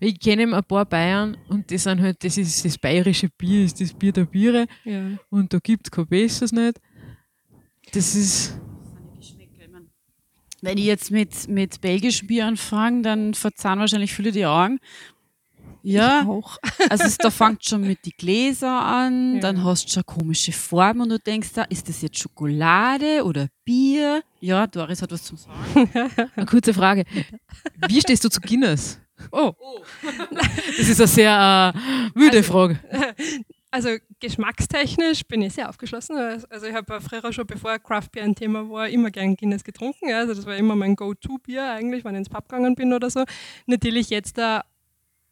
Ich 0.00 0.18
kenne 0.18 0.54
ein 0.54 0.64
paar 0.64 0.84
Bayern 0.84 1.36
und 1.48 1.70
die 1.70 1.78
sind 1.78 2.00
halt, 2.00 2.22
das 2.24 2.36
ist 2.38 2.64
das 2.64 2.78
bayerische 2.78 3.28
Bier, 3.28 3.64
ist 3.64 3.80
das 3.80 3.92
Bier 3.92 4.12
der 4.12 4.24
Biere. 4.24 4.66
Ja. 4.84 5.10
Und 5.30 5.52
da 5.52 5.58
gibt 5.58 5.86
es 5.86 5.90
kein 5.90 6.06
besseres 6.06 6.52
nicht. 6.52 6.80
Das 7.92 8.14
ist. 8.14 8.58
Wenn 10.62 10.78
ich 10.78 10.86
jetzt 10.86 11.10
mit, 11.10 11.48
mit 11.48 11.80
belgischem 11.80 12.26
Bier 12.26 12.46
anfange, 12.46 13.02
dann 13.02 13.34
verzahnen 13.34 13.80
wahrscheinlich 13.80 14.12
viele 14.12 14.32
die 14.32 14.46
Augen, 14.46 14.80
ja, 15.92 16.22
ich 16.22 16.28
auch. 16.28 16.58
also 16.90 17.04
es, 17.04 17.16
da 17.16 17.30
fängt 17.30 17.64
schon 17.64 17.82
mit 17.82 18.04
den 18.04 18.12
Gläsern 18.16 18.82
an, 18.82 19.34
ja. 19.34 19.40
dann 19.40 19.64
hast 19.64 19.86
du 19.86 19.92
schon 19.92 20.06
komische 20.06 20.52
Formen 20.52 21.02
und 21.02 21.08
du 21.10 21.18
denkst 21.18 21.52
da, 21.54 21.62
ist 21.62 21.88
das 21.88 22.02
jetzt 22.02 22.18
Schokolade 22.18 23.24
oder 23.24 23.48
Bier? 23.64 24.22
Ja, 24.40 24.66
Doris 24.66 25.02
hat 25.02 25.12
was 25.12 25.22
zu 25.22 25.36
sagen. 25.36 25.90
Eine 26.36 26.46
kurze 26.46 26.74
Frage. 26.74 27.04
Wie 27.88 28.00
stehst 28.00 28.24
du 28.24 28.28
zu 28.28 28.40
Guinness? 28.40 29.00
Oh. 29.30 29.52
Das 30.76 30.88
ist 30.88 31.00
eine 31.00 31.06
sehr 31.06 31.74
äh, 31.74 32.18
müde 32.18 32.38
also, 32.38 32.52
Frage. 32.52 32.80
Also 33.70 33.88
geschmackstechnisch 34.20 35.24
bin 35.24 35.42
ich 35.42 35.54
sehr 35.54 35.68
aufgeschlossen. 35.68 36.16
Also 36.50 36.66
ich 36.66 36.74
habe 36.74 37.00
früher 37.00 37.32
schon, 37.32 37.46
bevor 37.46 37.78
Craft 37.78 38.08
Beer 38.12 38.24
ein 38.24 38.34
Thema 38.34 38.68
war, 38.68 38.88
immer 38.88 39.10
gern 39.10 39.36
Guinness 39.36 39.64
getrunken. 39.64 40.12
Also 40.12 40.34
das 40.34 40.46
war 40.46 40.56
immer 40.56 40.76
mein 40.76 40.96
Go-To-Bier 40.96 41.70
eigentlich, 41.72 42.04
wenn 42.04 42.14
ich 42.14 42.20
ins 42.20 42.28
Pub 42.28 42.48
gegangen 42.48 42.74
bin 42.74 42.92
oder 42.92 43.08
so. 43.08 43.24
Natürlich 43.66 44.10
jetzt 44.10 44.36
da 44.36 44.64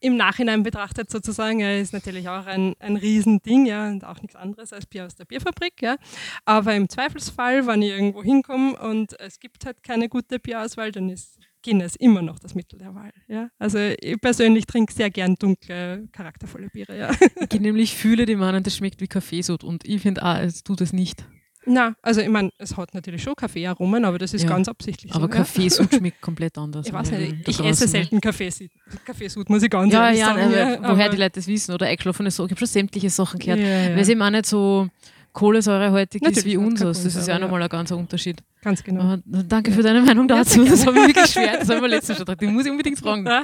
im 0.05 0.17
Nachhinein 0.17 0.63
betrachtet 0.63 1.11
sozusagen, 1.11 1.61
ja, 1.61 1.77
ist 1.77 1.93
natürlich 1.95 2.29
auch 2.29 2.47
ein, 2.47 2.75
ein 2.79 2.97
Riesending, 2.97 3.65
ja, 3.65 3.89
und 3.89 4.05
auch 4.05 4.21
nichts 4.21 4.37
anderes 4.37 4.73
als 4.73 4.87
Bier 4.87 5.07
aus 5.07 5.15
der 5.15 5.25
Bierfabrik, 5.25 5.81
ja. 5.81 5.97
Aber 6.45 6.75
im 6.75 6.89
Zweifelsfall, 6.89 7.67
wenn 7.67 7.81
ich 7.83 7.91
irgendwo 7.91 8.23
hinkomme 8.23 8.79
und 8.79 9.19
es 9.19 9.41
gibt 9.41 9.65
halt 9.65 9.83
keine 9.83 10.09
gute 10.09 10.39
Bierauswahl, 10.39 10.93
dann 10.93 11.09
ist 11.09 11.39
Guinness 11.65 11.97
immer 11.97 12.21
noch 12.21 12.39
das 12.39 12.55
Mittel 12.55 12.79
der 12.79 12.95
Wahl. 12.95 13.13
Ja? 13.27 13.49
Also 13.59 13.79
ich 13.79 14.21
persönlich 14.21 14.67
trinke 14.67 14.93
sehr 14.93 15.11
gern 15.11 15.37
dunkle, 15.37 16.07
charaktervolle 16.13 16.69
Biere. 16.69 16.99
Ja. 16.99 17.11
Ich 17.51 17.61
nämlich 17.61 17.97
fühle 17.97 18.27
die 18.27 18.37
meinen, 18.37 18.63
das 18.63 18.77
schmeckt 18.77 19.01
wie 19.01 19.09
Kaffeesud 19.09 19.65
und 19.65 19.87
ich 19.87 20.03
finde 20.03 20.23
auch, 20.23 20.37
es 20.37 20.63
tut 20.63 20.83
es 20.83 20.93
nicht. 20.93 21.25
Na, 21.67 21.95
also 22.03 22.21
ich 22.21 22.29
meine, 22.29 22.51
es 22.59 22.77
hat 22.77 22.95
natürlich 22.95 23.23
schon 23.23 23.35
Kaffeearomen, 23.35 24.05
aber 24.05 24.19
das 24.19 24.35
ist 24.35 24.43
ja, 24.43 24.49
ganz 24.49 24.69
absichtlich. 24.69 25.15
Aber 25.15 25.25
so, 25.25 25.29
Kaffeesud 25.29 25.93
ja. 25.93 25.99
schmeckt 25.99 26.21
komplett 26.21 26.59
anders. 26.59 26.87
Ich 26.87 26.93
weiß 26.93 27.11
nicht, 27.13 27.49
ich 27.49 27.61
esse 27.61 27.89
selten 27.89 28.21
Kaffeesud, 28.21 28.71
Kaffeesud 29.05 29.49
muss 29.49 29.63
ich 29.63 29.71
ganz 29.71 29.93
ja, 29.93 30.07
ehrlich 30.07 30.21
ja, 30.21 30.27
sagen. 30.27 30.53
Ja, 30.53 30.91
woher 30.91 31.09
die 31.09 31.17
Leute 31.17 31.41
das 31.41 31.47
wissen 31.47 31.75
oder 31.75 31.87
eingeschlafene 31.87 32.31
Sachen. 32.31 32.47
Ich 32.47 32.53
habe 32.53 32.59
schon 32.59 32.69
sämtliche 32.69 33.11
Sachen 33.11 33.39
gehört. 33.41 33.61
Ja, 33.61 33.67
ja. 33.67 33.91
Weil 33.91 34.01
es 34.01 34.09
eben 34.09 34.23
auch 34.23 34.31
nicht 34.31 34.47
so 34.47 34.89
kohlensäurehaltig 35.33 36.23
ist 36.23 36.45
wie 36.45 36.57
unseres. 36.57 37.03
Das 37.03 37.17
ist 37.17 37.27
ja 37.27 37.37
auch 37.37 37.41
nochmal 37.41 37.63
ein 37.63 37.69
ganzer 37.69 37.97
Unterschied. 37.97 38.43
Ganz 38.63 38.83
genau. 38.83 39.03
Aber 39.03 39.23
danke 39.43 39.73
für 39.73 39.83
deine 39.83 40.03
Meinung 40.03 40.29
dazu. 40.29 40.65
das 40.65 40.87
habe 40.87 40.99
ich 41.01 41.09
wirklich 41.09 41.31
schwer. 41.31 41.59
Das 41.59 41.69
haben 41.69 41.81
wir 41.81 41.89
letztens 41.89 42.19
schon 42.19 42.27
gedacht. 42.27 42.41
Die 42.41 42.47
muss 42.47 42.65
ich 42.65 42.71
unbedingt 42.71 42.99
fragen. 42.99 43.29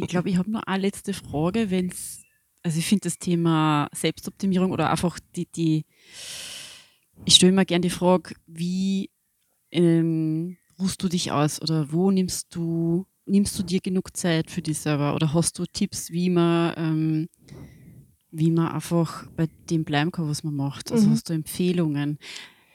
Ich 0.00 0.06
glaube, 0.06 0.30
ich 0.30 0.36
habe 0.36 0.48
noch 0.48 0.62
eine 0.62 0.82
letzte 0.82 1.12
Frage, 1.12 1.72
wenn 1.72 1.88
es, 1.88 2.22
also 2.62 2.78
ich 2.78 2.86
finde 2.86 3.02
das 3.02 3.18
Thema 3.18 3.88
Selbstoptimierung 3.94 4.72
oder 4.72 4.90
einfach 4.90 5.18
die, 5.36 5.46
die 5.46 5.84
ich 7.24 7.34
stelle 7.34 7.52
mir 7.52 7.66
gerne 7.66 7.82
die 7.82 7.90
Frage, 7.90 8.34
wie 8.46 9.10
ähm, 9.70 10.56
ruhst 10.78 11.02
du 11.02 11.08
dich 11.08 11.30
aus 11.32 11.60
oder 11.60 11.92
wo 11.92 12.10
nimmst 12.10 12.54
du, 12.54 13.06
nimmst 13.26 13.58
du 13.58 13.62
dir 13.62 13.80
genug 13.80 14.16
Zeit 14.16 14.50
für 14.50 14.62
dich 14.62 14.78
selber 14.78 15.14
oder 15.14 15.34
hast 15.34 15.58
du 15.58 15.64
Tipps, 15.66 16.10
wie 16.10 16.30
man, 16.30 16.74
ähm, 16.76 17.28
wie 18.30 18.50
man 18.50 18.68
einfach 18.68 19.26
bei 19.36 19.48
dem 19.68 19.84
bleiben 19.84 20.10
kann, 20.10 20.28
was 20.28 20.42
man 20.42 20.54
macht? 20.54 20.90
Also 20.92 21.08
Mhm. 21.08 21.12
hast 21.12 21.28
du 21.28 21.34
Empfehlungen? 21.34 22.18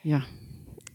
Ja. 0.02 0.24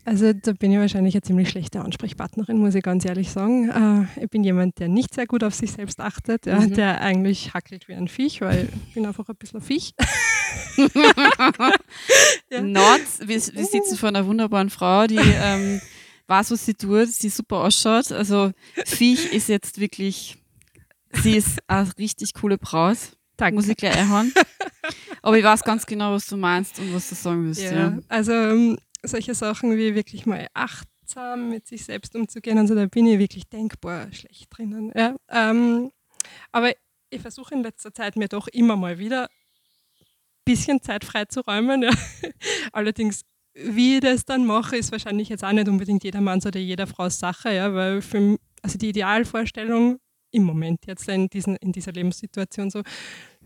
Also 0.09 0.33
da 0.33 0.53
bin 0.53 0.71
ich 0.71 0.79
wahrscheinlich 0.79 1.13
eine 1.13 1.21
ziemlich 1.21 1.49
schlechte 1.49 1.81
Ansprechpartnerin, 1.81 2.57
muss 2.57 2.73
ich 2.73 2.81
ganz 2.81 3.05
ehrlich 3.05 3.29
sagen. 3.29 3.69
Äh, 4.17 4.23
ich 4.23 4.29
bin 4.31 4.43
jemand, 4.43 4.79
der 4.79 4.87
nicht 4.87 5.13
sehr 5.13 5.27
gut 5.27 5.43
auf 5.43 5.53
sich 5.53 5.71
selbst 5.71 5.99
achtet, 5.99 6.47
ja, 6.47 6.59
Mhm. 6.61 6.73
der 6.73 7.01
eigentlich 7.01 7.53
hackelt 7.53 7.87
wie 7.87 7.93
ein 7.93 8.07
Viech, 8.07 8.41
weil 8.41 8.69
ich 8.87 8.93
bin 8.95 9.05
einfach 9.05 9.29
ein 9.29 9.35
bisschen 9.35 9.59
ein 9.59 9.63
Viech. 9.65 9.93
Ja. 12.49 12.61
Nord, 12.61 13.01
wir, 13.19 13.27
wir 13.35 13.65
sitzen 13.65 13.95
vor 13.97 14.09
einer 14.09 14.25
wunderbaren 14.25 14.71
Frau, 14.71 15.05
die 15.05 15.19
ähm, 15.19 15.79
weiß, 16.27 16.49
was 16.49 16.65
sie 16.65 16.73
tut, 16.73 17.07
die 17.21 17.29
super 17.29 17.57
ausschaut. 17.57 18.11
Also 18.11 18.51
Viech 18.85 19.31
ist 19.31 19.47
jetzt 19.49 19.79
wirklich, 19.79 20.37
sie 21.21 21.37
ist 21.37 21.59
eine 21.67 21.91
richtig 21.99 22.33
coole 22.33 22.57
Braut. 22.57 22.97
Danke. 23.37 23.55
Muss 23.55 23.67
ich 23.67 23.77
gleich 23.77 23.95
einhauen. 23.95 24.33
Aber 25.21 25.37
ich 25.37 25.43
weiß 25.43 25.63
ganz 25.63 25.85
genau, 25.85 26.13
was 26.13 26.25
du 26.25 26.37
meinst 26.37 26.79
und 26.79 26.93
was 26.95 27.09
du 27.09 27.15
sagen 27.15 27.45
willst. 27.45 27.61
Ja. 27.61 27.71
Ja, 27.73 27.99
also 28.07 28.31
ähm, 28.33 28.77
solche 29.03 29.33
Sachen 29.33 29.75
wie 29.77 29.95
wirklich 29.95 30.25
mal 30.25 30.47
achtsam 30.53 31.49
mit 31.49 31.67
sich 31.67 31.85
selbst 31.85 32.15
umzugehen, 32.15 32.57
also 32.57 32.75
da 32.75 32.85
bin 32.85 33.07
ich 33.07 33.19
wirklich 33.19 33.47
denkbar 33.47 34.11
schlecht 34.11 34.47
drinnen. 34.49 34.91
Ja. 34.95 35.15
Ähm, 35.29 35.91
aber 36.51 36.73
ich 37.09 37.21
versuche 37.21 37.55
in 37.55 37.63
letzter 37.63 37.93
Zeit 37.93 38.15
mir 38.15 38.27
doch 38.27 38.47
immer 38.47 38.75
mal 38.75 38.99
wieder 38.99 39.23
ein 39.23 40.05
bisschen 40.45 40.81
Zeit 40.81 41.05
freizuräumen. 41.05 41.83
Ja. 41.83 41.91
Allerdings, 42.71 43.21
wie 43.53 43.95
ich 43.95 44.01
das 44.01 44.25
dann 44.25 44.45
mache, 44.45 44.77
ist 44.77 44.91
wahrscheinlich 44.91 45.29
jetzt 45.29 45.43
auch 45.43 45.51
nicht 45.51 45.67
unbedingt 45.67 46.03
jedermanns 46.03 46.45
oder 46.45 46.59
jeder 46.59 46.87
Frau's 46.87 47.19
Sache, 47.19 47.53
ja, 47.53 47.73
weil 47.73 48.01
für, 48.01 48.37
also 48.61 48.77
die 48.77 48.89
Idealvorstellung 48.89 49.99
im 50.31 50.43
Moment 50.43 50.85
jetzt 50.85 51.09
in, 51.09 51.27
diesen, 51.27 51.55
in 51.57 51.71
dieser 51.71 51.91
Lebenssituation 51.91 52.69
so, 52.69 52.83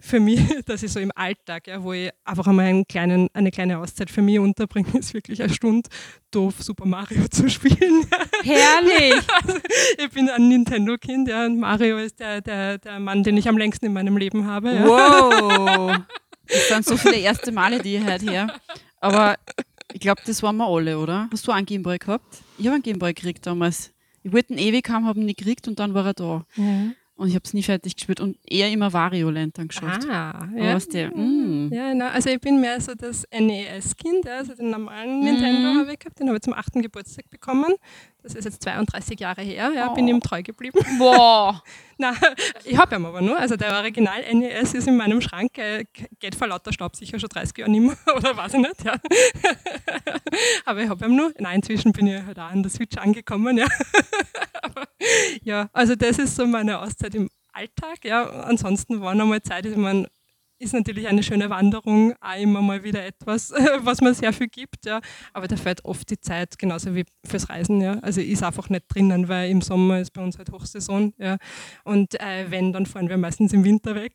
für 0.03 0.19
mich, 0.19 0.39
dass 0.65 0.83
ich 0.83 0.91
so 0.91 0.99
im 0.99 1.11
Alltag, 1.15 1.67
ja, 1.67 1.81
wo 1.81 1.93
ich 1.93 2.11
einfach 2.25 2.45
einmal 2.47 2.65
einen 2.65 2.85
kleinen, 2.85 3.29
eine 3.33 3.51
kleine 3.51 3.79
Auszeit 3.79 4.09
für 4.09 4.21
mich 4.21 4.37
unterbringe, 4.37 4.89
ist 4.99 5.13
wirklich 5.13 5.41
eine 5.41 5.53
Stunde 5.53 5.89
doof 6.29 6.55
Super 6.59 6.85
Mario 6.85 7.27
zu 7.31 7.49
spielen. 7.49 8.05
Herrlich! 8.43 9.23
Also, 9.41 9.59
ich 9.97 10.09
bin 10.11 10.29
ein 10.29 10.49
Nintendo-Kind, 10.49 11.29
ja, 11.29 11.45
und 11.45 11.59
Mario 11.59 11.97
ist 11.97 12.19
der, 12.19 12.41
der, 12.41 12.79
der 12.79 12.99
Mann, 12.99 13.23
den 13.23 13.37
ich 13.37 13.47
am 13.47 13.57
längsten 13.57 13.85
in 13.85 13.93
meinem 13.93 14.17
Leben 14.17 14.45
habe. 14.45 14.73
Ja. 14.73 14.85
Wow! 14.85 15.97
Das 16.47 16.67
sind 16.67 16.85
so 16.85 16.97
viele 16.97 17.17
erste 17.17 17.51
Male, 17.53 17.79
die 17.79 17.95
ich 17.95 18.03
heute 18.03 18.29
her. 18.29 18.53
Aber 18.99 19.37
ich 19.93 20.01
glaube, 20.01 20.21
das 20.25 20.43
waren 20.43 20.57
wir 20.57 20.67
alle, 20.67 20.99
oder? 20.99 21.29
Hast 21.31 21.47
du 21.47 21.51
einen 21.51 21.65
Gameboy 21.65 21.97
gehabt? 21.97 22.41
Ich 22.57 22.65
habe 22.65 22.75
einen 22.75 22.83
Gameboy 22.83 23.13
gekriegt 23.13 23.45
damals. 23.45 23.91
Ich 24.23 24.33
wollte 24.33 24.53
ihn 24.53 24.59
ewig 24.59 24.89
haben, 24.89 25.05
habe 25.05 25.19
ihn 25.19 25.25
nicht 25.25 25.39
gekriegt 25.39 25.67
und 25.67 25.79
dann 25.79 25.93
war 25.93 26.05
er 26.05 26.13
da. 26.13 26.45
Ja. 26.55 26.91
Und 27.15 27.27
ich 27.27 27.35
habe 27.35 27.43
es 27.45 27.53
nie 27.53 27.61
fertig 27.61 27.95
gespielt 27.95 28.19
und 28.19 28.37
eher 28.43 28.71
immer 28.71 28.91
Wario 28.91 29.29
Land 29.29 29.57
dann 29.59 29.67
geschafft. 29.67 30.07
Ah, 30.09 30.47
ja. 30.57 30.73
was 30.73 30.87
der, 30.87 31.15
mm. 31.15 31.69
Ja, 31.71 31.93
na, 31.93 32.09
also 32.09 32.29
ich 32.29 32.39
bin 32.41 32.59
mehr 32.59 32.81
so 32.81 32.93
das 32.95 33.23
NES-Kind, 33.31 34.27
also 34.27 34.55
den 34.55 34.71
normalen 34.71 35.19
Mhm. 35.19 35.25
Nintendo 35.25 35.79
habe 35.79 35.93
ich 35.93 35.99
gehabt, 35.99 36.19
den 36.19 36.27
habe 36.27 36.37
ich 36.37 36.41
zum 36.43 36.53
achten 36.53 36.81
Geburtstag 36.81 37.29
bekommen. 37.29 37.75
Das 38.23 38.33
ist 38.35 38.45
jetzt 38.45 38.63
32 38.63 39.19
Jahre 39.19 39.41
her, 39.41 39.71
ja, 39.75 39.89
bin 39.89 40.05
Oh. 40.05 40.09
ihm 40.09 40.21
treu 40.21 40.41
geblieben. 40.41 40.79
Boah! 40.97 41.61
Na, 41.97 42.13
ich 42.65 42.75
habe 42.77 42.95
ihn 42.95 43.05
aber 43.05 43.21
nur. 43.21 43.37
Also 43.37 43.55
der 43.57 43.77
Original 43.77 44.21
NES 44.33 44.73
ist 44.73 44.87
in 44.87 44.97
meinem 44.97 45.21
Schrank, 45.21 45.57
äh, 45.59 45.85
geht 46.19 46.33
vor 46.33 46.47
lauter 46.47 46.73
Staub 46.73 46.95
sicher 46.95 47.19
schon 47.19 47.29
30 47.29 47.55
Jahre 47.57 47.69
nicht 47.71 47.81
mehr, 47.81 47.97
oder 48.15 48.35
weiß 48.35 48.55
ich 48.55 48.59
nicht, 48.59 48.83
ja. 48.83 48.95
aber 50.65 50.81
ich 50.81 50.89
habe 50.89 51.05
ihn 51.05 51.15
nur. 51.15 51.31
Nein, 51.37 51.57
inzwischen 51.57 51.91
bin 51.91 52.07
ich 52.07 52.23
halt 52.23 52.39
auch 52.39 52.49
an 52.49 52.63
der 52.63 52.71
Switch 52.71 52.97
angekommen, 52.97 53.57
ja. 53.57 53.67
aber, 54.61 54.87
ja, 55.43 55.69
also 55.73 55.95
das 55.95 56.17
ist 56.17 56.35
so 56.35 56.47
meine 56.47 56.79
Auszeit 56.79 57.02
im 57.03 57.29
Alltag, 57.51 58.03
ja. 58.03 58.29
Ansonsten 58.43 59.01
war 59.01 59.15
noch 59.15 59.25
mal 59.25 59.41
Zeit, 59.41 59.65
ich 59.65 59.77
meine, 59.77 60.07
ist 60.59 60.73
natürlich 60.73 61.07
eine 61.07 61.23
schöne 61.23 61.49
Wanderung, 61.49 62.13
auch 62.21 62.37
immer 62.39 62.61
mal 62.61 62.83
wieder 62.83 63.05
etwas, 63.05 63.51
was 63.81 64.01
mir 64.01 64.13
sehr 64.13 64.33
viel 64.33 64.47
gibt, 64.47 64.85
ja. 64.85 65.01
Aber 65.33 65.47
da 65.47 65.55
fällt 65.55 65.83
oft 65.85 66.09
die 66.09 66.19
Zeit, 66.19 66.57
genauso 66.57 66.95
wie 66.95 67.05
fürs 67.25 67.49
Reisen, 67.49 67.81
ja. 67.81 67.99
Also 67.99 68.21
ist 68.21 68.43
einfach 68.43 68.69
nicht 68.69 68.85
drinnen, 68.87 69.27
weil 69.27 69.49
im 69.49 69.61
Sommer 69.61 69.99
ist 69.99 70.11
bei 70.11 70.23
uns 70.23 70.37
halt 70.37 70.51
Hochsaison, 70.51 71.13
ja. 71.17 71.37
Und 71.83 72.19
äh, 72.19 72.49
wenn, 72.49 72.73
dann 72.73 72.85
fahren 72.85 73.09
wir 73.09 73.17
meistens 73.17 73.53
im 73.53 73.63
Winter 73.63 73.95
weg. 73.95 74.13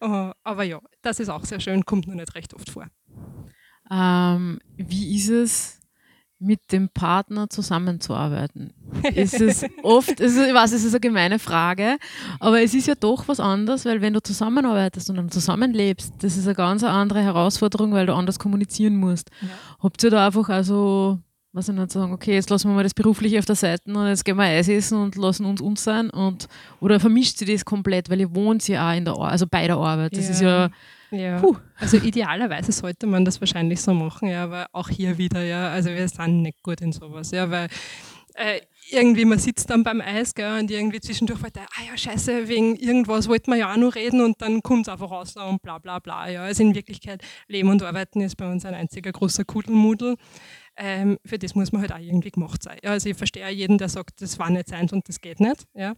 Oh, 0.00 0.32
Aber 0.42 0.64
ja, 0.64 0.80
das 1.02 1.20
ist 1.20 1.28
auch 1.28 1.44
sehr 1.44 1.60
schön, 1.60 1.84
kommt 1.84 2.06
nur 2.06 2.16
nicht 2.16 2.34
recht 2.34 2.54
oft 2.54 2.70
vor. 2.70 2.86
Ähm, 3.90 4.58
wie 4.76 5.16
ist 5.16 5.28
es, 5.28 5.80
mit 6.38 6.60
dem 6.72 6.88
Partner 6.90 7.48
zusammenzuarbeiten? 7.48 8.72
Ist 9.14 9.40
es 9.40 9.64
oft, 9.82 10.20
also 10.20 10.42
ich 10.42 10.54
weiß, 10.54 10.72
es 10.72 10.84
ist 10.84 10.92
eine 10.94 11.00
gemeine 11.00 11.38
Frage, 11.38 11.96
aber 12.40 12.62
es 12.62 12.74
ist 12.74 12.86
ja 12.86 12.94
doch 12.94 13.26
was 13.28 13.40
anderes, 13.40 13.84
weil 13.84 14.00
wenn 14.00 14.12
du 14.12 14.22
zusammenarbeitest 14.22 15.10
und 15.10 15.16
dann 15.16 15.30
zusammenlebst, 15.30 16.12
das 16.20 16.36
ist 16.36 16.46
eine 16.46 16.54
ganz 16.54 16.84
andere 16.84 17.22
Herausforderung, 17.22 17.92
weil 17.92 18.06
du 18.06 18.14
anders 18.14 18.38
kommunizieren 18.38 18.96
musst. 18.96 19.30
Ja. 19.40 19.48
Habt 19.82 20.02
ihr 20.04 20.10
da 20.10 20.26
einfach 20.26 20.48
also, 20.48 21.18
was 21.52 21.68
ich 21.68 21.74
nicht 21.74 21.90
sagen, 21.90 22.12
okay, 22.12 22.34
jetzt 22.34 22.50
lassen 22.50 22.68
wir 22.70 22.74
mal 22.74 22.82
das 22.84 22.94
Berufliche 22.94 23.38
auf 23.38 23.46
der 23.46 23.56
Seite 23.56 23.82
und 23.92 24.06
jetzt 24.06 24.24
gehen 24.24 24.36
wir 24.36 24.44
Eis 24.44 24.68
essen 24.68 24.98
und 24.98 25.16
lassen 25.16 25.46
uns 25.46 25.60
uns 25.60 25.82
sein 25.82 26.10
und 26.10 26.46
oder 26.80 27.00
vermischt 27.00 27.38
sie 27.38 27.44
das 27.46 27.64
komplett, 27.64 28.08
weil 28.10 28.20
ihr 28.20 28.34
wohnt 28.34 28.66
ja 28.68 28.90
auch 28.90 28.96
in 28.96 29.04
der 29.04 29.14
Ar 29.14 29.30
also 29.30 29.46
bei 29.50 29.66
der 29.66 29.76
Arbeit. 29.76 30.16
Das 30.16 30.26
Ja. 30.26 30.30
ist 30.32 30.40
ja 30.42 30.70
Ja. 31.10 31.40
Puh. 31.40 31.56
Also 31.76 31.98
idealerweise 31.98 32.72
sollte 32.72 33.06
man 33.06 33.24
das 33.24 33.40
wahrscheinlich 33.40 33.80
so 33.80 33.94
machen, 33.94 34.28
ja, 34.28 34.44
aber 34.44 34.66
auch 34.72 34.88
hier 34.88 35.18
wieder, 35.18 35.42
ja, 35.44 35.68
also 35.70 35.90
wir 35.90 36.08
sind 36.08 36.42
nicht 36.42 36.62
gut 36.62 36.80
in 36.80 36.92
sowas, 36.92 37.30
ja, 37.30 37.50
weil 37.50 37.68
äh, 38.34 38.60
irgendwie 38.90 39.24
man 39.24 39.38
sitzt 39.38 39.70
dann 39.70 39.82
beim 39.82 40.00
Eis 40.00 40.34
gell, 40.34 40.58
und 40.58 40.70
irgendwie 40.70 41.00
zwischendurch 41.00 41.40
fällt 41.40 41.56
der, 41.56 41.64
ah 41.64 41.82
ja, 41.90 41.96
scheiße, 41.96 42.48
wegen 42.48 42.76
irgendwas 42.76 43.28
wollten 43.28 43.50
wir 43.50 43.58
ja 43.58 43.72
auch 43.72 43.76
noch 43.76 43.94
reden 43.94 44.20
und 44.20 44.40
dann 44.40 44.62
kommt 44.62 44.86
es 44.86 44.92
einfach 44.92 45.10
raus 45.10 45.34
und 45.36 45.62
bla 45.62 45.78
bla 45.78 45.98
bla. 45.98 46.28
Ja. 46.28 46.42
Also 46.42 46.62
in 46.62 46.74
Wirklichkeit, 46.74 47.22
Leben 47.48 47.68
und 47.68 47.82
Arbeiten 47.82 48.20
ist 48.20 48.36
bei 48.36 48.50
uns 48.50 48.64
ein 48.64 48.74
einziger 48.74 49.10
großer 49.10 49.44
Kuddelmuddel. 49.44 50.16
Ähm, 50.76 51.18
für 51.24 51.38
das 51.38 51.54
muss 51.54 51.72
man 51.72 51.80
halt 51.80 51.92
auch 51.92 51.98
irgendwie 51.98 52.30
gemacht 52.30 52.62
sein. 52.62 52.78
Ja, 52.82 52.90
also 52.90 53.08
ich 53.08 53.16
verstehe 53.16 53.48
jeden, 53.48 53.78
der 53.78 53.88
sagt, 53.88 54.20
das 54.20 54.38
war 54.38 54.50
nicht 54.50 54.68
sein 54.68 54.88
und 54.90 55.08
das 55.08 55.20
geht 55.20 55.40
nicht. 55.40 55.64
Ja. 55.74 55.94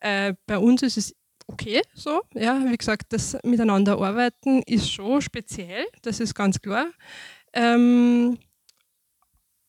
Äh, 0.00 0.34
bei 0.46 0.58
uns 0.58 0.82
ist 0.82 0.96
es 0.96 1.14
okay 1.46 1.82
so. 1.94 2.22
Ja, 2.34 2.60
wie 2.64 2.76
gesagt, 2.76 3.12
das 3.12 3.36
Miteinander 3.44 3.98
arbeiten 3.98 4.62
ist 4.62 4.90
schon 4.90 5.20
speziell, 5.20 5.86
das 6.02 6.20
ist 6.20 6.34
ganz 6.34 6.60
klar. 6.60 6.86
Ähm, 7.52 8.38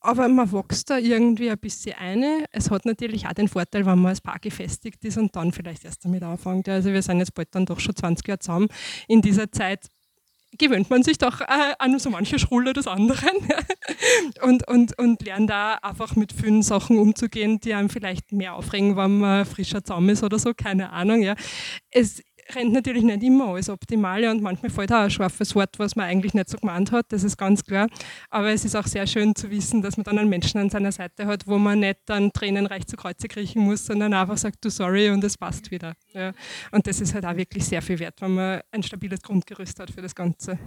aber 0.03 0.27
man 0.27 0.51
wächst 0.51 0.89
da 0.89 0.97
irgendwie 0.97 1.49
ein 1.49 1.57
bisschen 1.57 1.95
eine. 1.97 2.45
Es 2.51 2.69
hat 2.69 2.85
natürlich 2.85 3.25
auch 3.25 3.33
den 3.33 3.47
Vorteil, 3.47 3.85
wenn 3.85 3.99
man 3.99 4.07
als 4.07 4.19
Paar 4.19 4.37
gefestigt 4.37 5.03
ist 5.05 5.17
und 5.17 5.33
dann 5.33 5.53
vielleicht 5.53 5.85
erst 5.85 6.03
damit 6.03 6.23
anfängt. 6.23 6.67
Also 6.67 6.91
wir 6.91 7.01
sind 7.01 7.19
jetzt 7.19 7.33
bald 7.33 7.55
dann 7.55 7.65
doch 7.65 7.79
schon 7.79 7.95
20 7.95 8.27
Jahre 8.27 8.39
zusammen. 8.39 8.67
In 9.07 9.21
dieser 9.21 9.49
Zeit 9.49 9.87
gewöhnt 10.57 10.89
man 10.89 11.03
sich 11.03 11.17
doch 11.17 11.41
äh, 11.41 11.73
an 11.79 11.97
so 11.99 12.09
manche 12.09 12.39
Schrulle 12.39 12.73
des 12.73 12.87
anderen 12.87 13.29
und, 14.41 14.67
und, 14.67 14.97
und 14.97 15.23
lernt 15.23 15.49
da 15.49 15.75
einfach 15.75 16.15
mit 16.15 16.33
vielen 16.33 16.61
Sachen 16.61 16.97
umzugehen, 16.97 17.59
die 17.59 17.73
einem 17.73 17.89
vielleicht 17.89 18.31
mehr 18.31 18.55
aufregen, 18.55 18.95
wenn 18.95 19.19
man 19.19 19.45
frischer 19.45 19.83
zusammen 19.83 20.09
ist 20.09 20.23
oder 20.23 20.39
so, 20.39 20.53
keine 20.53 20.91
Ahnung. 20.91 21.21
Ja. 21.21 21.35
Es 21.89 22.21
rennt 22.55 22.73
natürlich 22.73 23.03
nicht 23.03 23.23
immer 23.23 23.49
alles 23.49 23.69
optimal 23.69 24.21
ja, 24.23 24.31
und 24.31 24.41
manchmal 24.41 24.71
fällt 24.71 24.91
auch 24.91 25.03
ein 25.03 25.09
scharfes 25.09 25.55
Wort, 25.55 25.77
was 25.79 25.95
man 25.95 26.05
eigentlich 26.05 26.33
nicht 26.33 26.49
so 26.49 26.57
gemeint 26.57 26.91
hat, 26.91 27.05
das 27.09 27.23
ist 27.23 27.37
ganz 27.37 27.63
klar. 27.63 27.87
Aber 28.29 28.51
es 28.51 28.65
ist 28.65 28.75
auch 28.75 28.87
sehr 28.87 29.07
schön 29.07 29.35
zu 29.35 29.49
wissen, 29.49 29.81
dass 29.81 29.97
man 29.97 30.03
dann 30.03 30.19
einen 30.19 30.29
Menschen 30.29 30.59
an 30.59 30.69
seiner 30.69 30.91
Seite 30.91 31.25
hat, 31.25 31.47
wo 31.47 31.57
man 31.57 31.79
nicht 31.79 31.99
dann 32.05 32.31
tränenreich 32.31 32.87
zu 32.87 32.95
Kreuze 32.95 33.27
kriechen 33.27 33.63
muss, 33.63 33.85
sondern 33.85 34.13
einfach 34.13 34.37
sagt, 34.37 34.63
du 34.63 34.69
sorry 34.69 35.09
und 35.09 35.23
es 35.23 35.37
passt 35.37 35.71
wieder. 35.71 35.93
Ja. 36.13 36.33
Und 36.71 36.87
das 36.87 37.01
ist 37.01 37.13
halt 37.13 37.25
auch 37.25 37.35
wirklich 37.35 37.65
sehr 37.65 37.81
viel 37.81 37.99
wert, 37.99 38.21
wenn 38.21 38.35
man 38.35 38.61
ein 38.71 38.83
stabiles 38.83 39.21
Grundgerüst 39.21 39.79
hat 39.79 39.91
für 39.91 40.01
das 40.01 40.15
Ganze. 40.15 40.57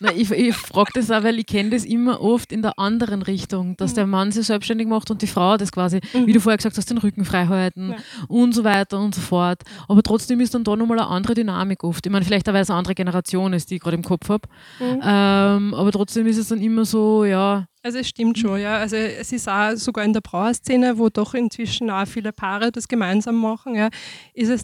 Na, 0.00 0.12
ich 0.14 0.30
ich 0.30 0.54
frage 0.54 0.90
das 0.94 1.10
auch, 1.10 1.22
weil 1.22 1.38
ich 1.38 1.46
kenne 1.46 1.70
das 1.70 1.84
immer 1.84 2.20
oft 2.20 2.52
in 2.52 2.62
der 2.62 2.78
anderen 2.78 3.22
Richtung, 3.22 3.76
dass 3.76 3.94
der 3.94 4.06
Mann 4.06 4.32
sich 4.32 4.46
selbstständig 4.46 4.86
macht 4.88 5.10
und 5.10 5.22
die 5.22 5.26
Frau 5.26 5.56
das 5.56 5.72
quasi, 5.72 6.00
wie 6.12 6.32
du 6.32 6.40
vorher 6.40 6.56
gesagt 6.56 6.76
hast, 6.76 6.90
den 6.90 6.98
Rücken 6.98 7.24
frei 7.24 7.46
halten 7.46 7.90
Ja. 7.90 7.96
und 8.28 8.54
so 8.54 8.64
weiter 8.64 8.98
und 9.00 9.14
so 9.14 9.20
fort. 9.20 9.62
Aber 9.88 10.02
trotzdem 10.02 10.40
ist 10.40 10.54
dann 10.54 10.64
da 10.64 10.76
nochmal 10.76 10.98
eine 10.98 11.08
andere 11.08 11.34
Dynamik 11.34 11.84
oft. 11.84 12.04
Ich 12.06 12.12
meine, 12.12 12.24
vielleicht 12.24 12.48
auch, 12.48 12.54
weil 12.54 12.62
es 12.62 12.70
eine 12.70 12.78
andere 12.78 12.94
Generation 12.94 13.52
ist, 13.52 13.70
die 13.70 13.76
ich 13.76 13.80
gerade 13.80 13.96
im 13.96 14.02
Kopf 14.02 14.28
habe. 14.28 14.48
Mhm. 14.80 15.00
Ähm, 15.02 15.74
aber 15.74 15.92
trotzdem 15.92 16.26
ist 16.26 16.38
es 16.38 16.48
dann 16.48 16.60
immer 16.60 16.84
so, 16.84 17.24
ja, 17.24 17.66
Also 17.82 17.98
es 17.98 18.08
stimmt 18.08 18.38
schon, 18.38 18.60
ja. 18.60 18.76
Also 18.78 18.96
es 18.96 19.30
ist 19.32 19.48
auch 19.48 19.76
sogar 19.76 20.04
in 20.04 20.12
der 20.12 20.20
Brauerszene, 20.22 20.98
wo 20.98 21.08
doch 21.10 21.34
inzwischen 21.34 21.90
auch 21.90 22.06
viele 22.06 22.32
Paare 22.32 22.72
das 22.72 22.88
gemeinsam 22.88 23.36
machen, 23.40 23.74
ja, 23.74 23.88
ist 24.32 24.48
es 24.50 24.62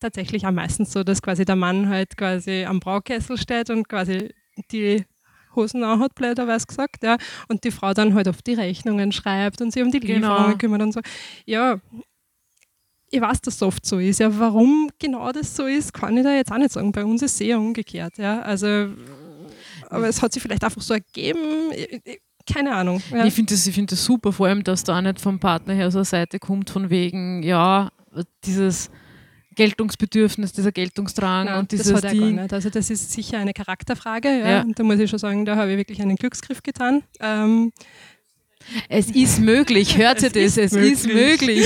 tatsächlich 0.00 0.46
am 0.46 0.54
meisten 0.54 0.84
so, 0.84 1.02
dass 1.02 1.20
quasi 1.22 1.44
der 1.44 1.56
Mann 1.56 1.88
halt 1.88 2.16
quasi 2.16 2.64
am 2.64 2.78
Braukessel 2.80 3.36
steht 3.36 3.68
und 3.70 3.88
quasi 3.88 4.30
die 4.70 5.04
Hosen 5.56 5.84
hat, 5.84 6.14
blöderweise 6.14 6.66
gesagt, 6.66 7.02
ja, 7.02 7.16
und 7.48 7.64
die 7.64 7.70
Frau 7.70 7.92
dann 7.94 8.14
halt 8.14 8.28
auf 8.28 8.42
die 8.42 8.54
Rechnungen 8.54 9.12
schreibt 9.12 9.60
und 9.60 9.72
sich 9.72 9.82
um 9.82 9.90
die 9.90 10.00
Genau. 10.00 10.28
Lieferungen 10.34 10.58
kümmert 10.58 10.82
und 10.82 10.92
so. 10.92 11.00
Ja, 11.46 11.80
ich 13.10 13.20
weiß, 13.20 13.40
dass 13.40 13.54
es 13.56 13.62
oft 13.62 13.84
so 13.86 13.98
ist. 13.98 14.20
Ja, 14.20 14.38
warum 14.38 14.90
genau 14.98 15.32
das 15.32 15.56
so 15.56 15.64
ist, 15.66 15.94
kann 15.94 16.16
ich 16.16 16.22
da 16.24 16.34
jetzt 16.34 16.52
auch 16.52 16.58
nicht 16.58 16.72
sagen. 16.72 16.92
Bei 16.92 17.04
uns 17.04 17.22
ist 17.22 17.32
es 17.32 17.38
sehr 17.38 17.58
umgekehrt, 17.58 18.18
ja. 18.18 18.42
Also, 18.42 18.88
aber 19.88 20.08
es 20.08 20.20
hat 20.20 20.32
sich 20.32 20.42
vielleicht 20.42 20.62
einfach 20.64 20.82
so 20.82 20.94
ergeben. 20.94 21.72
Ich- 21.74 22.00
ich- 22.04 22.20
Keine 22.50 22.74
Ahnung. 22.74 23.02
Ja. 23.10 23.26
Ich 23.26 23.34
finde 23.34 23.52
das, 23.54 23.66
ich 23.66 23.74
find 23.74 23.92
das 23.92 24.02
super, 24.04 24.32
vor 24.32 24.46
allem, 24.46 24.64
dass 24.64 24.82
da 24.84 24.96
auch 24.96 25.02
nicht 25.02 25.20
vom 25.20 25.38
Partner 25.38 25.74
her 25.74 25.90
so 25.90 25.98
eine 25.98 26.04
Seite 26.06 26.38
kommt, 26.38 26.70
von 26.70 26.88
wegen, 26.88 27.42
ja, 27.42 27.90
dieses 28.44 28.90
Geltungsbedürfnis, 29.58 30.52
dieser 30.52 30.70
Geltungsdrang 30.72 31.46
Nein, 31.46 31.58
und 31.58 31.72
das 31.72 31.80
dieses 31.80 31.94
hat 31.96 32.04
er 32.04 32.14
gar 32.14 32.20
Ding. 32.26 32.36
nicht. 32.36 32.52
Also 32.52 32.70
das 32.70 32.90
ist 32.90 33.10
sicher 33.12 33.38
eine 33.38 33.52
Charakterfrage. 33.52 34.28
Ja. 34.28 34.48
Ja. 34.48 34.62
Und 34.62 34.78
da 34.78 34.84
muss 34.84 35.00
ich 35.00 35.10
schon 35.10 35.18
sagen, 35.18 35.44
da 35.44 35.56
habe 35.56 35.72
ich 35.72 35.76
wirklich 35.78 36.00
einen 36.00 36.16
Glücksgriff 36.16 36.62
getan. 36.62 37.02
Ähm, 37.20 37.72
Es 38.88 39.10
ist 39.10 39.40
möglich, 39.40 39.98
hört 39.98 40.22
ihr 40.22 40.30
das? 40.30 40.56
ist 40.56 40.58
Es 40.58 40.72
ist 40.74 41.06
möglich. 41.08 41.64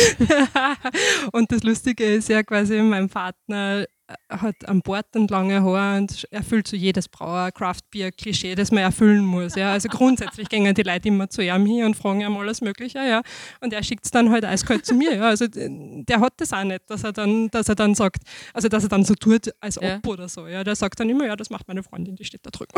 und 1.33 1.53
das 1.53 1.63
Lustige 1.63 2.05
ist 2.05 2.29
ja 2.31 2.43
quasi, 2.43 2.81
mein 2.81 3.09
Partner 3.09 3.85
hat 4.29 4.69
an 4.69 4.81
Bord 4.83 5.07
und 5.15 5.31
lange 5.31 5.63
Haare 5.63 5.99
und 5.99 6.27
erfüllt 6.31 6.69
so 6.69 6.77
jedes 6.77 7.09
Brauer 7.09 7.51
Craft 7.53 7.81
Beer 7.91 8.13
Klischee, 8.13 8.55
das 8.55 8.71
man 8.71 8.83
erfüllen 8.83 9.25
muss. 9.25 9.55
Ja. 9.55 9.73
Also 9.73 9.89
grundsätzlich 9.89 10.49
gehen 10.49 10.75
die 10.75 10.83
Leute 10.83 11.09
immer 11.09 11.29
zu 11.29 11.43
ihm 11.43 11.67
hin 11.67 11.85
und 11.85 11.95
fragen 11.97 12.21
ihm 12.21 12.37
alles 12.37 12.61
Mögliche. 12.61 12.99
Ja. 12.99 13.23
Und 13.61 13.73
er 13.73 13.83
schickt 13.83 14.05
es 14.05 14.11
dann 14.11 14.31
halt 14.31 14.45
eiskalt 14.45 14.87
zu 14.87 14.95
mir. 14.95 15.15
Ja. 15.17 15.29
Also 15.29 15.47
der 15.49 16.21
hat 16.21 16.35
das 16.39 16.53
auch 16.53 16.65
nicht, 16.65 16.83
dass 16.89 17.05
er 17.05 17.13
dann, 17.13 17.49
dass 17.51 17.69
er 17.69 17.75
dann 17.75 17.95
sagt, 17.95 18.23
also 18.55 18.69
dass 18.69 18.83
er 18.85 18.89
dann 18.89 19.05
so 19.05 19.15
tut, 19.15 19.51
als 19.61 19.79
ob 19.79 19.85
Ja. 19.85 20.01
oder 20.07 20.29
so. 20.29 20.47
Ja. 20.47 20.65
Der 20.65 20.77
sagt 20.77 21.01
dann 21.01 21.11
immer, 21.11 21.27
ja, 21.27 21.37
das 21.37 21.51
macht 21.51 21.69
meine 21.69 21.83
Freundin, 21.83 22.17
die 22.17 22.25
steht 22.25 22.45
da 22.47 22.51
drüben. 22.51 22.73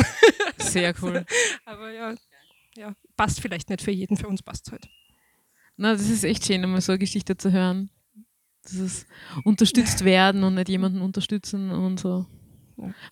Sehr 0.59 0.95
cool. 1.03 1.25
Aber 1.65 1.91
ja, 1.93 2.15
ja, 2.77 2.95
passt 3.17 3.41
vielleicht 3.41 3.71
nicht 3.71 3.83
für 3.83 3.93
jeden, 3.93 4.17
für 4.17 4.27
uns 4.27 4.43
passt 4.43 4.67
es 4.67 4.73
halt. 4.73 4.89
Na, 5.77 5.93
das 5.93 6.09
ist 6.09 6.25
echt 6.25 6.47
schön, 6.47 6.63
einmal 6.63 6.81
so 6.81 6.93
eine 6.93 6.99
Geschichte 7.01 7.37
zu 7.37 7.51
hören. 7.53 7.91
Ist 8.65 9.07
unterstützt 9.45 10.05
werden 10.05 10.43
und 10.43 10.55
nicht 10.55 10.69
jemanden 10.69 11.01
unterstützen 11.01 11.71
und 11.71 12.01
so. 12.01 12.27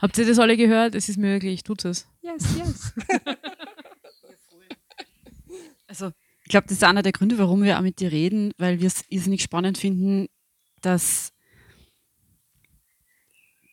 Habt 0.00 0.18
ihr 0.18 0.26
das 0.26 0.38
alle 0.38 0.56
gehört? 0.56 0.94
Es 0.94 1.08
ist 1.08 1.18
möglich, 1.18 1.62
tut 1.62 1.84
es. 1.84 2.08
Yes, 2.22 2.56
yes. 2.56 2.92
Also, 5.92 6.10
ich 6.44 6.48
glaube, 6.48 6.68
das 6.68 6.78
ist 6.78 6.84
einer 6.84 7.02
der 7.02 7.12
Gründe, 7.12 7.36
warum 7.36 7.62
wir 7.62 7.76
auch 7.76 7.82
mit 7.82 8.00
dir 8.00 8.10
reden, 8.10 8.52
weil 8.56 8.80
wir 8.80 8.86
es 8.86 9.04
irrsinnig 9.10 9.42
spannend 9.42 9.76
finden, 9.76 10.28
dass, 10.80 11.34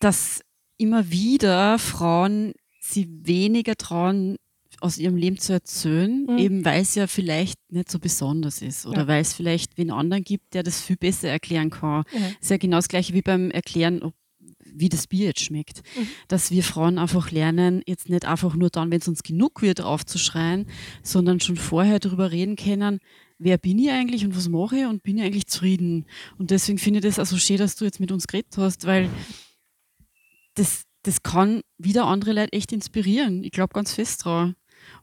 dass 0.00 0.42
immer 0.76 1.10
wieder 1.10 1.78
Frauen 1.78 2.52
sie 2.78 3.08
weniger 3.22 3.74
trauen, 3.76 4.36
aus 4.80 4.98
ihrem 4.98 5.16
Leben 5.16 5.38
zu 5.38 5.52
erzählen, 5.52 6.26
Mhm. 6.28 6.38
eben 6.38 6.64
weil 6.64 6.80
es 6.82 6.94
ja 6.94 7.06
vielleicht 7.06 7.58
nicht 7.70 7.90
so 7.90 7.98
besonders 7.98 8.62
ist 8.62 8.86
oder 8.86 9.02
Ja. 9.02 9.08
weil 9.08 9.20
es 9.22 9.32
vielleicht 9.34 9.76
wen 9.78 9.90
anderen 9.90 10.24
gibt, 10.24 10.54
der 10.54 10.62
das 10.62 10.80
viel 10.80 10.96
besser 10.96 11.28
erklären 11.28 11.70
kann. 11.70 12.04
Ja. 12.12 12.20
ist 12.40 12.50
ja 12.50 12.56
genau 12.56 12.78
das 12.78 12.88
gleiche 12.88 13.12
wie 13.14 13.22
beim 13.22 13.50
Erklären, 13.50 14.02
ob, 14.02 14.14
wie 14.72 14.88
das 14.88 15.06
Bier 15.06 15.26
jetzt 15.26 15.40
schmeckt. 15.40 15.82
Mhm. 15.96 16.06
Dass 16.28 16.50
wir 16.50 16.62
Frauen 16.62 16.98
einfach 16.98 17.30
lernen, 17.30 17.82
jetzt 17.86 18.08
nicht 18.08 18.24
einfach 18.24 18.54
nur 18.54 18.70
dann, 18.70 18.90
wenn 18.90 19.00
es 19.00 19.08
uns 19.08 19.22
genug 19.22 19.62
wird, 19.62 19.80
aufzuschreien, 19.80 20.66
sondern 21.02 21.40
schon 21.40 21.56
vorher 21.56 21.98
darüber 21.98 22.30
reden 22.30 22.56
können, 22.56 23.00
wer 23.38 23.58
bin 23.58 23.78
ich 23.78 23.90
eigentlich 23.90 24.24
und 24.24 24.36
was 24.36 24.48
mache 24.48 24.76
ich 24.78 24.86
und 24.86 25.02
bin 25.02 25.18
ich 25.18 25.24
eigentlich 25.24 25.46
zufrieden. 25.46 26.06
Und 26.38 26.50
deswegen 26.50 26.78
finde 26.78 26.98
ich 27.00 27.04
das 27.04 27.18
also 27.18 27.36
schön, 27.38 27.56
dass 27.58 27.74
du 27.76 27.84
jetzt 27.84 27.98
mit 28.00 28.12
uns 28.12 28.26
geredet 28.26 28.56
hast, 28.58 28.86
weil 28.86 29.08
das, 30.54 30.84
das 31.02 31.22
kann 31.22 31.62
wieder 31.78 32.04
andere 32.06 32.32
Leute 32.32 32.52
echt 32.52 32.72
inspirieren. 32.72 33.42
Ich 33.44 33.52
glaube 33.52 33.72
ganz 33.72 33.94
fest 33.94 34.24
dran. 34.24 34.54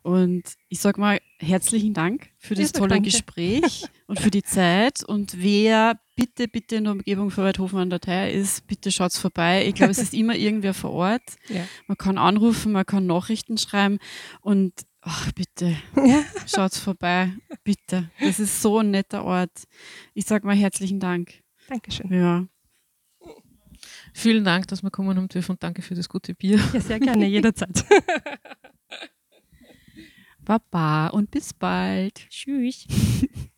Und 0.07 0.43
ich 0.69 0.79
sage 0.79 1.01
mal 1.01 1.19
herzlichen 1.37 1.93
Dank 1.93 2.29
für 2.37 2.55
das 2.55 2.71
tolle 2.71 2.91
danke. 2.91 3.09
Gespräch 3.09 3.83
und 4.07 4.21
für 4.21 4.31
die 4.31 4.41
Zeit. 4.41 5.03
Und 5.03 5.41
wer 5.43 5.99
bitte, 6.15 6.47
bitte 6.47 6.77
in 6.77 6.85
der 6.85 6.93
Umgebung 6.93 7.29
von 7.29 7.43
Weidhofen 7.43 7.77
an 7.77 7.89
der 7.89 7.99
Theier 7.99 8.31
ist, 8.31 8.65
bitte 8.67 8.89
schaut's 8.89 9.19
vorbei. 9.19 9.67
Ich 9.67 9.75
glaube, 9.75 9.91
es 9.91 9.97
ist 9.97 10.13
immer 10.13 10.33
irgendwer 10.37 10.73
vor 10.73 10.91
Ort. 10.91 11.23
Ja. 11.49 11.67
Man 11.87 11.97
kann 11.97 12.17
anrufen, 12.17 12.71
man 12.71 12.85
kann 12.85 13.05
Nachrichten 13.05 13.57
schreiben 13.57 13.99
und 14.39 14.71
ach, 15.01 15.29
bitte, 15.33 15.75
Ja. 15.97 16.23
schaut's 16.47 16.79
vorbei. 16.79 17.33
Bitte. 17.65 18.09
Das 18.21 18.39
ist 18.39 18.61
so 18.61 18.77
ein 18.79 18.91
netter 18.91 19.25
Ort. 19.25 19.63
Ich 20.13 20.23
sage 20.23 20.47
mal 20.47 20.55
herzlichen 20.55 21.01
Dank. 21.01 21.43
Dankeschön. 21.67 22.13
Ja. 22.13 22.47
Vielen 24.13 24.45
Dank, 24.45 24.69
dass 24.69 24.83
wir 24.83 24.89
kommen 24.89 25.17
haben 25.17 25.27
dürfen 25.27 25.51
und 25.51 25.63
danke 25.63 25.81
für 25.81 25.95
das 25.95 26.07
gute 26.07 26.33
Bier. 26.33 26.61
Ja, 26.71 26.79
sehr 26.79 27.01
gerne, 27.01 27.27
jederzeit. 27.27 27.83
Baba 30.47 31.07
und 31.07 31.29
bis 31.29 31.53
bald. 31.53 32.29
Tschüss. 32.29 32.87